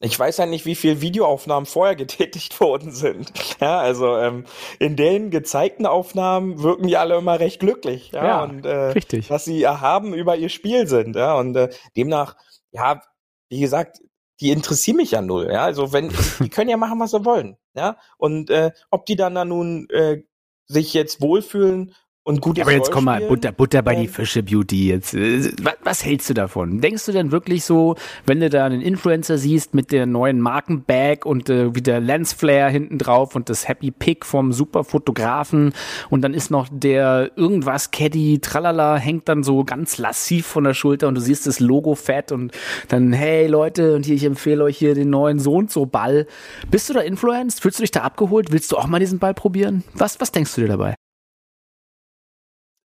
Ich 0.00 0.18
weiß 0.18 0.38
ja 0.38 0.46
nicht, 0.46 0.66
wie 0.66 0.74
viele 0.74 1.00
Videoaufnahmen 1.00 1.66
vorher 1.66 1.96
getätigt 1.96 2.60
worden 2.60 2.92
sind. 2.92 3.32
Ja, 3.60 3.78
also 3.78 4.16
ähm, 4.16 4.44
in 4.78 4.96
den 4.96 5.30
gezeigten 5.30 5.86
Aufnahmen 5.86 6.62
wirken 6.62 6.86
die 6.86 6.96
alle 6.96 7.16
immer 7.16 7.40
recht 7.40 7.60
glücklich. 7.60 8.10
Ja, 8.12 8.24
ja 8.24 8.44
und 8.44 8.64
äh, 8.64 8.74
richtig. 8.92 9.28
dass 9.28 9.44
sie 9.44 9.62
erhaben 9.62 10.14
über 10.14 10.36
ihr 10.36 10.48
Spiel 10.48 10.86
sind. 10.86 11.16
Ja, 11.16 11.34
und 11.34 11.56
äh, 11.56 11.70
demnach, 11.96 12.36
ja, 12.72 13.02
wie 13.48 13.60
gesagt, 13.60 14.00
die 14.40 14.50
interessieren 14.50 14.96
mich 14.96 15.12
ja 15.12 15.22
null. 15.22 15.48
Ja, 15.50 15.64
also 15.64 15.92
wenn 15.92 16.10
die 16.40 16.48
können 16.48 16.70
ja 16.70 16.76
machen, 16.76 17.00
was 17.00 17.12
sie 17.12 17.24
wollen. 17.24 17.56
Ja, 17.74 17.96
und 18.18 18.50
äh, 18.50 18.72
ob 18.90 19.06
die 19.06 19.16
dann 19.16 19.34
da 19.34 19.44
nun 19.44 19.88
äh, 19.90 20.22
sich 20.66 20.94
jetzt 20.94 21.20
wohlfühlen 21.20 21.94
und 22.24 22.40
gutes 22.40 22.62
Aber 22.62 22.72
jetzt 22.72 22.90
komm 22.90 23.04
mal. 23.04 23.20
Butter, 23.20 23.52
Butter 23.52 23.82
bei 23.82 23.94
die 23.94 24.04
Ähm, 24.04 24.08
Fische, 24.08 24.42
Beauty. 24.42 24.88
Jetzt, 24.88 25.14
äh, 25.14 25.52
was, 25.62 25.74
was 25.84 26.04
hältst 26.04 26.30
du 26.30 26.34
davon? 26.34 26.80
Denkst 26.80 27.04
du 27.04 27.12
denn 27.12 27.30
wirklich 27.32 27.64
so, 27.64 27.96
wenn 28.24 28.40
du 28.40 28.48
da 28.48 28.64
einen 28.64 28.80
Influencer 28.80 29.36
siehst 29.36 29.74
mit 29.74 29.92
der 29.92 30.06
neuen 30.06 30.40
Markenbag 30.40 31.26
und 31.26 31.50
äh, 31.50 31.74
wie 31.74 31.82
der 31.82 32.00
Lensflare 32.00 32.70
hinten 32.70 32.96
drauf 32.96 33.36
und 33.36 33.50
das 33.50 33.68
Happy 33.68 33.90
Pick 33.90 34.24
vom 34.24 34.52
Superfotografen 34.54 35.74
und 36.08 36.22
dann 36.22 36.32
ist 36.32 36.50
noch 36.50 36.68
der 36.72 37.30
irgendwas 37.36 37.90
Caddy, 37.90 38.38
tralala, 38.40 38.96
hängt 38.96 39.28
dann 39.28 39.42
so 39.42 39.64
ganz 39.64 39.98
lassiv 39.98 40.46
von 40.46 40.64
der 40.64 40.74
Schulter 40.74 41.08
und 41.08 41.16
du 41.16 41.20
siehst 41.20 41.46
das 41.46 41.60
Logo 41.60 41.94
fett 41.94 42.32
und 42.32 42.52
dann, 42.88 43.12
hey 43.12 43.46
Leute, 43.46 43.94
und 43.94 44.06
hier, 44.06 44.14
ich 44.14 44.24
empfehle 44.24 44.64
euch 44.64 44.78
hier 44.78 44.94
den 44.94 45.10
neuen 45.10 45.38
so 45.38 45.56
und 45.56 45.70
so 45.70 45.84
Ball. 45.84 46.26
Bist 46.70 46.88
du 46.88 46.94
da 46.94 47.00
influenced? 47.00 47.60
Fühlst 47.60 47.78
du 47.80 47.82
dich 47.82 47.90
da 47.90 48.00
abgeholt? 48.00 48.50
Willst 48.50 48.72
du 48.72 48.78
auch 48.78 48.86
mal 48.86 48.98
diesen 48.98 49.18
Ball 49.18 49.34
probieren? 49.34 49.84
Was, 49.92 50.20
was 50.20 50.32
denkst 50.32 50.54
du 50.54 50.62
dir 50.62 50.68
dabei? 50.68 50.94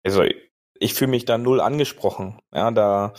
Also 0.08 0.24
ich 0.80 0.94
fühle 0.94 1.12
mich 1.12 1.26
da 1.26 1.38
null 1.38 1.60
angesprochen. 1.60 2.40
Ja, 2.54 2.72
da 2.72 3.14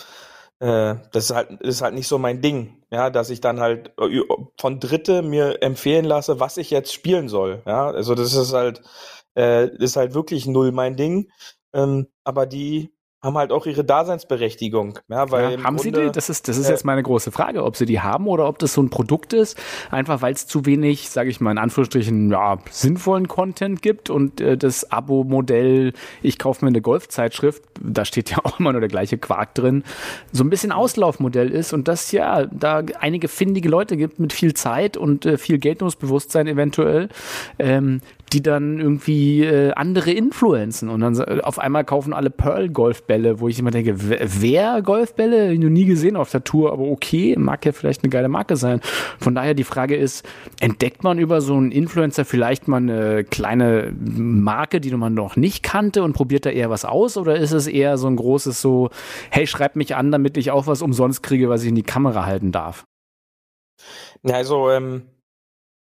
äh, 0.60 0.96
das 1.12 1.26
ist 1.30 1.36
halt 1.36 1.60
ist 1.60 1.82
halt 1.82 1.94
nicht 1.94 2.08
so 2.08 2.18
mein 2.18 2.40
Ding. 2.40 2.82
Ja, 2.90 3.10
dass 3.10 3.28
ich 3.30 3.40
dann 3.42 3.60
halt 3.60 3.92
äh, 3.98 4.22
von 4.58 4.80
Dritte 4.80 5.22
mir 5.22 5.62
empfehlen 5.62 6.06
lasse, 6.06 6.40
was 6.40 6.56
ich 6.56 6.70
jetzt 6.70 6.92
spielen 6.94 7.28
soll. 7.28 7.62
Ja, 7.66 7.88
also 7.90 8.14
das 8.14 8.32
ist 8.34 8.52
halt 8.54 8.82
äh, 9.36 9.68
ist 9.76 9.96
halt 9.96 10.14
wirklich 10.14 10.46
null 10.46 10.72
mein 10.72 10.96
Ding. 10.96 11.30
Ähm, 11.74 12.08
aber 12.24 12.46
die 12.46 12.90
haben 13.22 13.36
halt 13.36 13.50
auch 13.50 13.66
ihre 13.66 13.84
Daseinsberechtigung. 13.84 14.98
Ja, 15.08 15.28
weil 15.30 15.58
Ja, 15.58 15.64
haben 15.64 15.78
sie 15.78 15.90
Grunde- 15.90 16.06
die? 16.06 16.12
Das 16.12 16.30
ist, 16.30 16.46
das 16.46 16.56
ist 16.56 16.68
äh, 16.68 16.70
jetzt 16.72 16.84
meine 16.84 17.02
große 17.02 17.32
Frage, 17.32 17.64
ob 17.64 17.76
sie 17.76 17.84
die 17.84 18.00
haben 18.00 18.28
oder 18.28 18.46
ob 18.46 18.58
das 18.60 18.74
so 18.74 18.82
ein 18.82 18.90
Produkt 18.90 19.32
ist, 19.32 19.58
einfach 19.90 20.22
weil 20.22 20.32
es 20.34 20.46
zu 20.46 20.66
wenig, 20.66 21.10
sage 21.10 21.28
ich 21.28 21.40
mal 21.40 21.50
in 21.50 21.58
Anführungsstrichen, 21.58 22.30
ja, 22.30 22.58
sinnvollen 22.70 23.26
Content 23.26 23.82
gibt 23.82 24.08
und 24.08 24.40
äh, 24.40 24.56
das 24.56 24.92
Abo-Modell, 24.92 25.94
ich 26.22 26.38
kaufe 26.38 26.64
mir 26.64 26.68
eine 26.68 26.80
Golfzeitschrift, 26.80 27.62
da 27.82 28.04
steht 28.04 28.30
ja 28.30 28.38
auch 28.44 28.60
immer 28.60 28.70
nur 28.70 28.80
der 28.80 28.88
gleiche 28.88 29.18
Quark 29.18 29.54
drin, 29.54 29.82
so 30.30 30.44
ein 30.44 30.50
bisschen 30.50 30.70
Auslaufmodell 30.70 31.50
ist 31.50 31.72
und 31.72 31.88
das 31.88 32.12
ja 32.12 32.46
da 32.46 32.82
einige 33.00 33.26
findige 33.26 33.68
Leute 33.68 33.96
gibt 33.96 34.20
mit 34.20 34.32
viel 34.32 34.54
Zeit 34.54 34.96
und 34.96 35.26
äh, 35.26 35.38
viel 35.38 35.58
Geltungsbewusstsein 35.58 36.46
eventuell, 36.46 37.08
ähm, 37.58 38.00
die 38.32 38.42
dann 38.42 38.78
irgendwie 38.78 39.44
äh, 39.44 39.72
andere 39.72 40.10
influenzen 40.12 40.88
und 40.88 41.00
dann 41.00 41.18
auf 41.42 41.58
einmal 41.58 41.84
kaufen 41.84 42.12
alle 42.12 42.30
Pearl 42.30 42.68
Golfbälle, 42.68 43.40
wo 43.40 43.48
ich 43.48 43.58
immer 43.58 43.70
denke, 43.70 43.94
wer- 43.96 44.82
Golfbälle? 44.82 45.58
Noch 45.58 45.68
nie 45.68 45.84
gesehen 45.84 46.16
auf 46.16 46.30
der 46.30 46.44
Tour, 46.44 46.72
aber 46.72 46.84
okay, 46.84 47.34
mag 47.38 47.64
ja 47.64 47.72
vielleicht 47.72 48.02
eine 48.02 48.10
geile 48.10 48.28
Marke 48.28 48.56
sein. 48.56 48.80
Von 49.18 49.34
daher 49.34 49.54
die 49.54 49.64
Frage 49.64 49.96
ist, 49.96 50.26
entdeckt 50.60 51.04
man 51.04 51.18
über 51.18 51.40
so 51.40 51.54
einen 51.54 51.72
Influencer 51.72 52.24
vielleicht 52.24 52.68
mal 52.68 52.78
eine 52.78 53.24
kleine 53.24 53.92
Marke, 53.98 54.80
die 54.80 54.90
man 54.92 55.14
noch 55.14 55.36
nicht 55.36 55.62
kannte 55.62 56.02
und 56.02 56.12
probiert 56.12 56.46
da 56.46 56.50
eher 56.50 56.70
was 56.70 56.84
aus 56.84 57.16
oder 57.16 57.36
ist 57.36 57.52
es 57.52 57.66
eher 57.66 57.98
so 57.98 58.06
ein 58.06 58.16
großes 58.16 58.60
so, 58.60 58.90
hey, 59.30 59.46
schreib 59.46 59.76
mich 59.76 59.96
an, 59.96 60.12
damit 60.12 60.36
ich 60.36 60.50
auch 60.50 60.66
was 60.66 60.82
umsonst 60.82 61.22
kriege, 61.22 61.48
was 61.48 61.62
ich 61.62 61.68
in 61.68 61.74
die 61.74 61.82
Kamera 61.82 62.26
halten 62.26 62.52
darf? 62.52 62.84
Ja, 64.22 64.36
also 64.36 64.70
ähm, 64.70 65.02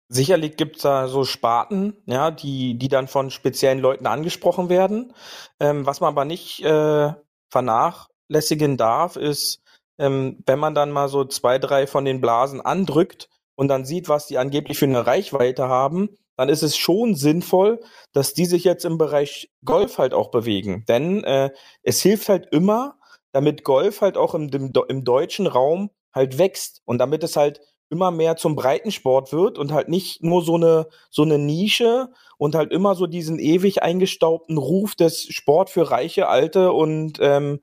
sicherlich 0.09 0.57
gibt's 0.57 0.83
da 0.83 1.09
so 1.09 1.25
Sparten, 1.25 1.97
ja, 2.07 2.31
die, 2.31 2.79
die 2.79 2.89
dann 2.89 3.09
von 3.09 3.31
speziellen 3.31 3.79
Leuten 3.79 4.07
angesprochen 4.07 4.69
werden. 4.69 5.13
Ähm, 5.61 5.87
was 5.87 6.01
man 6.01 6.09
aber 6.09 6.25
nicht 6.25 6.63
äh, 6.65 7.13
vernachlässigen 7.51 8.77
darf, 8.77 9.17
ist, 9.17 9.63
ähm, 9.99 10.43
wenn 10.47 10.59
man 10.59 10.75
dann 10.75 10.91
mal 10.91 11.09
so 11.09 11.25
zwei, 11.25 11.59
drei 11.59 11.87
von 11.87 12.05
den 12.05 12.21
Blasen 12.21 12.61
andrückt 12.61 13.29
und 13.55 13.69
dann 13.69 13.85
sieht, 13.85 14.09
was 14.09 14.27
die 14.27 14.39
angeblich 14.39 14.79
für 14.79 14.87
eine 14.87 15.07
Reichweite 15.07 15.69
haben, 15.69 16.11
dann 16.37 16.49
ist 16.49 16.63
es 16.63 16.77
schon 16.77 17.15
sinnvoll, 17.15 17.81
dass 18.13 18.35
die 18.35 18.47
sich 18.47 18.65
jetzt 18.65 18.85
im 18.85 18.99
Bereich 18.99 19.51
Golf 19.65 19.99
halt 19.99 20.15
auch 20.15 20.31
bewegen. 20.31 20.85
Denn 20.89 21.23
äh, 21.25 21.51
es 21.83 22.03
hilft 22.03 22.29
halt 22.29 22.49
immer, 22.51 22.99
damit 23.33 23.65
Golf 23.65 24.01
halt 24.01 24.17
auch 24.17 24.35
im, 24.35 24.49
im, 24.49 24.73
im 24.89 25.05
deutschen 25.05 25.47
Raum 25.47 25.91
halt 26.13 26.39
wächst 26.39 26.83
und 26.85 26.99
damit 26.99 27.23
es 27.23 27.37
halt 27.37 27.61
immer 27.91 28.11
mehr 28.11 28.37
zum 28.37 28.57
Breitensport 28.57 29.33
wird 29.33 29.59
und 29.59 29.73
halt 29.73 29.89
nicht 29.89 30.23
nur 30.23 30.43
so 30.43 30.57
eine 30.57 30.89
so 31.11 31.23
eine 31.23 31.39
Nische 31.39 32.09
und 32.39 32.55
halt 32.55 32.73
immer 32.73 32.95
so 32.95 33.07
diesen 33.07 33.39
ewig 33.39 33.83
eingestaubten 33.83 34.59
Ruf 34.59 34.95
des 34.95 35.23
Sport 35.25 35.71
für 35.71 35.91
reiche 35.91 36.29
Alte 36.29 36.73
und 36.73 37.19
ähm, 37.21 37.61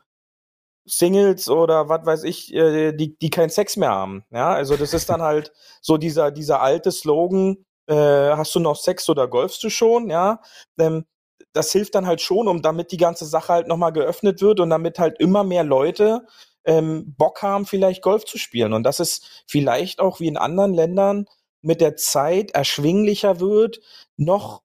Singles 0.86 1.50
oder 1.50 1.90
was 1.90 2.06
weiß 2.06 2.24
ich, 2.24 2.54
äh, 2.54 2.92
die 2.94 3.18
die 3.18 3.30
keinen 3.30 3.50
Sex 3.50 3.78
mehr 3.78 3.92
haben. 3.92 4.24
Ja, 4.32 4.52
also 4.54 4.78
das 4.78 4.94
ist 4.94 5.10
dann 5.10 5.22
halt 5.22 5.52
so 5.82 5.98
dieser 5.98 6.32
dieser 6.32 6.62
alte 6.62 6.92
Slogan: 6.92 7.66
äh, 7.88 7.96
Hast 7.96 8.56
du 8.56 8.60
noch 8.60 8.78
Sex 8.78 9.08
oder 9.10 9.28
golfst 9.28 9.64
du 9.64 9.70
schon? 9.70 10.10
Ja, 10.10 10.42
ähm, 10.80 11.06
das 11.54 11.72
hilft 11.72 11.96
dann 11.96 12.08
halt 12.08 12.22
schon, 12.22 12.48
um 12.48 12.62
damit 12.62 12.92
die 12.92 12.98
ganze 12.98 13.26
Sache 13.26 13.54
halt 13.54 13.68
nochmal 13.68 13.94
geöffnet 13.94 14.42
wird 14.42 14.60
und 14.60 14.70
damit 14.70 15.00
halt 15.00 15.20
immer 15.20 15.44
mehr 15.44 15.64
Leute 15.64 16.26
ähm, 16.66 17.16
Bock 17.18 17.42
haben, 17.42 17.66
vielleicht 17.66 18.02
Golf 18.02 18.26
zu 18.26 18.38
spielen. 18.38 18.74
Und 18.74 18.84
das 18.84 19.00
ist 19.00 19.44
vielleicht 19.48 20.00
auch 20.00 20.20
wie 20.20 20.28
in 20.28 20.38
anderen 20.38 20.74
Ländern 20.74 21.26
mit 21.62 21.82
der 21.82 21.96
Zeit 21.96 22.52
erschwinglicher 22.52 23.40
wird, 23.40 23.80
noch 24.18 24.62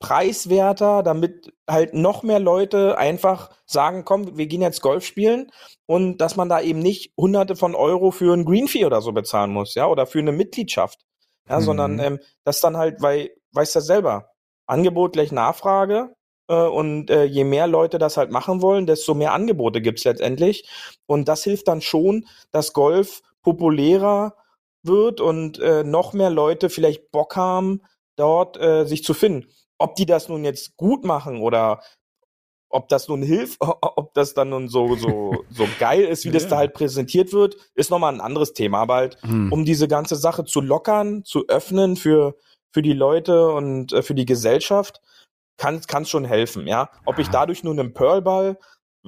preiswerter, 0.00 1.02
damit 1.02 1.52
halt 1.68 1.94
noch 1.94 2.22
mehr 2.24 2.40
Leute 2.40 2.98
einfach 2.98 3.50
sagen, 3.66 4.04
komm, 4.04 4.36
wir 4.36 4.46
gehen 4.46 4.60
jetzt 4.60 4.82
Golf 4.82 5.06
spielen 5.06 5.52
und 5.86 6.18
dass 6.18 6.34
man 6.36 6.48
da 6.48 6.60
eben 6.60 6.80
nicht 6.80 7.12
hunderte 7.16 7.54
von 7.54 7.74
Euro 7.76 8.10
für 8.10 8.34
ein 8.34 8.44
Green 8.44 8.66
Fee 8.66 8.84
oder 8.84 9.00
so 9.00 9.12
bezahlen 9.12 9.52
muss, 9.52 9.74
ja, 9.74 9.86
oder 9.86 10.06
für 10.06 10.18
eine 10.18 10.32
Mitgliedschaft. 10.32 11.00
Ja, 11.48 11.58
Mhm. 11.58 11.64
sondern 11.64 11.98
ähm, 11.98 12.20
das 12.44 12.60
dann 12.60 12.76
halt, 12.76 13.00
weil, 13.00 13.30
weißt 13.52 13.74
du 13.74 13.78
ja 13.78 13.84
selber, 13.84 14.30
Angebot 14.66 15.12
gleich 15.12 15.32
Nachfrage, 15.32 16.14
und 16.48 17.10
äh, 17.10 17.24
je 17.24 17.44
mehr 17.44 17.66
Leute 17.66 17.98
das 17.98 18.16
halt 18.16 18.30
machen 18.30 18.62
wollen, 18.62 18.86
desto 18.86 19.14
mehr 19.14 19.32
Angebote 19.32 19.80
gibt's 19.80 20.04
letztendlich. 20.04 20.68
Und 21.06 21.28
das 21.28 21.44
hilft 21.44 21.68
dann 21.68 21.80
schon, 21.80 22.26
dass 22.50 22.72
Golf 22.72 23.22
populärer 23.42 24.34
wird 24.82 25.20
und 25.20 25.58
äh, 25.60 25.84
noch 25.84 26.12
mehr 26.12 26.30
Leute 26.30 26.68
vielleicht 26.68 27.10
Bock 27.10 27.36
haben, 27.36 27.82
dort 28.16 28.56
äh, 28.60 28.84
sich 28.84 29.04
zu 29.04 29.14
finden. 29.14 29.48
Ob 29.78 29.94
die 29.96 30.06
das 30.06 30.28
nun 30.28 30.44
jetzt 30.44 30.76
gut 30.76 31.04
machen 31.04 31.40
oder 31.40 31.82
ob 32.68 32.88
das 32.88 33.06
nun 33.08 33.22
hilft, 33.22 33.58
ob 33.60 34.14
das 34.14 34.34
dann 34.34 34.48
nun 34.50 34.68
so, 34.68 34.96
so, 34.96 35.44
so 35.50 35.68
geil 35.78 36.02
ist, 36.04 36.24
wie 36.24 36.30
das 36.30 36.48
da 36.48 36.56
halt 36.56 36.74
präsentiert 36.74 37.32
wird, 37.32 37.56
ist 37.74 37.90
nochmal 37.90 38.12
ein 38.12 38.20
anderes 38.20 38.54
Thema. 38.54 38.80
Aber 38.80 38.94
halt, 38.94 39.22
Hm. 39.22 39.52
um 39.52 39.64
diese 39.64 39.88
ganze 39.88 40.16
Sache 40.16 40.44
zu 40.44 40.60
lockern, 40.60 41.24
zu 41.24 41.46
öffnen 41.48 41.96
für, 41.96 42.36
für 42.72 42.82
die 42.82 42.94
Leute 42.94 43.50
und 43.50 43.92
äh, 43.92 44.02
für 44.02 44.14
die 44.14 44.26
Gesellschaft, 44.26 45.00
kann 45.58 45.76
es 45.86 46.08
schon 46.08 46.24
helfen, 46.24 46.66
ja. 46.66 46.90
Ob 47.04 47.18
ich 47.18 47.28
Ja. 47.28 47.32
dadurch 47.32 47.64
nur 47.64 47.72
einen 47.74 47.94
Pearlball, 47.94 48.58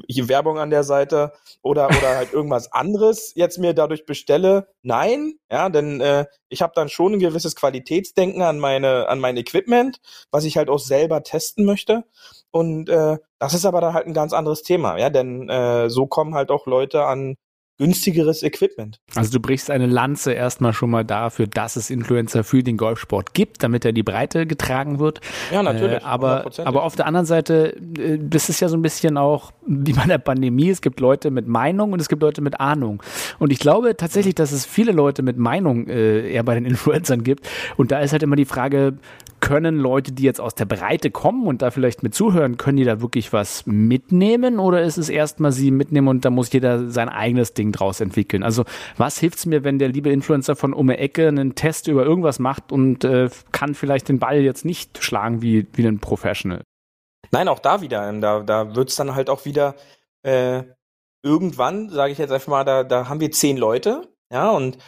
hier 0.08 0.28
Werbung 0.28 0.58
an 0.58 0.70
der 0.70 0.82
Seite, 0.82 1.32
oder, 1.62 1.94
oder 1.96 2.16
halt 2.16 2.32
irgendwas 2.32 2.72
anderes 2.72 3.32
jetzt 3.36 3.58
mir 3.58 3.74
dadurch 3.74 4.06
bestelle, 4.06 4.66
nein, 4.82 5.34
ja, 5.50 5.68
denn 5.68 6.00
äh, 6.00 6.26
ich 6.48 6.62
habe 6.62 6.72
dann 6.74 6.88
schon 6.88 7.12
ein 7.14 7.18
gewisses 7.20 7.54
Qualitätsdenken 7.54 8.42
an 8.42 8.58
meine, 8.58 9.08
an 9.08 9.20
mein 9.20 9.36
Equipment, 9.36 10.00
was 10.32 10.44
ich 10.44 10.56
halt 10.56 10.68
auch 10.68 10.80
selber 10.80 11.22
testen 11.22 11.64
möchte. 11.64 12.04
Und 12.50 12.88
äh, 12.88 13.18
das 13.38 13.54
ist 13.54 13.64
aber 13.66 13.80
dann 13.80 13.94
halt 13.94 14.06
ein 14.06 14.14
ganz 14.14 14.32
anderes 14.32 14.62
Thema, 14.62 14.98
ja, 14.98 15.10
denn 15.10 15.48
äh, 15.48 15.88
so 15.90 16.06
kommen 16.06 16.34
halt 16.34 16.50
auch 16.50 16.66
Leute 16.66 17.04
an 17.06 17.36
günstigeres 17.78 18.42
Equipment. 18.42 19.00
Also 19.14 19.32
du 19.32 19.40
brichst 19.40 19.70
eine 19.70 19.86
Lanze 19.86 20.32
erstmal 20.32 20.72
schon 20.72 20.90
mal 20.90 21.04
dafür, 21.04 21.46
dass 21.46 21.76
es 21.76 21.90
Influencer 21.90 22.44
für 22.44 22.62
den 22.62 22.76
Golfsport 22.76 23.34
gibt, 23.34 23.62
damit 23.62 23.84
er 23.84 23.92
die 23.92 24.04
Breite 24.04 24.46
getragen 24.46 25.00
wird. 25.00 25.20
Ja, 25.52 25.62
natürlich. 25.62 26.02
Äh, 26.02 26.04
aber, 26.04 26.50
aber 26.64 26.84
auf 26.84 26.94
der 26.94 27.06
anderen 27.06 27.26
Seite, 27.26 27.76
äh, 27.98 28.18
das 28.20 28.48
ist 28.48 28.60
ja 28.60 28.68
so 28.68 28.76
ein 28.76 28.82
bisschen 28.82 29.18
auch 29.18 29.52
wie 29.66 29.92
bei 29.92 30.04
der 30.04 30.18
Pandemie. 30.18 30.70
Es 30.70 30.82
gibt 30.82 31.00
Leute 31.00 31.30
mit 31.30 31.48
Meinung 31.48 31.92
und 31.92 32.00
es 32.00 32.08
gibt 32.08 32.22
Leute 32.22 32.42
mit 32.42 32.60
Ahnung. 32.60 33.02
Und 33.38 33.52
ich 33.52 33.58
glaube 33.58 33.96
tatsächlich, 33.96 34.36
dass 34.36 34.52
es 34.52 34.64
viele 34.66 34.92
Leute 34.92 35.22
mit 35.22 35.36
Meinung 35.36 35.88
äh, 35.88 36.30
eher 36.30 36.44
bei 36.44 36.54
den 36.54 36.64
Influencern 36.74 37.24
gibt. 37.24 37.48
Und 37.76 37.90
da 37.90 38.00
ist 38.00 38.12
halt 38.12 38.22
immer 38.22 38.36
die 38.36 38.44
Frage, 38.44 38.98
können 39.44 39.76
Leute, 39.76 40.12
die 40.12 40.22
jetzt 40.22 40.40
aus 40.40 40.54
der 40.54 40.64
Breite 40.64 41.10
kommen 41.10 41.46
und 41.46 41.60
da 41.60 41.70
vielleicht 41.70 42.02
mit 42.02 42.14
zuhören, 42.14 42.56
können 42.56 42.78
die 42.78 42.84
da 42.84 43.02
wirklich 43.02 43.30
was 43.34 43.66
mitnehmen 43.66 44.58
oder 44.58 44.80
ist 44.80 44.96
es 44.96 45.10
erstmal 45.10 45.52
sie 45.52 45.70
mitnehmen 45.70 46.08
und 46.08 46.24
da 46.24 46.30
muss 46.30 46.50
jeder 46.50 46.88
sein 46.88 47.10
eigenes 47.10 47.52
Ding 47.52 47.70
draus 47.70 48.00
entwickeln? 48.00 48.42
Also 48.42 48.64
was 48.96 49.18
hilft's 49.18 49.44
mir, 49.44 49.62
wenn 49.62 49.78
der 49.78 49.88
liebe 49.88 50.10
Influencer 50.10 50.56
von 50.56 50.72
um 50.72 50.86
die 50.86 50.94
Ecke 50.94 51.28
einen 51.28 51.54
Test 51.54 51.88
über 51.88 52.06
irgendwas 52.06 52.38
macht 52.38 52.72
und 52.72 53.04
äh, 53.04 53.28
kann 53.52 53.74
vielleicht 53.74 54.08
den 54.08 54.18
Ball 54.18 54.40
jetzt 54.40 54.64
nicht 54.64 55.04
schlagen 55.04 55.42
wie, 55.42 55.66
wie 55.74 55.86
ein 55.86 55.98
Professional? 55.98 56.62
Nein, 57.30 57.48
auch 57.48 57.58
da 57.58 57.82
wieder. 57.82 58.08
ähm, 58.08 58.22
Da, 58.22 58.40
da 58.40 58.74
wird's 58.74 58.96
dann 58.96 59.14
halt 59.14 59.28
auch 59.28 59.44
wieder 59.44 59.74
äh, 60.22 60.62
irgendwann, 61.22 61.90
sage 61.90 62.12
ich 62.12 62.18
jetzt 62.18 62.32
einfach 62.32 62.48
mal, 62.48 62.64
da, 62.64 62.82
da 62.82 63.10
haben 63.10 63.20
wir 63.20 63.30
zehn 63.30 63.58
Leute, 63.58 64.08
ja, 64.32 64.50
und 64.50 64.78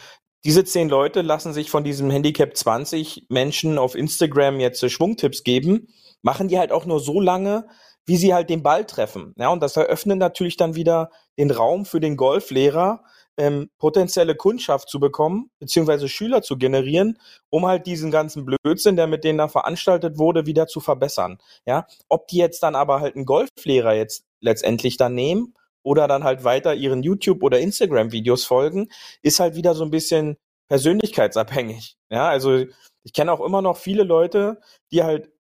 diese 0.47 0.63
zehn 0.63 0.87
Leute 0.87 1.23
lassen 1.23 1.51
sich 1.51 1.69
von 1.69 1.83
diesem 1.83 2.09
Handicap 2.09 2.55
20 2.55 3.25
Menschen 3.27 3.77
auf 3.77 3.95
Instagram 3.95 4.61
jetzt 4.61 4.81
äh, 4.81 4.89
Schwungtipps 4.89 5.43
geben, 5.43 5.89
machen 6.21 6.47
die 6.47 6.57
halt 6.57 6.71
auch 6.71 6.85
nur 6.85 7.01
so 7.01 7.19
lange, 7.19 7.67
wie 8.05 8.15
sie 8.15 8.33
halt 8.33 8.49
den 8.49 8.63
Ball 8.63 8.85
treffen. 8.85 9.33
Ja, 9.37 9.49
und 9.49 9.61
das 9.61 9.75
eröffnet 9.75 10.19
natürlich 10.19 10.55
dann 10.55 10.73
wieder 10.73 11.11
den 11.37 11.51
Raum 11.51 11.83
für 11.83 11.99
den 11.99 12.15
Golflehrer, 12.15 13.03
ähm, 13.35 13.69
potenzielle 13.77 14.35
Kundschaft 14.35 14.87
zu 14.87 15.01
bekommen, 15.01 15.51
beziehungsweise 15.59 16.07
Schüler 16.07 16.41
zu 16.41 16.57
generieren, 16.57 17.19
um 17.49 17.65
halt 17.65 17.85
diesen 17.85 18.09
ganzen 18.09 18.45
Blödsinn, 18.45 18.95
der 18.95 19.07
mit 19.07 19.25
denen 19.25 19.39
da 19.39 19.49
veranstaltet 19.49 20.17
wurde, 20.17 20.45
wieder 20.45 20.67
zu 20.67 20.79
verbessern. 20.79 21.39
Ja, 21.65 21.87
ob 22.07 22.29
die 22.29 22.37
jetzt 22.37 22.63
dann 22.63 22.75
aber 22.75 23.01
halt 23.01 23.17
einen 23.17 23.25
Golflehrer 23.25 23.95
jetzt 23.95 24.23
letztendlich 24.39 24.95
dann 24.95 25.13
nehmen 25.13 25.56
oder 25.87 26.09
dann 26.09 26.25
halt 26.25 26.43
weiter 26.43 26.75
ihren 26.75 27.01
YouTube 27.01 27.41
oder 27.43 27.59
Instagram 27.59 28.11
Videos 28.11 28.43
folgen, 28.43 28.89
ist 29.21 29.39
halt 29.39 29.55
wieder 29.55 29.73
so 29.73 29.85
ein 29.85 29.89
bisschen 29.89 30.35
persönlichkeitsabhängig. 30.67 31.95
Ja, 32.09 32.27
also 32.27 32.65
ich 33.03 33.13
kenne 33.13 33.31
auch 33.31 33.39
immer 33.39 33.61
noch 33.61 33.77
viele 33.77 34.03
Leute, 34.03 34.59
die 34.91 35.03
halt 35.03 35.31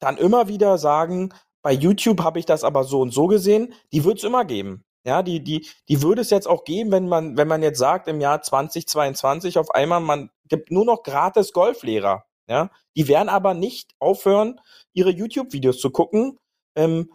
dann 0.00 0.16
immer 0.16 0.48
wieder 0.48 0.78
sagen, 0.78 1.32
bei 1.62 1.72
YouTube 1.72 2.24
habe 2.24 2.40
ich 2.40 2.44
das 2.44 2.64
aber 2.64 2.82
so 2.82 3.00
und 3.00 3.12
so 3.12 3.28
gesehen, 3.28 3.72
die 3.92 4.02
wird 4.02 4.18
es 4.18 4.24
immer 4.24 4.44
geben. 4.44 4.84
Ja, 5.06 5.22
die, 5.22 5.42
die, 5.44 5.68
die 5.88 6.02
würde 6.02 6.22
es 6.22 6.30
jetzt 6.30 6.48
auch 6.48 6.64
geben, 6.64 6.90
wenn 6.90 7.08
man, 7.08 7.36
wenn 7.36 7.46
man 7.46 7.62
jetzt 7.62 7.78
sagt, 7.78 8.08
im 8.08 8.20
Jahr 8.20 8.42
2022 8.42 9.58
auf 9.58 9.70
einmal, 9.70 10.00
man 10.00 10.30
gibt 10.48 10.72
nur 10.72 10.84
noch 10.84 11.04
gratis 11.04 11.52
Golflehrer. 11.52 12.24
Ja, 12.48 12.70
die 12.96 13.06
werden 13.06 13.28
aber 13.28 13.54
nicht 13.54 13.92
aufhören, 14.00 14.60
ihre 14.92 15.10
YouTube-Videos 15.10 15.78
zu 15.78 15.90
gucken. 15.90 16.38
Ähm, 16.74 17.12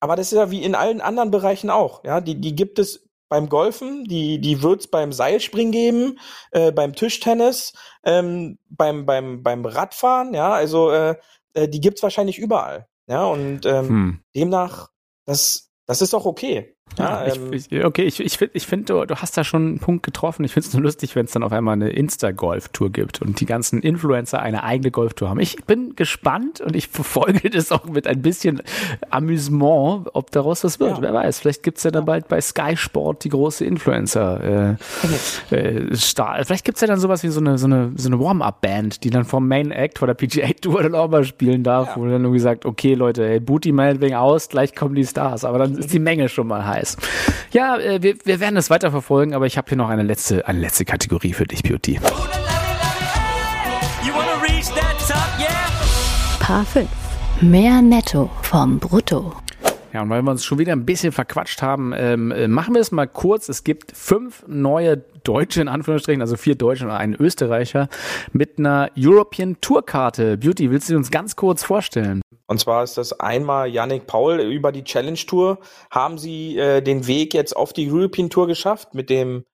aber 0.00 0.16
das 0.16 0.32
ist 0.32 0.38
ja 0.38 0.50
wie 0.50 0.62
in 0.62 0.74
allen 0.74 1.00
anderen 1.00 1.30
Bereichen 1.30 1.70
auch. 1.70 2.04
Ja, 2.04 2.20
die, 2.20 2.40
die 2.40 2.54
gibt 2.54 2.78
es 2.78 3.08
beim 3.28 3.48
Golfen, 3.48 4.04
die, 4.04 4.40
die 4.40 4.62
wird 4.62 4.80
es 4.80 4.88
beim 4.88 5.12
Seilspringen 5.12 5.72
geben, 5.72 6.18
äh, 6.52 6.70
beim 6.70 6.94
Tischtennis, 6.94 7.72
ähm, 8.04 8.58
beim, 8.68 9.04
beim, 9.04 9.42
beim 9.42 9.64
Radfahren, 9.64 10.32
ja, 10.34 10.52
also 10.52 10.90
äh, 10.90 11.16
äh 11.54 11.68
die 11.68 11.80
gibt's 11.80 12.02
wahrscheinlich 12.02 12.38
überall. 12.38 12.86
Ja, 13.08 13.24
und 13.26 13.66
ähm, 13.66 13.88
hm. 13.88 14.20
demnach, 14.34 14.88
das, 15.26 15.70
das 15.86 16.02
ist 16.02 16.14
auch 16.14 16.26
okay. 16.26 16.75
Ja, 16.98 17.26
ähm, 17.26 17.52
ich, 17.52 17.70
ich, 17.70 17.84
okay, 17.84 18.04
ich, 18.04 18.20
ich 18.20 18.38
finde, 18.38 18.56
ich 18.56 18.66
find, 18.66 18.88
du, 18.88 19.04
du 19.04 19.16
hast 19.16 19.36
da 19.36 19.44
schon 19.44 19.66
einen 19.66 19.78
Punkt 19.78 20.02
getroffen. 20.02 20.44
Ich 20.44 20.52
finde 20.52 20.68
es 20.68 20.74
nur 20.74 20.82
lustig, 20.82 21.14
wenn 21.14 21.26
es 21.26 21.32
dann 21.32 21.42
auf 21.42 21.52
einmal 21.52 21.74
eine 21.74 21.90
Insta-Golf-Tour 21.90 22.90
gibt 22.90 23.20
und 23.20 23.40
die 23.40 23.46
ganzen 23.46 23.80
Influencer 23.80 24.40
eine 24.40 24.62
eigene 24.62 24.90
Golftour 24.90 25.28
haben. 25.28 25.40
Ich 25.40 25.56
bin 25.66 25.94
gespannt 25.94 26.60
und 26.60 26.74
ich 26.74 26.88
verfolge 26.88 27.50
das 27.50 27.70
auch 27.70 27.84
mit 27.84 28.06
ein 28.06 28.22
bisschen 28.22 28.62
Amüsement, 29.10 30.08
ob 30.14 30.30
daraus 30.30 30.64
was 30.64 30.80
wird. 30.80 30.96
Ja. 30.96 31.02
Wer 31.02 31.14
weiß, 31.14 31.40
vielleicht 31.40 31.62
gibt 31.62 31.78
es 31.78 31.84
ja 31.84 31.90
dann 31.90 32.02
ja. 32.02 32.06
bald 32.06 32.28
bei 32.28 32.40
Sky 32.40 32.76
Sport 32.76 33.24
die 33.24 33.28
große 33.28 33.64
Influencer. 33.64 34.76
Äh, 35.50 35.54
äh, 35.54 35.94
Star. 35.94 36.42
Vielleicht 36.44 36.64
gibt 36.64 36.76
es 36.76 36.80
ja 36.80 36.88
dann 36.88 36.98
sowas 36.98 37.22
wie 37.22 37.28
so 37.28 37.40
eine, 37.40 37.58
so 37.58 37.66
eine, 37.66 37.92
so 37.96 38.08
eine 38.08 38.18
Warm-Up-Band, 38.18 39.04
die 39.04 39.10
dann 39.10 39.24
vom 39.24 39.46
Main 39.46 39.70
Act 39.70 39.98
vor 39.98 40.06
der 40.06 40.14
PGA 40.14 40.48
Tour 40.60 40.82
dann 40.82 40.94
auch 40.94 41.10
mal 41.10 41.24
spielen 41.24 41.62
darf, 41.62 41.88
ja. 41.88 41.96
wo 41.96 42.04
dann 42.04 42.22
irgendwie 42.22 42.40
sagt, 42.40 42.64
okay 42.64 42.94
Leute, 42.94 43.26
hey, 43.28 43.40
Booty 43.40 43.72
meinetwegen 43.72 44.14
aus, 44.14 44.48
gleich 44.48 44.74
kommen 44.74 44.94
die 44.94 45.04
Stars. 45.04 45.44
Aber 45.44 45.58
dann 45.58 45.76
ist 45.76 45.92
die 45.92 45.98
Menge 45.98 46.30
schon 46.30 46.46
mal 46.46 46.64
heiß 46.64 46.75
heiß. 46.76 46.96
Ja, 47.50 47.78
äh, 47.78 48.02
wir, 48.02 48.16
wir 48.24 48.40
werden 48.40 48.56
es 48.56 48.70
weiter 48.70 48.90
verfolgen, 48.90 49.34
aber 49.34 49.46
ich 49.46 49.56
habe 49.56 49.68
hier 49.68 49.78
noch 49.78 49.88
eine 49.88 50.02
letzte, 50.02 50.46
eine 50.46 50.60
letzte 50.60 50.84
Kategorie 50.84 51.32
für 51.32 51.44
dich, 51.44 51.62
Beauty. 51.62 51.98
Paar 56.38 56.64
5. 56.64 56.88
Mehr 57.40 57.82
Netto 57.82 58.30
vom 58.42 58.78
Brutto. 58.78 59.34
Ja, 59.96 60.02
und 60.02 60.10
weil 60.10 60.20
wir 60.20 60.30
uns 60.30 60.44
schon 60.44 60.58
wieder 60.58 60.72
ein 60.72 60.84
bisschen 60.84 61.10
verquatscht 61.10 61.62
haben, 61.62 61.94
ähm, 61.96 62.30
äh, 62.30 62.48
machen 62.48 62.74
wir 62.74 62.82
es 62.82 62.92
mal 62.92 63.06
kurz. 63.06 63.48
Es 63.48 63.64
gibt 63.64 63.96
fünf 63.96 64.44
neue 64.46 64.98
Deutsche 64.98 65.62
in 65.62 65.68
Anführungsstrichen, 65.68 66.20
also 66.20 66.36
vier 66.36 66.54
Deutsche 66.54 66.84
und 66.84 66.90
einen 66.90 67.14
Österreicher 67.14 67.88
mit 68.30 68.58
einer 68.58 68.90
European 68.94 69.56
Tourkarte. 69.62 70.36
Beauty, 70.36 70.70
willst 70.70 70.90
du 70.90 70.96
uns 70.96 71.10
ganz 71.10 71.34
kurz 71.34 71.64
vorstellen? 71.64 72.20
Und 72.46 72.60
zwar 72.60 72.84
ist 72.84 72.98
das 72.98 73.18
einmal 73.20 73.70
Yannick 73.70 74.06
Paul 74.06 74.38
über 74.40 74.70
die 74.70 74.84
Challenge 74.84 75.16
Tour 75.16 75.60
haben 75.90 76.18
sie 76.18 76.58
äh, 76.58 76.82
den 76.82 77.06
Weg 77.06 77.32
jetzt 77.32 77.56
auf 77.56 77.72
die 77.72 77.90
European 77.90 78.28
Tour 78.28 78.48
geschafft 78.48 78.92
mit 78.92 79.08
dem 79.08 79.46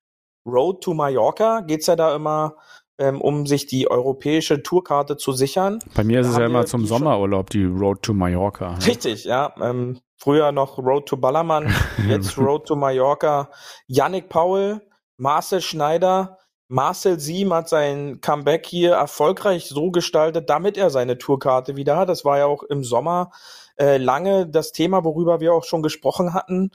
Road 0.44 0.82
to 0.82 0.92
Mallorca. 0.92 1.60
Geht's 1.60 1.86
ja 1.86 1.94
da 1.94 2.16
immer 2.16 2.56
ähm, 2.98 3.20
um 3.20 3.46
sich 3.46 3.66
die 3.66 3.90
europäische 3.90 4.62
Tourkarte 4.62 5.16
zu 5.16 5.32
sichern. 5.32 5.78
Bei 5.94 6.04
mir 6.04 6.20
ist 6.20 6.28
es 6.28 6.36
ja 6.36 6.46
immer 6.46 6.66
zum 6.66 6.84
Sommerurlaub 6.86 7.50
die 7.50 7.64
Road 7.64 8.02
to 8.02 8.12
Mallorca. 8.12 8.74
Richtig, 8.86 9.24
ja. 9.24 9.54
Ähm, 9.60 10.00
früher 10.22 10.52
noch 10.52 10.78
Road 10.78 11.06
to 11.06 11.16
Ballermann, 11.16 11.74
jetzt 12.08 12.38
Road 12.38 12.66
to 12.66 12.76
Mallorca. 12.76 13.50
Yannick 13.88 14.28
Paul, 14.28 14.80
Marcel 15.16 15.60
Schneider, 15.60 16.38
Marcel 16.68 17.18
Siem 17.18 17.52
hat 17.52 17.68
sein 17.68 18.20
Comeback 18.20 18.66
hier 18.66 18.92
erfolgreich 18.92 19.68
so 19.68 19.90
gestaltet, 19.90 20.48
damit 20.48 20.76
er 20.76 20.90
seine 20.90 21.18
Tourkarte 21.18 21.76
wieder 21.76 21.96
hat. 21.96 22.08
Das 22.08 22.24
war 22.24 22.38
ja 22.38 22.46
auch 22.46 22.62
im 22.62 22.84
Sommer 22.84 23.32
äh, 23.76 23.98
lange 23.98 24.46
das 24.46 24.72
Thema, 24.72 25.04
worüber 25.04 25.40
wir 25.40 25.52
auch 25.52 25.64
schon 25.64 25.82
gesprochen 25.82 26.34
hatten. 26.34 26.70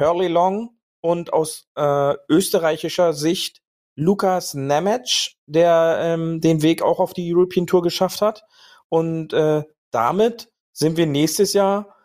Hurley 0.00 0.28
Long 0.28 0.70
und 1.00 1.32
aus 1.32 1.68
äh, 1.76 2.14
österreichischer 2.28 3.12
Sicht 3.12 3.60
Lukas 3.94 4.54
Nemec, 4.54 5.34
der 5.46 5.98
ähm, 6.00 6.40
den 6.40 6.62
Weg 6.62 6.82
auch 6.82 6.98
auf 6.98 7.12
die 7.12 7.32
European 7.32 7.66
Tour 7.66 7.82
geschafft 7.82 8.22
hat. 8.22 8.42
Und 8.88 9.32
äh, 9.32 9.64
damit 9.90 10.48
sind 10.72 10.96
wir 10.96 11.06
nächstes 11.06 11.52
Jahr 11.52 11.95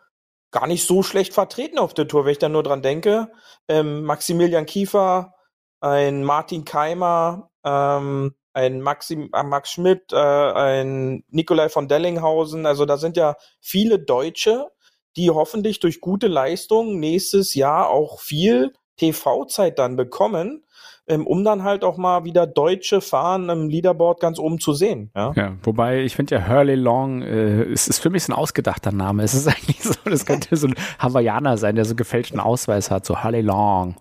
gar 0.52 0.66
nicht 0.66 0.86
so 0.86 1.02
schlecht 1.02 1.34
vertreten 1.34 1.78
auf 1.78 1.94
der 1.94 2.06
Tour, 2.06 2.24
wenn 2.24 2.32
ich 2.32 2.38
da 2.38 2.48
nur 2.48 2.62
dran 2.62 2.82
denke. 2.82 3.32
Ähm, 3.68 4.04
Maximilian 4.04 4.66
Kiefer, 4.66 5.34
ein 5.80 6.22
Martin 6.22 6.64
Keimer, 6.64 7.50
ähm, 7.64 8.34
ein 8.52 8.80
Maxim, 8.82 9.30
äh, 9.34 9.42
Max 9.42 9.72
Schmidt, 9.72 10.12
äh, 10.12 10.16
ein 10.16 11.24
Nikolai 11.28 11.68
von 11.68 11.88
Dellinghausen. 11.88 12.66
Also 12.66 12.84
da 12.84 12.98
sind 12.98 13.16
ja 13.16 13.36
viele 13.60 13.98
Deutsche, 13.98 14.68
die 15.16 15.30
hoffentlich 15.30 15.80
durch 15.80 16.00
gute 16.00 16.28
Leistung 16.28 17.00
nächstes 17.00 17.54
Jahr 17.54 17.88
auch 17.88 18.20
viel 18.20 18.72
TV-Zeit 18.98 19.78
dann 19.78 19.96
bekommen 19.96 20.64
ähm, 21.12 21.26
um 21.26 21.44
dann 21.44 21.62
halt 21.62 21.84
auch 21.84 21.96
mal 21.96 22.24
wieder 22.24 22.46
Deutsche 22.46 23.00
fahren 23.00 23.48
im 23.48 23.68
Leaderboard 23.68 24.20
ganz 24.20 24.38
oben 24.38 24.58
zu 24.58 24.72
sehen. 24.72 25.10
Ja, 25.14 25.32
ja 25.34 25.52
wobei 25.62 26.02
ich 26.02 26.16
finde 26.16 26.36
ja 26.36 26.48
Hurley 26.48 26.74
Long, 26.74 27.22
äh, 27.22 27.64
ist, 27.64 27.88
ist 27.88 27.98
für 27.98 28.10
mich 28.10 28.24
so 28.24 28.32
ein 28.32 28.36
ausgedachter 28.36 28.92
Name. 28.92 29.22
Es 29.22 29.34
ist 29.34 29.46
eigentlich 29.48 29.82
so, 29.82 29.94
das 30.04 30.26
könnte 30.26 30.56
so 30.56 30.68
ein 30.68 30.74
Hawaiianer 30.98 31.56
sein, 31.56 31.76
der 31.76 31.84
so 31.84 31.94
gefälschten 31.94 32.40
Ausweis 32.40 32.90
hat, 32.90 33.04
so 33.04 33.22
Hurley 33.22 33.42
Long. 33.42 33.88
Mhm. 33.88 33.94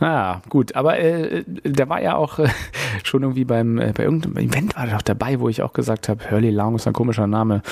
Naja, 0.00 0.42
gut, 0.48 0.74
aber 0.74 0.98
äh, 0.98 1.44
der 1.46 1.88
war 1.88 2.00
ja 2.00 2.16
auch 2.16 2.38
äh, 2.38 2.48
schon 3.02 3.22
irgendwie 3.22 3.44
beim, 3.44 3.78
äh, 3.78 3.92
bei 3.96 4.04
irgendeinem 4.04 4.36
Event 4.36 4.76
war 4.76 4.86
er 4.86 4.94
doch 4.96 5.02
dabei, 5.02 5.40
wo 5.40 5.48
ich 5.48 5.62
auch 5.62 5.72
gesagt 5.72 6.08
habe, 6.08 6.30
Hurley 6.30 6.50
Long 6.50 6.76
ist 6.76 6.86
ein 6.86 6.92
komischer 6.92 7.26
Name. 7.26 7.62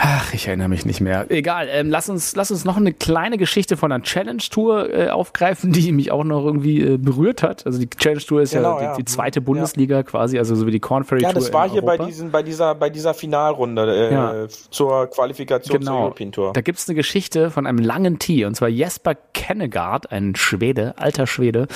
Ach, 0.00 0.32
ich 0.32 0.46
erinnere 0.46 0.68
mich 0.68 0.86
nicht 0.86 1.00
mehr. 1.00 1.26
Egal, 1.28 1.66
ähm, 1.72 1.90
lass, 1.90 2.08
uns, 2.08 2.36
lass 2.36 2.52
uns 2.52 2.64
noch 2.64 2.76
eine 2.76 2.92
kleine 2.92 3.36
Geschichte 3.36 3.76
von 3.76 3.90
einer 3.90 4.04
Challenge-Tour 4.04 4.94
äh, 4.94 5.08
aufgreifen, 5.08 5.72
die 5.72 5.90
mich 5.90 6.12
auch 6.12 6.22
noch 6.22 6.44
irgendwie 6.44 6.80
äh, 6.80 6.96
berührt 6.98 7.42
hat. 7.42 7.66
Also 7.66 7.80
die 7.80 7.90
Challenge-Tour 7.90 8.42
ist 8.42 8.52
genau, 8.52 8.80
ja, 8.80 8.92
die, 8.94 9.02
die, 9.02 9.04
zweite 9.06 9.40
Bundesliga 9.40 9.96
ja. 9.96 10.02
quasi, 10.04 10.38
also 10.38 10.54
so 10.54 10.68
wie 10.68 10.70
die 10.70 10.78
Corn 10.78 11.02
Ferry 11.02 11.22
Tour. 11.22 11.30
Ja, 11.30 11.34
das 11.34 11.52
war 11.52 11.68
hier 11.68 11.82
bei, 11.82 11.98
diesen, 11.98 12.30
bei, 12.30 12.44
dieser, 12.44 12.76
bei 12.76 12.90
dieser 12.90 13.12
Finalrunde 13.12 14.08
äh, 14.08 14.12
ja. 14.14 14.48
zur 14.70 15.08
Qualifikation 15.08 15.80
genau. 15.80 15.92
zur 15.92 16.00
European 16.02 16.30
Tour. 16.30 16.52
Da 16.52 16.60
gibt's 16.60 16.88
eine 16.88 16.94
Geschichte 16.94 17.50
von 17.50 17.66
einem 17.66 17.78
langen 17.78 18.20
Tee, 18.20 18.44
und 18.44 18.54
zwar 18.54 18.68
Jesper 18.68 19.16
Kennegard, 19.34 20.12
ein 20.12 20.36
Schwede, 20.36 20.94
alter 20.98 21.26
Schwede, 21.26 21.66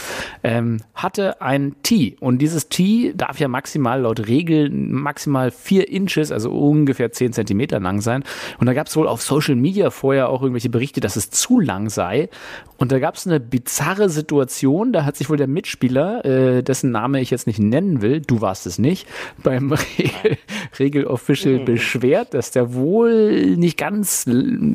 ähm, 0.45 0.79
hatte 0.95 1.43
ein 1.43 1.75
Tee. 1.83 2.17
Und 2.21 2.39
dieses 2.39 2.69
Tee 2.69 3.15
darf 3.17 3.41
ja 3.41 3.49
maximal 3.49 4.03
laut 4.03 4.29
Regel 4.29 4.71
maximal 4.71 5.51
vier 5.51 5.89
Inches, 5.89 6.31
also 6.31 6.53
ungefähr 6.53 7.11
zehn 7.11 7.33
Zentimeter 7.33 7.81
lang 7.81 8.01
sein 8.01 8.12
sein. 8.13 8.25
Und 8.59 8.67
da 8.67 8.75
gab 8.75 8.87
es 8.87 8.97
wohl 8.97 9.09
auf 9.09 9.23
Social 9.23 9.57
Media 9.57 9.91
vorher 9.91 10.29
auch 10.29 10.43
irgendwelche 10.43 10.71
Berichte, 10.71 11.01
dass 11.01 11.17
es 11.17 11.31
zu 11.31 11.61
lang 11.61 11.91
sei. 11.91 12.29
Und 12.77 12.93
da 12.93 12.99
gab 12.99 13.15
es 13.15 13.27
eine 13.27 13.41
bizarre 13.41 14.09
Situation, 14.09 14.93
da 14.93 15.05
hat 15.05 15.17
sich 15.17 15.31
wohl 15.31 15.37
der 15.37 15.47
Mitspieler, 15.47 16.25
äh, 16.25 16.63
dessen 16.63 16.91
Name 16.91 17.21
ich 17.21 17.31
jetzt 17.31 17.47
nicht 17.47 17.59
nennen 17.59 18.03
will, 18.03 18.21
du 18.21 18.41
warst 18.41 18.67
es 18.67 18.79
nicht, 18.79 19.07
beim 19.43 19.73
Regel, 19.73 20.39
Regel-Official 20.79 21.61
mhm. 21.61 21.65
beschwert, 21.65 22.35
dass 22.35 22.51
der 22.51 22.75
wohl 22.75 23.57
nicht 23.57 23.79
ganz, 23.79 24.27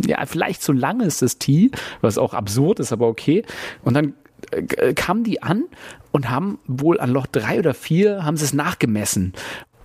ja, 0.06 0.26
vielleicht 0.26 0.62
zu 0.62 0.74
lang 0.74 1.02
ist, 1.02 1.22
das 1.22 1.38
Tee, 1.38 1.72
was 2.02 2.18
auch 2.18 2.34
absurd 2.34 2.80
ist, 2.80 2.92
aber 2.92 3.08
okay. 3.08 3.44
Und 3.84 3.94
dann 3.94 4.14
äh, 4.52 4.94
kamen 4.94 5.24
die 5.24 5.44
an 5.44 5.66
und 6.12 6.30
haben 6.30 6.60
wohl 6.66 7.00
an 7.00 7.10
Loch 7.10 7.28
drei 7.28 7.60
oder 7.60 7.74
vier 7.74 8.24
haben 8.24 8.38
sie 8.38 8.46
es 8.46 8.54
nachgemessen 8.54 9.34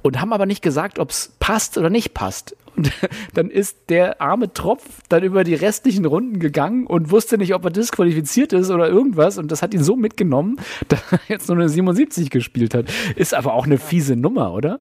und 0.03 0.21
haben 0.21 0.33
aber 0.33 0.47
nicht 0.47 0.63
gesagt, 0.63 0.99
ob 0.99 1.11
es 1.11 1.33
passt 1.39 1.79
oder 1.79 1.91
nicht 1.91 2.13
passt. 2.13 2.57
Und 2.77 2.93
dann 3.35 3.51
ist 3.51 3.91
der 3.91 4.21
arme 4.21 4.53
Tropf 4.53 5.01
dann 5.09 5.23
über 5.23 5.45
die 5.45 5.55
restlichen 5.55 6.05
Runden 6.05 6.39
gegangen 6.39 6.87
und 6.87 7.11
wusste 7.11 7.39
nicht, 7.39 7.55
ob 7.55 7.65
er 7.65 7.71
disqualifiziert 7.71 8.53
ist 8.53 8.71
oder 8.71 8.89
irgendwas. 8.89 9.39
Und 9.39 9.53
das 9.53 9.63
hat 9.63 9.75
ihn 9.75 9.83
so 9.83 9.97
mitgenommen, 9.97 10.61
dass 10.89 11.01
er 11.13 11.21
jetzt 11.29 11.49
nur 11.49 11.59
eine 11.59 11.69
77 11.69 12.31
gespielt 12.31 12.75
hat. 12.75 12.87
Ist 13.17 13.35
aber 13.35 13.55
auch 13.55 13.67
eine 13.67 13.79
fiese 13.79 14.17
Nummer, 14.17 14.53
oder? 14.53 14.79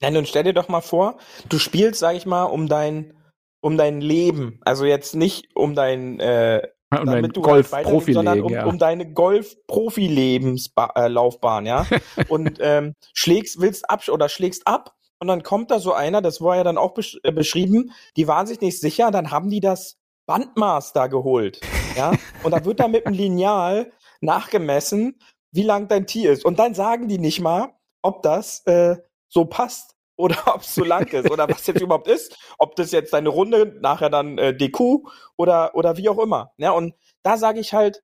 Nein, 0.00 0.16
und 0.16 0.28
stell 0.28 0.44
dir 0.44 0.52
doch 0.52 0.68
mal 0.68 0.80
vor, 0.80 1.18
du 1.48 1.58
spielst, 1.58 2.00
sag 2.00 2.16
ich 2.16 2.26
mal, 2.26 2.44
um 2.44 2.68
dein, 2.68 3.14
um 3.60 3.76
dein 3.76 4.00
Leben. 4.00 4.60
Also 4.64 4.84
jetzt 4.84 5.14
nicht 5.14 5.48
um 5.54 5.74
dein 5.74 6.20
äh, 6.20 6.62
um 7.00 7.06
dein 7.06 7.28
Golf-Profi-Leben, 7.28 8.14
sondern 8.14 8.40
um, 8.42 8.52
ja. 8.52 8.66
um 8.66 8.78
deine 8.78 9.10
Golf-Profi-Lebenslaufbahn, 9.12 11.66
äh, 11.66 11.68
ja. 11.68 11.86
und 12.28 12.58
ähm, 12.60 12.94
schlägst, 13.12 13.60
willst 13.60 13.90
ab 13.90 14.08
oder 14.08 14.28
schlägst 14.28 14.64
ab 14.66 14.94
und 15.24 15.28
dann 15.28 15.42
kommt 15.42 15.70
da 15.70 15.78
so 15.78 15.94
einer, 15.94 16.20
das 16.20 16.42
war 16.42 16.56
ja 16.56 16.64
dann 16.64 16.76
auch 16.76 16.92
besch 16.92 17.18
äh, 17.22 17.32
beschrieben, 17.32 17.92
die 18.16 18.28
waren 18.28 18.46
sich 18.46 18.60
nicht 18.60 18.78
sicher, 18.78 19.10
dann 19.10 19.30
haben 19.30 19.48
die 19.48 19.60
das 19.60 19.96
Bandmaß 20.26 20.92
da 20.92 21.06
geholt. 21.06 21.60
Ja, 21.96 22.12
und 22.42 22.50
da 22.50 22.64
wird 22.64 22.80
dann 22.80 22.90
mit 22.90 23.06
dem 23.06 23.14
Lineal 23.14 23.90
nachgemessen, 24.20 25.18
wie 25.50 25.62
lang 25.62 25.88
dein 25.88 26.06
Tee 26.06 26.26
ist. 26.26 26.44
Und 26.44 26.58
dann 26.58 26.74
sagen 26.74 27.08
die 27.08 27.18
nicht 27.18 27.40
mal, 27.40 27.74
ob 28.02 28.22
das 28.22 28.60
äh, 28.66 28.96
so 29.28 29.46
passt 29.46 29.96
oder 30.16 30.36
ob 30.54 30.60
es 30.60 30.74
zu 30.74 30.84
lang 30.84 31.06
ist 31.12 31.30
oder 31.30 31.48
was 31.48 31.66
jetzt 31.66 31.80
überhaupt 31.80 32.08
ist, 32.08 32.36
ob 32.58 32.76
das 32.76 32.92
jetzt 32.92 33.14
deine 33.14 33.30
Runde 33.30 33.78
nachher 33.80 34.10
dann 34.10 34.36
äh, 34.36 34.54
DQ 34.54 35.06
oder 35.36 35.74
oder 35.74 35.96
wie 35.96 36.10
auch 36.10 36.18
immer. 36.18 36.52
Ja, 36.58 36.72
und 36.72 36.94
da 37.22 37.38
sage 37.38 37.60
ich 37.60 37.72
halt, 37.72 38.02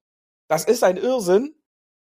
das 0.49 0.65
ist 0.65 0.85
ein 0.85 0.97
Irrsinn. 0.97 1.55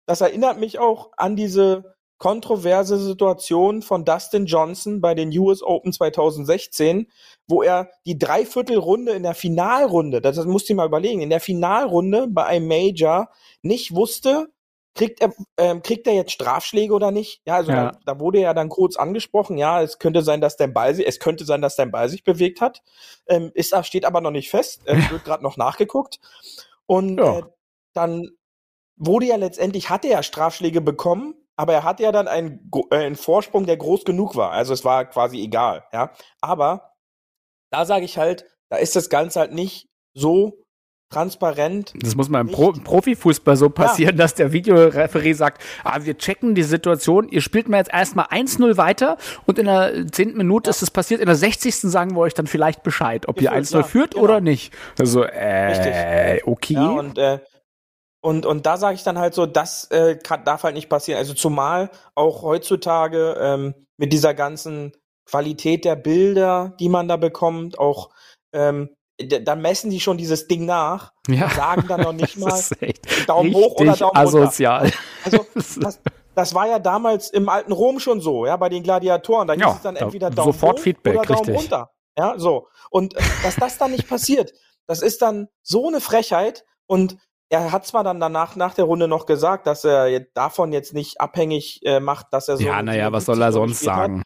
Das 0.06 0.20
erinnert 0.20 0.58
mich 0.58 0.78
auch 0.78 1.10
an 1.16 1.34
diese 1.34 1.96
kontroverse 2.18 2.98
Situation 2.98 3.82
von 3.82 4.04
Dustin 4.04 4.46
Johnson 4.46 5.00
bei 5.00 5.14
den 5.14 5.36
US 5.38 5.62
Open 5.62 5.92
2016, 5.92 7.10
wo 7.46 7.62
er 7.62 7.90
die 8.06 8.18
Dreiviertelrunde 8.18 9.12
in 9.12 9.22
der 9.22 9.34
Finalrunde, 9.34 10.20
das, 10.20 10.36
das 10.36 10.46
musst 10.46 10.68
du 10.68 10.74
mal 10.74 10.86
überlegen, 10.86 11.20
in 11.20 11.30
der 11.30 11.40
Finalrunde 11.40 12.26
bei 12.28 12.44
einem 12.44 12.68
Major 12.68 13.28
nicht 13.62 13.94
wusste, 13.94 14.48
kriegt 14.94 15.20
er, 15.20 15.32
ähm, 15.58 15.80
kriegt 15.82 16.08
er 16.08 16.14
jetzt 16.14 16.32
Strafschläge 16.32 16.92
oder 16.92 17.12
nicht? 17.12 17.40
Ja, 17.46 17.56
also 17.56 17.70
Ja. 17.70 17.92
Da, 17.92 17.98
da 18.14 18.20
wurde 18.20 18.40
ja 18.40 18.52
dann 18.52 18.68
kurz 18.68 18.96
angesprochen, 18.96 19.56
ja, 19.56 19.80
es 19.80 20.00
könnte 20.00 20.22
sein, 20.22 20.40
dass 20.40 20.56
dein 20.56 20.74
Ball 20.74 20.94
sich, 20.94 21.06
es 21.06 21.20
könnte 21.20 21.44
sein, 21.44 21.62
dass 21.62 21.76
dein 21.76 21.92
Ball 21.92 22.08
sich 22.08 22.24
bewegt 22.24 22.60
hat. 22.60 22.82
Ähm, 23.28 23.52
ist, 23.54 23.74
steht 23.86 24.04
aber 24.04 24.20
noch 24.20 24.32
nicht 24.32 24.50
fest. 24.50 24.82
Es 24.86 25.08
wird 25.12 25.24
gerade 25.24 25.44
noch 25.44 25.56
nachgeguckt. 25.56 26.18
Und 26.86 27.18
Ja. 27.18 27.38
äh, 27.38 27.42
dann 27.94 28.28
wurde 28.96 29.26
ja 29.26 29.36
letztendlich, 29.36 29.88
hatte 29.88 30.08
er 30.08 30.24
Strafschläge 30.24 30.80
bekommen, 30.80 31.34
aber 31.58 31.72
er 31.72 31.84
hatte 31.84 32.04
ja 32.04 32.12
dann 32.12 32.28
einen, 32.28 32.70
äh, 32.90 32.96
einen 32.96 33.16
Vorsprung, 33.16 33.66
der 33.66 33.76
groß 33.76 34.04
genug 34.04 34.36
war. 34.36 34.52
Also 34.52 34.72
es 34.72 34.84
war 34.84 35.04
quasi 35.04 35.42
egal, 35.42 35.84
ja. 35.92 36.12
Aber 36.40 36.92
da 37.70 37.84
sage 37.84 38.04
ich 38.04 38.16
halt, 38.16 38.46
da 38.70 38.76
ist 38.76 38.94
das 38.94 39.10
Ganze 39.10 39.40
halt 39.40 39.52
nicht 39.52 39.88
so 40.14 40.64
transparent. 41.10 41.94
Das 41.96 42.14
muss 42.14 42.28
mal 42.28 42.42
im 42.42 42.48
Pro 42.50 42.72
Profifußball 42.72 43.56
so 43.56 43.70
passieren, 43.70 44.16
dass 44.16 44.34
der 44.34 44.52
Videoreferee 44.52 45.32
sagt, 45.32 45.62
ah, 45.82 45.98
wir 46.02 46.16
checken 46.16 46.54
die 46.54 46.62
Situation, 46.62 47.28
ihr 47.28 47.40
spielt 47.40 47.68
mir 47.68 47.78
jetzt 47.78 47.92
erstmal 47.92 48.26
1-0 48.26 48.76
weiter 48.76 49.16
und 49.46 49.58
in 49.58 49.66
der 49.66 50.06
10. 50.06 50.36
Minute 50.36 50.70
ist 50.70 50.82
es 50.82 50.90
passiert, 50.90 51.20
in 51.20 51.26
der 51.26 51.34
60. 51.34 51.74
sagen 51.74 52.14
wir 52.14 52.20
euch 52.20 52.34
dann 52.34 52.46
vielleicht 52.46 52.82
Bescheid, 52.82 53.26
ob 53.26 53.40
ihr 53.40 53.50
Gefühlt, 53.50 53.66
1-0 53.66 53.76
ja, 53.76 53.82
führt 53.82 54.10
genau. 54.12 54.24
oder 54.24 54.40
nicht. 54.40 54.72
Also, 54.98 55.24
äh, 55.24 56.40
okay. 56.44 56.74
Ja, 56.74 56.88
und, 56.90 57.18
äh, 57.18 57.40
und, 58.20 58.46
und 58.46 58.66
da 58.66 58.76
sage 58.76 58.94
ich 58.96 59.04
dann 59.04 59.18
halt 59.18 59.34
so, 59.34 59.46
das 59.46 59.84
äh, 59.90 60.16
kann, 60.16 60.44
darf 60.44 60.62
halt 60.64 60.74
nicht 60.74 60.88
passieren. 60.88 61.18
Also 61.18 61.34
zumal 61.34 61.90
auch 62.14 62.42
heutzutage 62.42 63.36
ähm, 63.40 63.74
mit 63.96 64.12
dieser 64.12 64.34
ganzen 64.34 64.92
Qualität 65.28 65.84
der 65.84 65.96
Bilder, 65.96 66.74
die 66.80 66.88
man 66.88 67.06
da 67.08 67.16
bekommt, 67.16 67.78
auch 67.78 68.10
ähm, 68.52 68.90
d- 69.20 69.40
dann 69.44 69.60
messen 69.60 69.90
die 69.90 70.00
schon 70.00 70.16
dieses 70.18 70.48
Ding 70.48 70.64
nach 70.64 71.12
ja. 71.28 71.44
und 71.44 71.52
sagen 71.52 71.84
dann 71.88 72.00
noch 72.00 72.12
nicht 72.24 72.36
mal 72.38 72.60
Daumen 73.26 73.54
hoch 73.54 73.74
oder 73.80 73.96
Daumen 73.96 74.16
runter. 74.16 74.20
asozial. 74.38 74.90
Also 75.24 75.46
das, 75.80 76.00
das 76.34 76.54
war 76.54 76.66
ja 76.66 76.78
damals 76.78 77.30
im 77.30 77.48
alten 77.48 77.72
Rom 77.72 78.00
schon 78.00 78.20
so, 78.20 78.46
ja, 78.46 78.56
bei 78.56 78.68
den 78.68 78.82
Gladiatoren. 78.82 79.46
Da 79.48 79.54
hieß 79.54 79.62
Ja, 79.62 79.74
es 79.76 79.82
dann 79.82 79.94
da- 79.94 80.00
entweder 80.02 80.30
Daumen 80.30 80.52
sofort 80.52 80.78
hoch 80.78 80.82
Feedback, 80.82 81.14
oder 81.18 81.24
Daumen 81.26 81.38
richtig. 81.40 81.56
runter. 81.56 81.90
Ja, 82.18 82.34
so. 82.38 82.66
Und 82.90 83.14
äh, 83.16 83.20
dass 83.44 83.56
das 83.56 83.78
dann 83.78 83.92
nicht 83.92 84.08
passiert, 84.08 84.52
das 84.88 85.02
ist 85.02 85.22
dann 85.22 85.48
so 85.62 85.86
eine 85.88 86.00
Frechheit. 86.00 86.64
Und 86.90 87.18
er 87.50 87.72
hat 87.72 87.86
zwar 87.86 88.04
dann 88.04 88.20
danach 88.20 88.56
nach 88.56 88.74
der 88.74 88.84
Runde 88.84 89.08
noch 89.08 89.26
gesagt, 89.26 89.66
dass 89.66 89.84
er 89.84 90.20
davon 90.20 90.72
jetzt 90.72 90.92
nicht 90.92 91.20
abhängig 91.20 91.80
äh, 91.84 92.00
macht, 92.00 92.26
dass 92.32 92.48
er 92.48 92.58
so. 92.58 92.64
Ja, 92.64 92.82
naja, 92.82 93.10
was 93.12 93.24
soll 93.24 93.40
er 93.40 93.52
57 93.52 93.52
sonst 93.52 93.70
gespielt 93.80 93.92
hat. 93.92 93.98
sagen? 93.98 94.22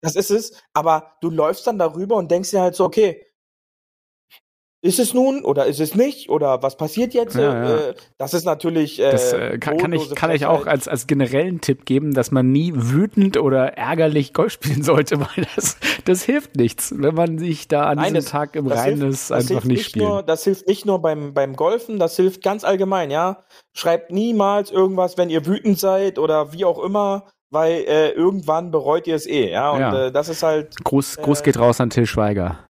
Das 0.00 0.16
ist 0.16 0.30
es. 0.30 0.62
Aber 0.72 1.16
du 1.20 1.30
läufst 1.30 1.66
dann 1.66 1.78
darüber 1.78 2.16
und 2.16 2.30
denkst 2.30 2.50
dir 2.50 2.60
halt 2.60 2.74
so, 2.74 2.84
okay, 2.84 3.24
ist 4.84 4.98
es 4.98 5.14
nun 5.14 5.42
oder 5.44 5.64
ist 5.64 5.80
es 5.80 5.94
nicht 5.94 6.28
oder 6.28 6.62
was 6.62 6.76
passiert 6.76 7.14
jetzt? 7.14 7.34
Ja, 7.36 7.64
ja. 7.64 7.76
Äh, 7.88 7.94
das 8.18 8.34
ist 8.34 8.44
natürlich. 8.44 9.00
Äh, 9.00 9.10
Das 9.12 9.32
äh, 9.32 9.56
kann, 9.58 9.78
kann 9.78 9.92
ich, 9.94 10.14
kann 10.14 10.30
ich 10.30 10.44
auch 10.44 10.66
als, 10.66 10.88
als 10.88 11.06
generellen 11.06 11.62
Tipp 11.62 11.86
geben, 11.86 12.12
dass 12.12 12.30
man 12.30 12.52
nie 12.52 12.70
wütend 12.74 13.38
oder 13.38 13.78
ärgerlich 13.78 14.34
Golf 14.34 14.52
spielen 14.52 14.82
sollte, 14.90 15.18
weil 15.20 15.46
das, 15.56 15.78
das 16.04 16.22
hilft 16.22 16.56
nichts, 16.56 16.92
wenn 16.96 17.14
man 17.14 17.38
sich 17.38 17.66
da 17.66 17.84
an 17.84 17.96
Nein, 17.96 18.12
diesem 18.12 18.14
das- 18.16 18.30
Tag 18.30 18.56
im 18.56 18.66
Reinen 18.66 19.08
ist, 19.08 19.32
einfach 19.32 19.64
nicht 19.64 19.86
spielen. 19.86 20.06
Nur, 20.06 20.22
das 20.22 20.44
hilft 20.44 20.68
nicht 20.68 20.84
nur 20.84 21.00
beim, 21.00 21.32
beim 21.32 21.56
Golfen, 21.56 21.98
das 21.98 22.16
hilft 22.16 22.42
ganz 22.42 22.62
allgemein, 22.62 23.10
ja. 23.10 23.42
Schreibt 23.72 24.10
niemals 24.12 24.70
irgendwas, 24.70 25.16
wenn 25.16 25.30
ihr 25.30 25.46
wütend 25.46 25.78
seid 25.78 26.18
oder 26.18 26.52
wie 26.52 26.66
auch 26.66 26.78
immer, 26.84 27.26
weil 27.50 27.84
äh, 27.88 28.10
irgendwann 28.10 28.70
bereut 28.70 29.06
ihr 29.06 29.14
es 29.14 29.26
eh, 29.26 29.50
ja. 29.50 29.70
Und 29.70 29.80
Ja. 29.80 30.06
Äh, 30.08 30.12
das 30.12 30.28
ist 30.28 30.42
halt, 30.42 30.76
Gruß, 30.84 31.16
Gruß 31.16 31.40
äh, 31.40 31.44
geht 31.44 31.58
raus 31.58 31.80
an 31.80 31.88
Till 31.88 32.04
Schweiger. 32.06 32.66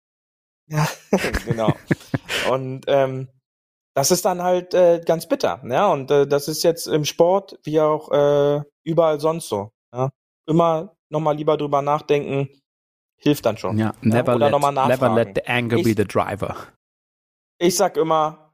Ja, 0.68 0.88
genau. 1.46 1.74
Und 2.50 2.84
ähm, 2.88 3.28
das 3.96 4.12
ist 4.12 4.26
dann 4.26 4.42
halt 4.42 4.74
äh, 4.74 5.02
ganz 5.06 5.28
bitter, 5.28 5.62
ja. 5.70 5.92
Und 5.92 6.10
äh, 6.12 6.26
das 6.28 6.48
ist 6.48 6.64
jetzt 6.64 6.88
im 6.88 7.06
Sport 7.06 7.60
wie 7.64 7.80
auch 7.80 8.12
äh, 8.12 8.62
überall 8.84 9.20
sonst 9.20 9.50
so. 9.50 9.72
Ja? 9.94 10.10
Immer 10.48 10.96
nochmal 11.10 11.36
lieber 11.36 11.58
drüber 11.58 11.82
nachdenken, 11.82 12.50
hilft 13.18 13.46
dann 13.46 13.58
schon. 13.58 13.78
Ja, 13.78 13.94
never, 14.02 14.36
oder 14.36 14.46
let, 14.46 14.52
noch 14.52 14.60
mal 14.60 14.72
never 14.72 14.88
nachfragen. 15.10 15.16
let 15.16 15.36
the 15.36 15.46
anger 15.48 15.76
be 15.84 15.90
Ich- 15.92 15.96
the 15.98 16.06
driver. 16.06 16.56
ich 17.60 17.76
sag 17.78 17.98
immer, 17.98 18.54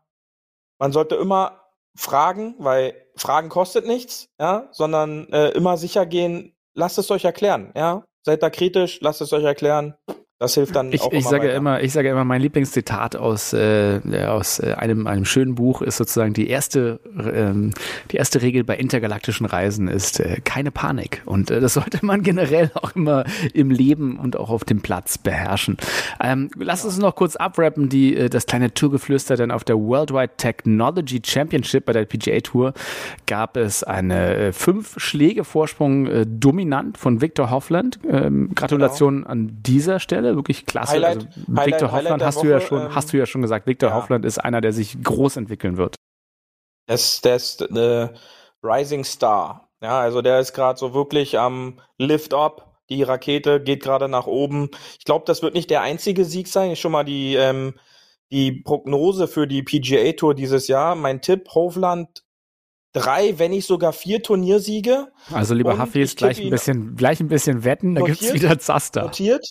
man 0.79 0.91
sollte 0.91 1.15
immer 1.15 1.61
fragen, 1.97 2.55
weil 2.59 2.93
Fragen 3.15 3.49
kostet 3.49 3.85
nichts, 3.87 4.27
ja, 4.39 4.67
sondern 4.71 5.27
äh, 5.33 5.49
immer 5.49 5.77
sicher 5.77 6.05
gehen, 6.05 6.53
lasst 6.75 6.97
es 6.97 7.09
euch 7.11 7.23
erklären, 7.25 7.71
ja. 7.75 8.03
Seid 8.25 8.43
da 8.43 8.49
kritisch, 8.49 8.99
lasst 9.01 9.21
es 9.21 9.31
euch 9.33 9.43
erklären. 9.45 9.95
Das 10.41 10.53
hilft 10.53 10.73
dann 10.73 10.93
Ich, 10.93 11.01
auch 11.01 11.11
ich 11.11 11.19
immer 11.19 11.29
sage 11.29 11.47
weiter. 11.49 11.55
immer, 11.55 11.83
ich 11.83 11.91
sage 11.91 12.07
immer, 12.07 12.23
mein 12.23 12.41
Lieblingszitat 12.41 13.17
aus, 13.17 13.51
äh, 13.51 13.99
aus 14.25 14.59
äh, 14.59 14.73
einem, 14.77 15.05
einem 15.05 15.25
schönen 15.25 15.55
Buch 15.55 15.81
ist 15.81 15.97
sozusagen 15.97 16.31
die 16.31 16.47
erste, 16.47 17.01
ähm, 17.19 17.73
die 18.11 18.15
erste 18.15 18.41
Regel 18.41 18.63
bei 18.63 18.77
intergalaktischen 18.77 19.45
Reisen 19.45 19.89
ist 19.89 20.21
äh, 20.21 20.39
keine 20.41 20.71
Panik. 20.71 21.23
Und 21.25 21.51
äh, 21.51 21.59
das 21.59 21.73
sollte 21.79 22.05
man 22.05 22.23
generell 22.23 22.71
auch 22.75 22.95
immer 22.95 23.25
im 23.53 23.69
Leben 23.69 24.17
und 24.17 24.37
auch 24.37 24.49
auf 24.49 24.63
dem 24.63 24.79
Platz 24.79 25.17
beherrschen. 25.17 25.75
Ähm, 26.21 26.49
lass 26.55 26.85
uns 26.85 26.97
noch 26.97 27.15
kurz 27.15 27.35
abrappen, 27.35 27.89
die, 27.89 28.15
äh, 28.15 28.29
das 28.29 28.45
kleine 28.45 28.73
Tourgeflüster, 28.73 29.35
denn 29.35 29.51
auf 29.51 29.65
der 29.65 29.75
Worldwide 29.75 30.37
Technology 30.37 31.21
Championship 31.21 31.83
bei 31.83 31.91
der 31.91 32.05
PGA 32.05 32.39
Tour 32.39 32.73
gab 33.27 33.57
es 33.57 33.83
eine 33.83 34.35
äh, 34.35 34.51
fünf 34.53 35.01
Schläge 35.01 35.43
Vorsprung 35.43 36.07
äh, 36.07 36.25
dominant 36.25 36.97
von 36.97 37.19
Victor 37.19 37.49
Hoffland. 37.49 37.99
Ähm, 38.09 38.51
Gratulation 38.55 39.27
an 39.27 39.57
dieser 39.63 39.99
Stelle, 39.99 40.28
wirklich 40.35 40.65
klasse. 40.65 40.93
Highlight- 40.93 41.27
also, 41.27 41.39
Victor 41.47 41.91
Hoffland 41.91 42.23
hast 42.23 42.41
du 42.41 42.47
ja 42.47 42.57
Woche, 42.57 42.65
schon, 42.67 42.81
ähm, 42.81 42.95
hast 42.95 43.13
du 43.13 43.17
ja 43.17 43.25
schon 43.25 43.41
gesagt. 43.41 43.67
Victor 43.67 43.89
ja. 43.89 43.95
Hoffland 43.95 44.25
ist 44.25 44.37
einer, 44.37 44.61
der 44.61 44.73
sich 44.73 45.01
groß 45.01 45.37
entwickeln 45.37 45.77
wird. 45.77 45.95
Das, 46.87 47.21
der 47.21 47.35
ist 47.35 47.61
äh, 47.61 48.09
Rising 48.63 49.03
Star. 49.03 49.69
Ja, 49.81 49.99
also 49.99 50.21
der 50.21 50.39
ist 50.39 50.53
gerade 50.53 50.77
so 50.79 50.93
wirklich 50.93 51.37
am 51.37 51.79
Lift 51.97 52.33
Up. 52.33 52.79
Die 52.89 53.03
Rakete 53.03 53.61
geht 53.61 53.83
gerade 53.83 54.09
nach 54.09 54.25
oben. 54.25 54.69
Ich 54.97 55.05
glaube, 55.05 55.25
das 55.27 55.41
wird 55.43 55.53
nicht 55.53 55.69
der 55.69 55.81
einzige 55.81 56.25
Sieg 56.25 56.47
sein. 56.47 56.71
Ist 56.71 56.79
schon 56.79 56.91
mal 56.91 57.03
die, 57.03 57.35
ähm, 57.35 57.75
die 58.31 58.51
Prognose 58.51 59.27
für 59.27 59.47
die 59.47 59.61
PGA 59.61 60.11
Tour 60.13 60.33
dieses 60.33 60.67
Jahr. 60.67 60.95
Mein 60.95 61.21
Tipp, 61.21 61.49
Hovland 61.53 62.23
drei, 62.93 63.37
wenn 63.37 63.51
nicht 63.51 63.67
sogar 63.67 63.93
vier 63.93 64.21
Turniersiege 64.23 65.11
Also 65.31 65.53
lieber 65.53 65.73
ich 65.93 66.15
gleich 66.15 66.41
ein 66.41 66.49
bisschen, 66.49 66.95
gleich 66.95 67.19
ein 67.19 67.27
bisschen 67.27 67.63
wetten, 67.63 67.95
da 67.95 68.01
gibt's 68.01 68.21
Notiert? 68.21 68.43
wieder 68.43 68.59
Zaster. 68.59 69.03
notiert. 69.03 69.45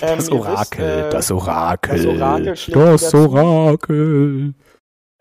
Ähm, 0.00 0.16
Das 0.18 0.26
wisst, 0.26 0.32
Orakel, 0.32 0.84
äh, 1.06 1.10
das 1.10 1.30
Orakel, 1.30 1.96
das 1.96 2.06
Orakel 2.06 2.54
das 2.74 3.10
zu. 3.10 3.16
Orakel. 3.30 4.54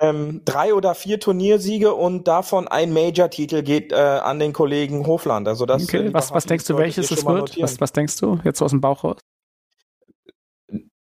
ähm, 0.02 0.42
drei 0.44 0.74
oder 0.74 0.94
vier 0.96 1.20
Turniersiege 1.20 1.94
und 1.94 2.28
davon 2.28 2.68
ein 2.68 2.92
Major-Titel 2.92 3.64
geht 3.64 3.94
äh, 3.94 3.96
an 3.96 4.40
den 4.40 4.52
Kollegen 4.52 5.08
Hofland. 5.08 5.48
Also 5.48 5.66
das, 5.66 5.84
äh, 5.84 5.86
Okay, 5.86 5.98
lieber 6.04 6.20
was, 6.20 6.32
was 6.34 6.46
denkst 6.46 6.66
du, 6.66 6.78
welches 6.78 7.10
es 7.10 7.26
wird? 7.26 7.56
Was, 7.62 7.80
was 7.80 7.94
denkst 7.94 8.18
du 8.18 8.40
jetzt 8.44 8.62
aus 8.62 8.72
dem 8.72 8.82
Bauch 8.82 9.04
raus? 9.06 9.18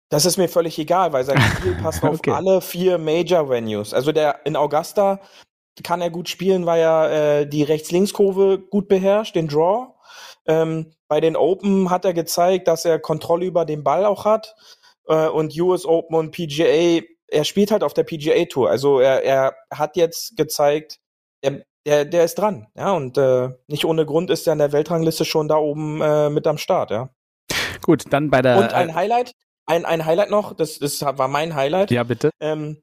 Das 0.09 0.26
ist 0.26 0.38
mir 0.38 0.47
völlig 0.47 0.80
egal, 0.80 1.11
weil 1.11 1.26
sein 1.26 1.41
Spiel 1.41 1.76
passt 1.82 2.01
auf 2.03 2.20
Okay. 2.20 2.32
alle 2.32 2.61
vier 2.61 2.97
Major-Venues. 2.97 3.93
Also 3.93 4.13
der 4.13 4.45
in 4.45 4.55
Augusta 4.55 5.20
kann 5.84 5.99
er 5.99 6.09
gut 6.09 6.30
spielen, 6.30 6.65
weil 6.65 6.80
er 6.80 7.11
äh, 7.41 7.45
die 7.45 7.63
Rechts-Links-Kurve 7.63 8.59
gut 8.59 8.88
beherrscht, 8.88 9.36
den 9.36 9.49
Draw. 9.49 9.93
Ähm, 10.48 10.93
bei 11.08 11.20
den 11.20 11.36
Open 11.36 11.89
hat 11.89 12.06
er 12.06 12.14
gezeigt, 12.14 12.68
dass 12.68 12.86
er 12.86 13.00
Kontrolle 13.00 13.45
über 13.45 13.66
den 13.66 13.84
Ball 13.84 14.06
auch 14.06 14.26
hat. 14.26 14.56
Äh, 15.08 15.28
und 15.28 15.58
US 15.60 15.86
Open 15.86 16.16
und 16.16 16.32
PGA, 16.32 17.02
er 17.28 17.43
spielt 17.43 17.72
halt 17.72 17.84
auf 17.84 17.93
der 17.93 18.04
PGA 18.04 18.45
Tour. 18.45 18.70
Also 18.70 19.00
er, 19.00 19.24
er 19.24 19.56
hat 19.72 19.95
jetzt 19.95 20.38
gezeigt, 20.38 21.00
er, 21.41 21.64
der, 21.86 22.06
der 22.06 22.24
ist 22.24 22.36
dran. 22.36 22.68
Ja, 22.76 22.91
und 22.91 23.18
äh, 23.18 23.50
nicht 23.68 23.86
ohne 23.86 24.06
Grund 24.06 24.30
ist 24.30 24.48
er 24.48 24.54
in 24.54 24.60
der 24.60 24.72
Weltrangliste 24.72 25.26
schon 25.26 25.48
da 25.48 25.58
oben 25.58 26.02
äh, 26.02 26.30
mit 26.30 26.48
am 26.48 26.58
Start, 26.58 26.91
ja. 26.91 27.10
Gut, 27.82 28.06
dann 28.10 28.30
bei 28.30 28.41
der. 28.41 28.58
Und 28.58 28.74
ein 28.74 28.95
Highlight, 28.95 29.34
ein, 29.66 29.86
ein 29.86 30.06
Highlight 30.06 30.30
noch, 30.30 30.54
das, 30.54 30.80
das 30.80 31.02
war 31.02 31.28
mein 31.28 31.56
Highlight. 31.56 31.91
ja, 31.91 32.04
bitte. 32.04 32.32
Ähm, 32.39 32.82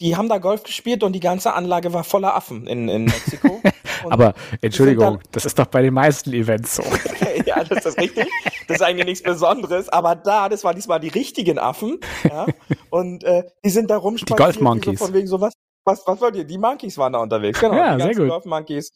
die 0.00 0.16
haben 0.16 0.28
da 0.28 0.38
Golf 0.38 0.64
gespielt 0.64 1.04
und 1.04 1.12
die 1.12 1.20
ganze 1.20 1.54
Anlage 1.54 1.92
war 1.92 2.02
voller 2.02 2.34
Affen 2.34 2.66
in, 2.66 2.88
in 2.88 3.04
Mexiko. 3.04 3.60
Aber 4.10 4.34
Entschuldigung, 4.60 5.20
das 5.32 5.44
ist 5.44 5.58
doch 5.58 5.66
bei 5.66 5.82
den 5.82 5.94
meisten 5.94 6.32
Events 6.32 6.76
so. 6.76 6.82
ja, 7.46 7.62
das 7.64 7.86
ist 7.86 7.98
richtig. 7.98 8.26
Das 8.68 8.76
ist 8.78 8.82
eigentlich 8.82 9.06
nichts 9.06 9.22
Besonderes. 9.22 9.88
Aber 9.88 10.14
da, 10.14 10.48
das 10.48 10.64
waren 10.64 10.74
diesmal 10.76 11.00
die 11.00 11.08
richtigen 11.08 11.58
Affen. 11.58 11.98
Ja? 12.24 12.46
Und 12.90 13.24
äh, 13.24 13.44
die 13.64 13.70
sind 13.70 13.90
da 13.90 13.96
rumspaziert. 13.96 14.38
Die 14.38 14.42
Golf 14.42 14.60
Monkeys. 14.60 14.98
So 14.98 15.06
von 15.06 15.14
wegen 15.14 15.26
so, 15.26 15.40
was, 15.40 15.52
was, 15.84 16.02
was 16.06 16.20
wollt 16.20 16.36
ihr? 16.36 16.44
Die 16.44 16.58
Monkeys 16.58 16.96
waren 16.98 17.12
da 17.12 17.20
unterwegs. 17.20 17.60
Genau, 17.60 17.74
Ja, 17.74 17.96
die 17.96 18.02
sehr 18.02 18.14
gut. 18.14 18.28
Golf 18.28 18.44
Monkeys. 18.44 18.90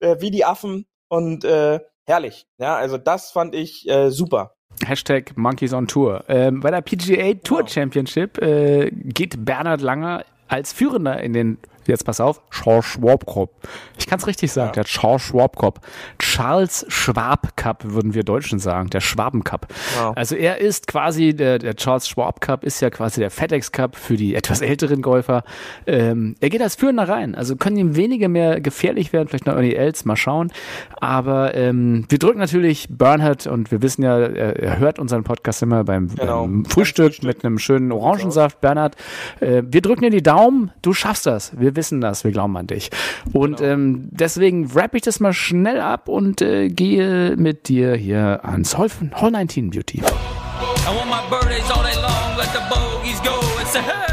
Äh, 0.00 0.16
wie 0.20 0.30
die 0.30 0.44
Affen. 0.44 0.86
Und 1.08 1.44
äh, 1.44 1.80
herrlich. 2.06 2.46
Ja, 2.58 2.76
also 2.76 2.98
das 2.98 3.30
fand 3.30 3.54
ich 3.54 3.88
äh, 3.88 4.10
super. 4.10 4.52
Hashtag 4.86 5.36
Monkeys 5.36 5.72
on 5.72 5.88
Tour. 5.88 6.24
Ähm, 6.28 6.60
bei 6.60 6.70
der 6.70 6.82
PGA 6.82 7.34
Tour 7.42 7.58
Genau. 7.58 7.68
Championship 7.70 8.38
äh, 8.38 8.90
geht 8.92 9.44
Bernhard 9.44 9.80
Langer 9.80 10.24
als 10.46 10.72
Führender 10.72 11.20
in 11.20 11.32
den, 11.32 11.58
jetzt 11.88 12.04
pass 12.04 12.20
auf, 12.20 12.40
Charles 12.50 12.84
Schwab 12.86 13.26
Cup. 13.26 13.50
Ich 13.98 14.06
kann 14.06 14.18
es 14.18 14.26
richtig 14.26 14.52
sagen, 14.52 14.72
der 14.74 14.84
Charles 14.84 15.22
Schwab 15.22 15.56
Cup. 15.56 15.80
Charles 16.18 16.84
Schwab 16.88 17.56
Cup 17.56 17.82
würden 17.84 18.14
wir 18.14 18.22
Deutschen 18.22 18.58
sagen, 18.58 18.90
der 18.90 19.00
Schwaben 19.00 19.44
Cup. 19.44 19.66
Genau. 19.96 20.12
Also 20.12 20.34
er 20.36 20.58
ist 20.60 20.86
quasi, 20.86 21.34
der, 21.34 21.58
der 21.58 21.74
Charles 21.76 22.08
Schwab 22.08 22.40
Cup 22.40 22.64
ist 22.64 22.80
ja 22.80 22.90
quasi 22.90 23.20
der 23.20 23.30
FedEx 23.30 23.72
Cup 23.72 23.96
für 23.96 24.16
die 24.16 24.34
etwas 24.34 24.60
älteren 24.60 25.02
Golfer. 25.02 25.42
Ähm, 25.86 26.34
er 26.40 26.50
geht 26.50 26.62
als 26.62 26.74
Führender 26.76 27.08
rein, 27.08 27.34
also 27.34 27.56
können 27.56 27.76
ihm 27.76 27.96
wenige 27.96 28.28
mehr 28.28 28.60
gefährlich 28.60 29.12
werden, 29.12 29.28
vielleicht 29.28 29.46
noch 29.46 29.54
Ernie 29.54 29.74
Els, 29.74 30.04
mal 30.04 30.16
schauen. 30.16 30.52
Aber 31.00 31.54
ähm, 31.54 32.04
wir 32.08 32.18
drücken 32.18 32.38
natürlich 32.38 32.86
Bernhard 32.90 33.46
und 33.46 33.70
wir 33.70 33.82
wissen 33.82 34.02
ja, 34.02 34.18
er, 34.18 34.56
er 34.56 34.78
hört 34.78 34.98
unseren 34.98 35.24
Podcast 35.24 35.62
immer 35.62 35.84
beim, 35.84 36.08
Genau. 36.14 36.42
beim 36.42 36.64
Frühstück, 36.64 37.06
Frühstück. 37.14 37.24
mit 37.24 37.44
einem 37.44 37.58
schönen 37.58 37.92
Orangensaft. 37.92 38.60
Bernhard, 38.60 38.96
äh, 39.40 39.62
wir 39.66 39.80
drücken 39.82 40.02
dir 40.02 40.10
die 40.10 40.22
Daumen, 40.22 40.70
du 40.82 40.92
schaffst 40.92 41.26
das, 41.26 41.58
wir 41.58 41.76
wissen 41.78 42.02
das, 42.02 42.24
wir 42.24 42.32
glauben 42.32 42.56
an 42.56 42.66
dich. 42.66 42.90
Und 43.32 43.62
ähm, 43.62 44.08
deswegen 44.10 44.74
wrap 44.74 44.94
ich 44.94 45.02
das 45.02 45.20
mal 45.20 45.32
schnell 45.32 45.80
ab 45.80 46.08
und 46.08 46.42
äh, 46.42 46.68
gehe 46.68 47.36
mit 47.36 47.68
dir 47.68 47.94
hier 47.94 48.40
ans 48.42 48.76
Hall, 48.76 48.90
Hall 49.14 49.30
19 49.30 49.70
Beauty. 49.70 50.00
I 50.00 50.90
want 50.90 51.08
my 51.08 51.20
birthdays 51.30 51.70
all 51.70 51.82
day 51.82 51.94
long, 52.02 52.36
let 52.36 52.48
the 52.52 52.60
bogeys 52.68 53.20
go 53.22 53.38
and 53.58 53.68
say, 53.68 53.80
hey! 53.80 54.08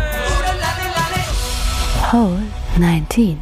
Hole 2.11 2.39
19. 2.77 3.37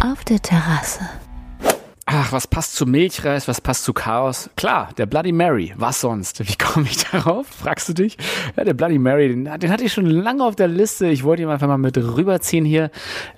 Auf 0.00 0.24
der 0.24 0.40
Terrasse. 0.40 1.23
Ach, 2.06 2.32
was 2.32 2.46
passt 2.46 2.74
zu 2.74 2.84
Milchreis, 2.84 3.48
was 3.48 3.62
passt 3.62 3.84
zu 3.84 3.94
Chaos? 3.94 4.50
Klar, 4.56 4.90
der 4.98 5.06
Bloody 5.06 5.32
Mary. 5.32 5.72
Was 5.76 6.02
sonst? 6.02 6.46
Wie 6.46 6.56
komme 6.56 6.86
ich 6.90 7.02
darauf? 7.10 7.46
Fragst 7.46 7.88
du 7.88 7.94
dich? 7.94 8.18
Ja, 8.56 8.64
der 8.64 8.74
Bloody 8.74 8.98
Mary, 8.98 9.28
den, 9.28 9.44
den 9.44 9.70
hatte 9.70 9.84
ich 9.84 9.92
schon 9.92 10.04
lange 10.06 10.44
auf 10.44 10.54
der 10.54 10.68
Liste. 10.68 11.06
Ich 11.06 11.24
wollte 11.24 11.42
ihn 11.42 11.48
einfach 11.48 11.66
mal 11.66 11.78
mit 11.78 11.96
rüberziehen 11.96 12.66
hier. 12.66 12.90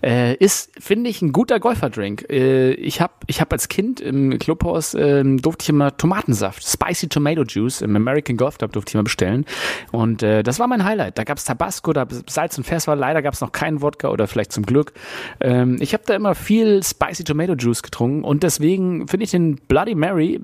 Äh, 0.03 0.35
ist, 0.35 0.73
finde 0.81 1.11
ich, 1.11 1.23
ein 1.23 1.33
guter 1.33 1.61
Golferdrink. 1.61 2.27
Äh, 2.29 2.73
ich 2.73 3.01
habe 3.01 3.13
ich 3.29 3.41
hab 3.41 3.53
als 3.53 3.69
Kind 3.69 4.01
im 4.01 4.37
Clubhaus, 4.39 4.95
ähm, 4.95 5.41
durfte 5.41 5.63
ich 5.63 5.69
immer 5.69 5.97
Tomatensaft, 5.97 6.67
Spicy 6.67 7.09
Tomato 7.09 7.45
Juice 7.45 7.83
im 7.83 7.95
American 7.95 8.37
Golf 8.37 8.59
Club 8.59 8.73
durfte 8.73 8.91
ich 8.91 8.95
immer 8.95 9.05
bestellen. 9.05 9.45
Und 9.93 10.25
äh, 10.25 10.43
das 10.43 10.59
war 10.59 10.67
mein 10.67 10.85
Highlight. 10.85 11.19
Da 11.19 11.25
gab's 11.25 11.45
Tabasco, 11.45 11.93
da 11.93 12.07
Salz 12.29 12.59
und 12.59 12.65
Pfeffer. 12.65 12.97
Leider 12.97 13.23
gab's 13.23 13.41
noch 13.41 13.53
keinen 13.53 13.81
Wodka 13.81 14.09
oder 14.09 14.27
vielleicht 14.27 14.53
zum 14.53 14.67
Glück. 14.67 14.93
Ähm, 15.41 15.77
ich 15.81 15.93
habe 15.93 16.03
da 16.05 16.15
immer 16.15 16.35
viel 16.35 16.83
Spicy 16.83 17.23
Tomato 17.23 17.55
Juice 17.55 17.83
getrunken 17.83 18.25
und 18.25 18.43
deswegen 18.57 19.07
finde 19.07 19.25
ich 19.25 19.31
den 19.31 19.57
Bloody 19.69 19.95
Mary 19.95 20.41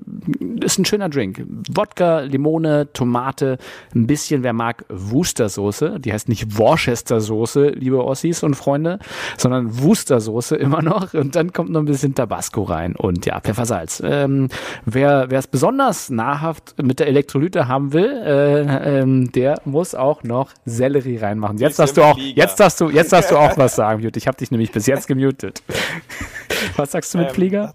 ist 0.61 0.77
ein 0.77 0.85
schöner 0.85 1.09
Drink. 1.09 1.43
Wodka, 1.73 2.19
Limone, 2.19 2.91
Tomate, 2.93 3.57
ein 3.95 4.07
bisschen, 4.07 4.43
wer 4.43 4.53
mag, 4.53 4.85
Worcestersoße. 4.89 5.99
Die 5.99 6.13
heißt 6.13 6.29
nicht 6.29 6.57
Worcestersoße, 6.57 7.69
liebe 7.69 8.03
Ossis 8.03 8.43
und 8.43 8.55
Freunde, 8.55 8.99
sondern 9.37 9.81
Worcestersoße 9.81 10.55
immer 10.55 10.81
noch. 10.81 11.13
Und 11.13 11.35
dann 11.35 11.53
kommt 11.53 11.71
noch 11.71 11.79
ein 11.79 11.85
bisschen 11.85 12.15
Tabasco 12.15 12.63
rein 12.63 12.95
und 12.95 13.25
ja, 13.25 13.39
Pfeffersalz. 13.39 14.01
Ähm, 14.05 14.49
wer 14.85 15.31
es 15.31 15.47
besonders 15.47 16.09
nahrhaft 16.09 16.75
mit 16.81 16.99
der 16.99 17.07
Elektrolyte 17.07 17.67
haben 17.67 17.93
will, 17.93 18.11
äh, 18.23 18.99
ähm, 18.99 19.31
der 19.31 19.61
muss 19.65 19.95
auch 19.95 20.23
noch 20.23 20.51
Sellerie 20.65 21.17
reinmachen. 21.17 21.57
Jetzt 21.57 21.79
darfst 21.79 21.97
du 21.97 22.03
auch, 22.03 22.17
jetzt 22.17 22.59
darfst 22.59 22.79
du, 22.79 22.89
jetzt 22.89 23.11
darfst 23.11 23.31
du 23.31 23.37
auch 23.37 23.57
was 23.57 23.75
sagen, 23.75 24.01
Jut. 24.01 24.17
Ich 24.17 24.27
habe 24.27 24.37
dich 24.37 24.51
nämlich 24.51 24.71
bis 24.71 24.85
jetzt 24.85 25.07
gemutet. 25.13 25.63
Was 26.75 26.91
sagst 26.91 27.13
du 27.13 27.17
mit 27.17 27.29
Ähm, 27.29 27.33
Flieger? 27.33 27.73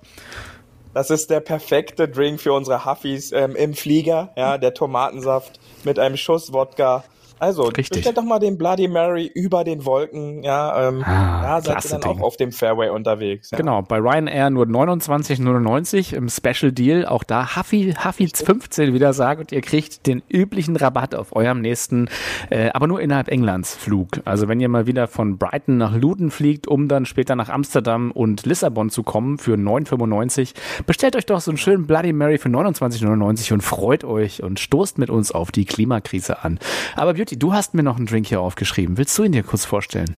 Das 0.99 1.11
ist 1.11 1.31
der 1.31 1.39
perfekte 1.39 2.09
Drink 2.09 2.41
für 2.41 2.53
unsere 2.53 2.85
Huffis 2.85 3.31
ähm, 3.31 3.55
im 3.55 3.75
Flieger. 3.75 4.31
Ja, 4.37 4.59
der 4.59 4.75
Tomatensaft 4.75 5.61
mit 5.85 5.97
einem 6.01 6.17
Schuss 6.17 6.53
Wodka. 6.53 7.05
Also, 7.41 7.65
Richtig. 7.65 7.91
bestellt 7.91 8.17
doch 8.19 8.23
mal 8.25 8.39
den 8.39 8.59
Bloody 8.59 8.89
Mary 8.89 9.31
über 9.35 9.65
den 9.65 9.85
Wolken. 9.85 10.43
Ja, 10.43 10.89
ähm, 10.89 11.03
Ah, 11.05 11.43
da 11.43 11.61
seid 11.61 11.85
ihr 11.85 11.91
dann 11.91 12.01
Ding. 12.01 12.11
auch 12.11 12.21
auf 12.27 12.37
dem 12.37 12.53
Fairway 12.53 12.91
unterwegs. 12.91 13.51
Ja. 13.51 13.59
Genau, 13.59 13.83
bei 13.83 13.99
Ryanair 13.99 14.51
nur 14.51 14.67
29,99 14.67 16.15
im 16.15 16.29
Special 16.29 16.73
Deal. 16.73 17.07
Auch 17.07 17.25
da 17.25 17.57
Huffy, 17.57 17.95
Huffy 18.05 18.29
15 18.29 18.95
wieder 18.95 19.13
sagt 19.13 19.41
und 19.41 19.53
ihr 19.53 19.61
kriegt 19.61 20.07
den 20.07 20.23
üblichen 20.29 20.77
Rabatt 20.77 21.15
auf 21.15 21.35
eurem 21.35 21.61
nächsten, 21.61 22.09
äh, 22.51 22.71
aber 22.73 22.87
nur 22.87 23.01
innerhalb 23.01 23.29
Englands 23.29 23.75
Flug. 23.75 24.21
Also 24.25 24.49
wenn 24.49 24.61
ihr 24.61 24.69
mal 24.69 24.87
wieder 24.87 25.07
von 25.09 25.39
Brighton 25.39 25.79
nach 25.79 25.95
Luton 25.95 26.31
fliegt, 26.31 26.67
um 26.67 26.89
dann 26.89 27.07
später 27.07 27.37
nach 27.37 27.49
Amsterdam 27.49 28.11
und 28.11 28.47
Lissabon 28.47 28.91
zu 28.91 29.03
kommen 29.03 29.39
für 29.39 29.55
9,95, 29.57 30.55
bestellt 30.87 31.17
euch 31.17 31.27
doch 31.27 31.41
so 31.41 31.51
einen 31.51 31.59
schönen 31.59 31.87
Bloody 31.87 32.13
Mary 32.13 32.39
für 32.39 32.49
29,99 32.49 33.53
und 33.53 33.63
freut 33.63 34.05
euch 34.05 34.43
und 34.43 34.61
stoßt 34.61 34.99
mit 34.99 35.11
uns 35.11 35.33
auf 35.33 35.51
die 35.53 35.65
Klimakrise 35.65 36.43
an. 36.45 36.59
Aber 36.97 37.15
Beauty, 37.15 37.28
du 37.37 37.53
hast 37.53 37.75
mir 37.75 37.83
noch 37.83 37.97
einen 37.97 38.07
Drink 38.07 38.27
hier 38.27 38.41
aufgeschrieben. 38.41 38.97
Willst 38.97 39.17
du 39.19 39.25
ihn 39.25 39.33
dir 39.33 39.43
kurz 39.43 39.65
vorstellen? 39.65 40.15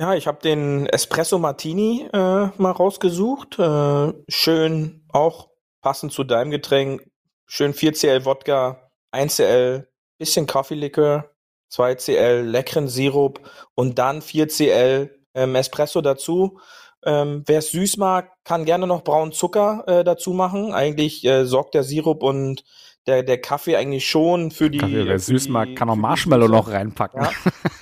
Ja, 0.00 0.14
ich 0.14 0.28
habe 0.28 0.40
den 0.40 0.86
Espresso 0.86 1.38
Martini 1.38 2.08
äh, 2.12 2.16
mal 2.56 2.70
rausgesucht. 2.70 3.58
Äh, 3.58 4.12
schön, 4.28 5.04
auch 5.08 5.48
passend 5.82 6.12
zu 6.12 6.22
deinem 6.22 6.50
Getränk. 6.50 7.02
Schön 7.46 7.74
4cl 7.74 8.24
Wodka, 8.24 8.90
1cl 9.12 9.86
bisschen 10.18 10.46
Kaffeelikör, 10.46 11.30
2cl 11.72 12.42
leckeren 12.42 12.88
Sirup 12.88 13.40
und 13.74 13.98
dann 13.98 14.20
4cl 14.20 15.10
ähm, 15.34 15.54
Espresso 15.54 16.00
dazu. 16.00 16.60
Ähm, 17.04 17.44
Wer 17.46 17.58
es 17.58 17.70
süß 17.70 17.96
mag, 17.96 18.32
kann 18.44 18.64
gerne 18.64 18.86
noch 18.86 19.04
braunen 19.04 19.32
Zucker 19.32 19.84
äh, 19.86 20.04
dazu 20.04 20.32
machen. 20.32 20.72
Eigentlich 20.74 21.24
äh, 21.24 21.44
sorgt 21.44 21.74
der 21.74 21.84
Sirup 21.84 22.22
und 22.22 22.64
der, 23.08 23.22
der 23.24 23.40
Kaffee 23.40 23.74
eigentlich 23.76 24.08
schon 24.08 24.50
für 24.52 24.70
die. 24.70 24.78
Kaffee, 24.78 25.06
wer 25.06 25.18
für 25.18 25.24
süß 25.24 25.44
die- 25.44 25.50
mag, 25.50 25.74
kann 25.74 25.90
auch 25.90 25.96
Marshmallow 25.96 26.46
noch 26.48 26.70
reinpacken. 26.70 27.22
Ja, 27.22 27.30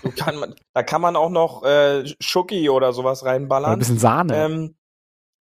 du 0.03 0.11
kann 0.13 0.55
da 0.73 0.83
kann 0.83 1.01
man 1.03 1.17
auch 1.17 1.31
noch 1.31 1.63
äh, 1.65 2.05
Schoki 2.21 2.71
oder 2.71 2.93
sowas 2.93 3.23
Oder 3.23 3.33
ein 3.33 3.43
reinballern. 3.43 3.79
bisschen 3.79 3.99
Sahne. 3.99 4.37
Ähm, 4.37 4.77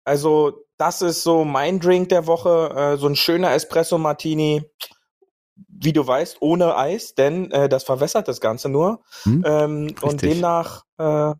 also 0.05 0.65
das 0.79 1.03
ist 1.03 1.23
so 1.23 1.45
mein 1.45 1.79
Drink 1.81 2.09
der 2.09 2.27
Woche, 2.27 2.71
äh, 2.75 2.97
so 2.97 3.07
ein 3.07 3.17
schöner 3.17 3.53
Espresso 3.53 3.99
Martini, 3.99 4.63
wie 5.69 5.93
du 5.93 6.07
weißt, 6.07 6.39
ohne 6.41 6.77
Eis, 6.77 7.15
denn 7.15 7.51
äh, 7.51 7.69
das 7.69 7.85
verwässert 7.85 8.29
das 8.29 8.41
Ganze 8.41 8.69
nur. 8.69 9.03
Hm? 9.23 9.43
Ähm, 9.47 9.95
und 10.03 10.23
demnach 10.23 10.83
äh, 10.99 11.35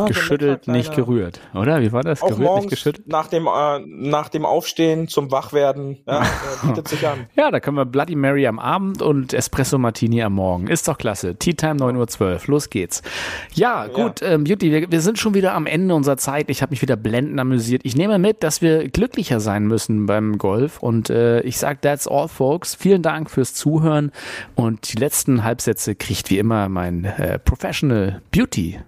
so 0.00 0.04
geschüttelt, 0.06 0.66
lecker 0.66 0.72
nicht 0.72 0.92
kleiner- 0.92 1.06
gerührt, 1.06 1.40
oder? 1.54 1.80
Wie 1.80 1.92
war 1.92 2.02
das? 2.02 2.22
Auch 2.22 2.28
gerührt, 2.28 2.56
nicht 2.56 2.70
geschüttelt? 2.70 3.06
nach 3.08 3.28
dem 3.28 3.46
äh, 3.46 3.78
nach 3.86 4.28
dem 4.28 4.44
Aufstehen 4.44 5.06
zum 5.08 5.30
Wachwerden, 5.30 5.98
ja, 6.06 6.22
äh, 6.62 6.66
bietet 6.66 6.88
sich 6.88 7.06
an. 7.06 7.26
Ja, 7.36 7.50
da 7.50 7.60
können 7.60 7.76
wir 7.76 7.84
Bloody 7.84 8.16
Mary 8.16 8.46
am 8.46 8.58
Abend 8.58 9.02
und 9.02 9.32
Espresso 9.34 9.78
Martini 9.78 10.22
am 10.22 10.32
Morgen. 10.34 10.66
Ist 10.68 10.88
doch 10.88 10.98
klasse. 10.98 11.36
Tea 11.36 11.54
Time 11.54 11.74
9.12 11.76 12.20
Uhr. 12.20 12.40
Los 12.46 12.70
geht's. 12.70 13.02
Ja, 13.54 13.86
gut, 13.86 14.20
Ähm, 14.22 14.44
Beauty, 14.44 14.70
wir, 14.72 14.90
wir 14.90 15.00
sind 15.00 15.18
schon 15.18 15.34
wieder 15.34 15.54
am 15.54 15.66
Ende 15.66 15.94
unserer 15.94 16.16
Zeit. 16.16 16.50
Ich 16.50 16.62
habe 16.62 16.70
mich 16.70 16.82
wieder 16.82 16.96
blendend 16.96 17.38
amüsiert. 17.38 17.82
Ich 17.84 17.96
nehme 17.96 18.18
mit, 18.18 18.42
dass 18.42 18.62
wir 18.62 18.88
glücklicher 18.88 19.40
sein 19.40 19.66
müssen 19.66 20.06
beim 20.06 20.38
Golf. 20.38 20.78
Und 20.82 21.10
äh, 21.10 21.40
ich 21.42 21.58
sag, 21.58 21.82
that's 21.82 22.08
all, 22.08 22.28
folks. 22.28 22.74
Vielen 22.74 23.02
Dank 23.02 23.30
fürs 23.30 23.54
Zuhören. 23.54 24.10
Und 24.54 24.92
die 24.92 24.98
letzten 24.98 25.44
Halbsätze 25.44 25.94
kriegt 25.94 26.30
wie 26.30 26.38
immer 26.38 26.68
mein 26.68 27.04
äh, 27.04 27.38
Professional 27.38 28.22
Beauty. 28.30 28.78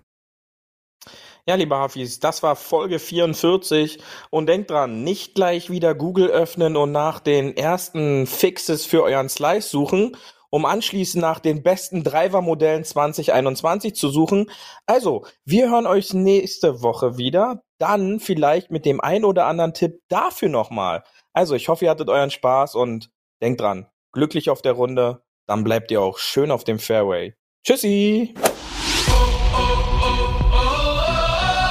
Ja, 1.47 1.57
liebe 1.57 1.77
Hafis, 1.77 2.21
das 2.21 2.43
war 2.43 2.57
Folge 2.57 2.99
44 2.99 3.99
und 4.31 4.47
denkt 4.47 4.71
dran, 4.71 5.05
nicht 5.05 5.35
gleich 5.35 5.69
wieder 5.69 5.95
Google 5.95 6.29
öffnen 6.29 6.75
und 6.75 6.91
nach 6.91 7.21
den 7.21 7.55
ersten 7.55 8.27
Fixes 8.27 8.87
für 8.87 9.03
euren 9.03 9.29
Slice 9.29 9.69
suchen, 9.69 10.17
um 10.49 10.65
anschließend 10.65 11.21
nach 11.21 11.41
den 11.41 11.63
besten 11.63 12.03
Driver-Modellen 12.03 12.85
2021 12.85 13.95
zu 13.95 14.09
suchen. 14.09 14.51
Also, 14.87 15.27
wir 15.45 15.69
hören 15.69 15.87
euch 15.87 16.15
nächste 16.15 16.81
Woche 16.81 17.19
wieder, 17.19 17.63
dann 17.79 18.21
vielleicht 18.21 18.71
mit 18.71 18.87
dem 18.87 19.03
ein 19.03 19.27
oder 19.27 19.45
anderen 19.45 19.75
Tipp 19.75 20.01
dafür 20.09 20.49
nochmal. 20.49 21.05
Also, 21.35 21.55
ich 21.55 21.69
hoffe, 21.69 21.85
ihr 21.85 21.91
hattet 21.91 22.09
euren 22.09 22.31
Spaß 22.31 22.75
und 22.75 23.11
denkt 23.43 23.61
dran, 23.61 23.87
glücklich 24.13 24.49
auf 24.49 24.63
der 24.63 24.73
Runde, 24.73 25.23
dann 25.47 25.63
bleibt 25.63 25.91
ihr 25.91 26.01
auch 26.01 26.17
schön 26.17 26.51
auf 26.51 26.65
dem 26.65 26.79
Fairway. 26.79 27.35
Tschüssi! 27.67 28.35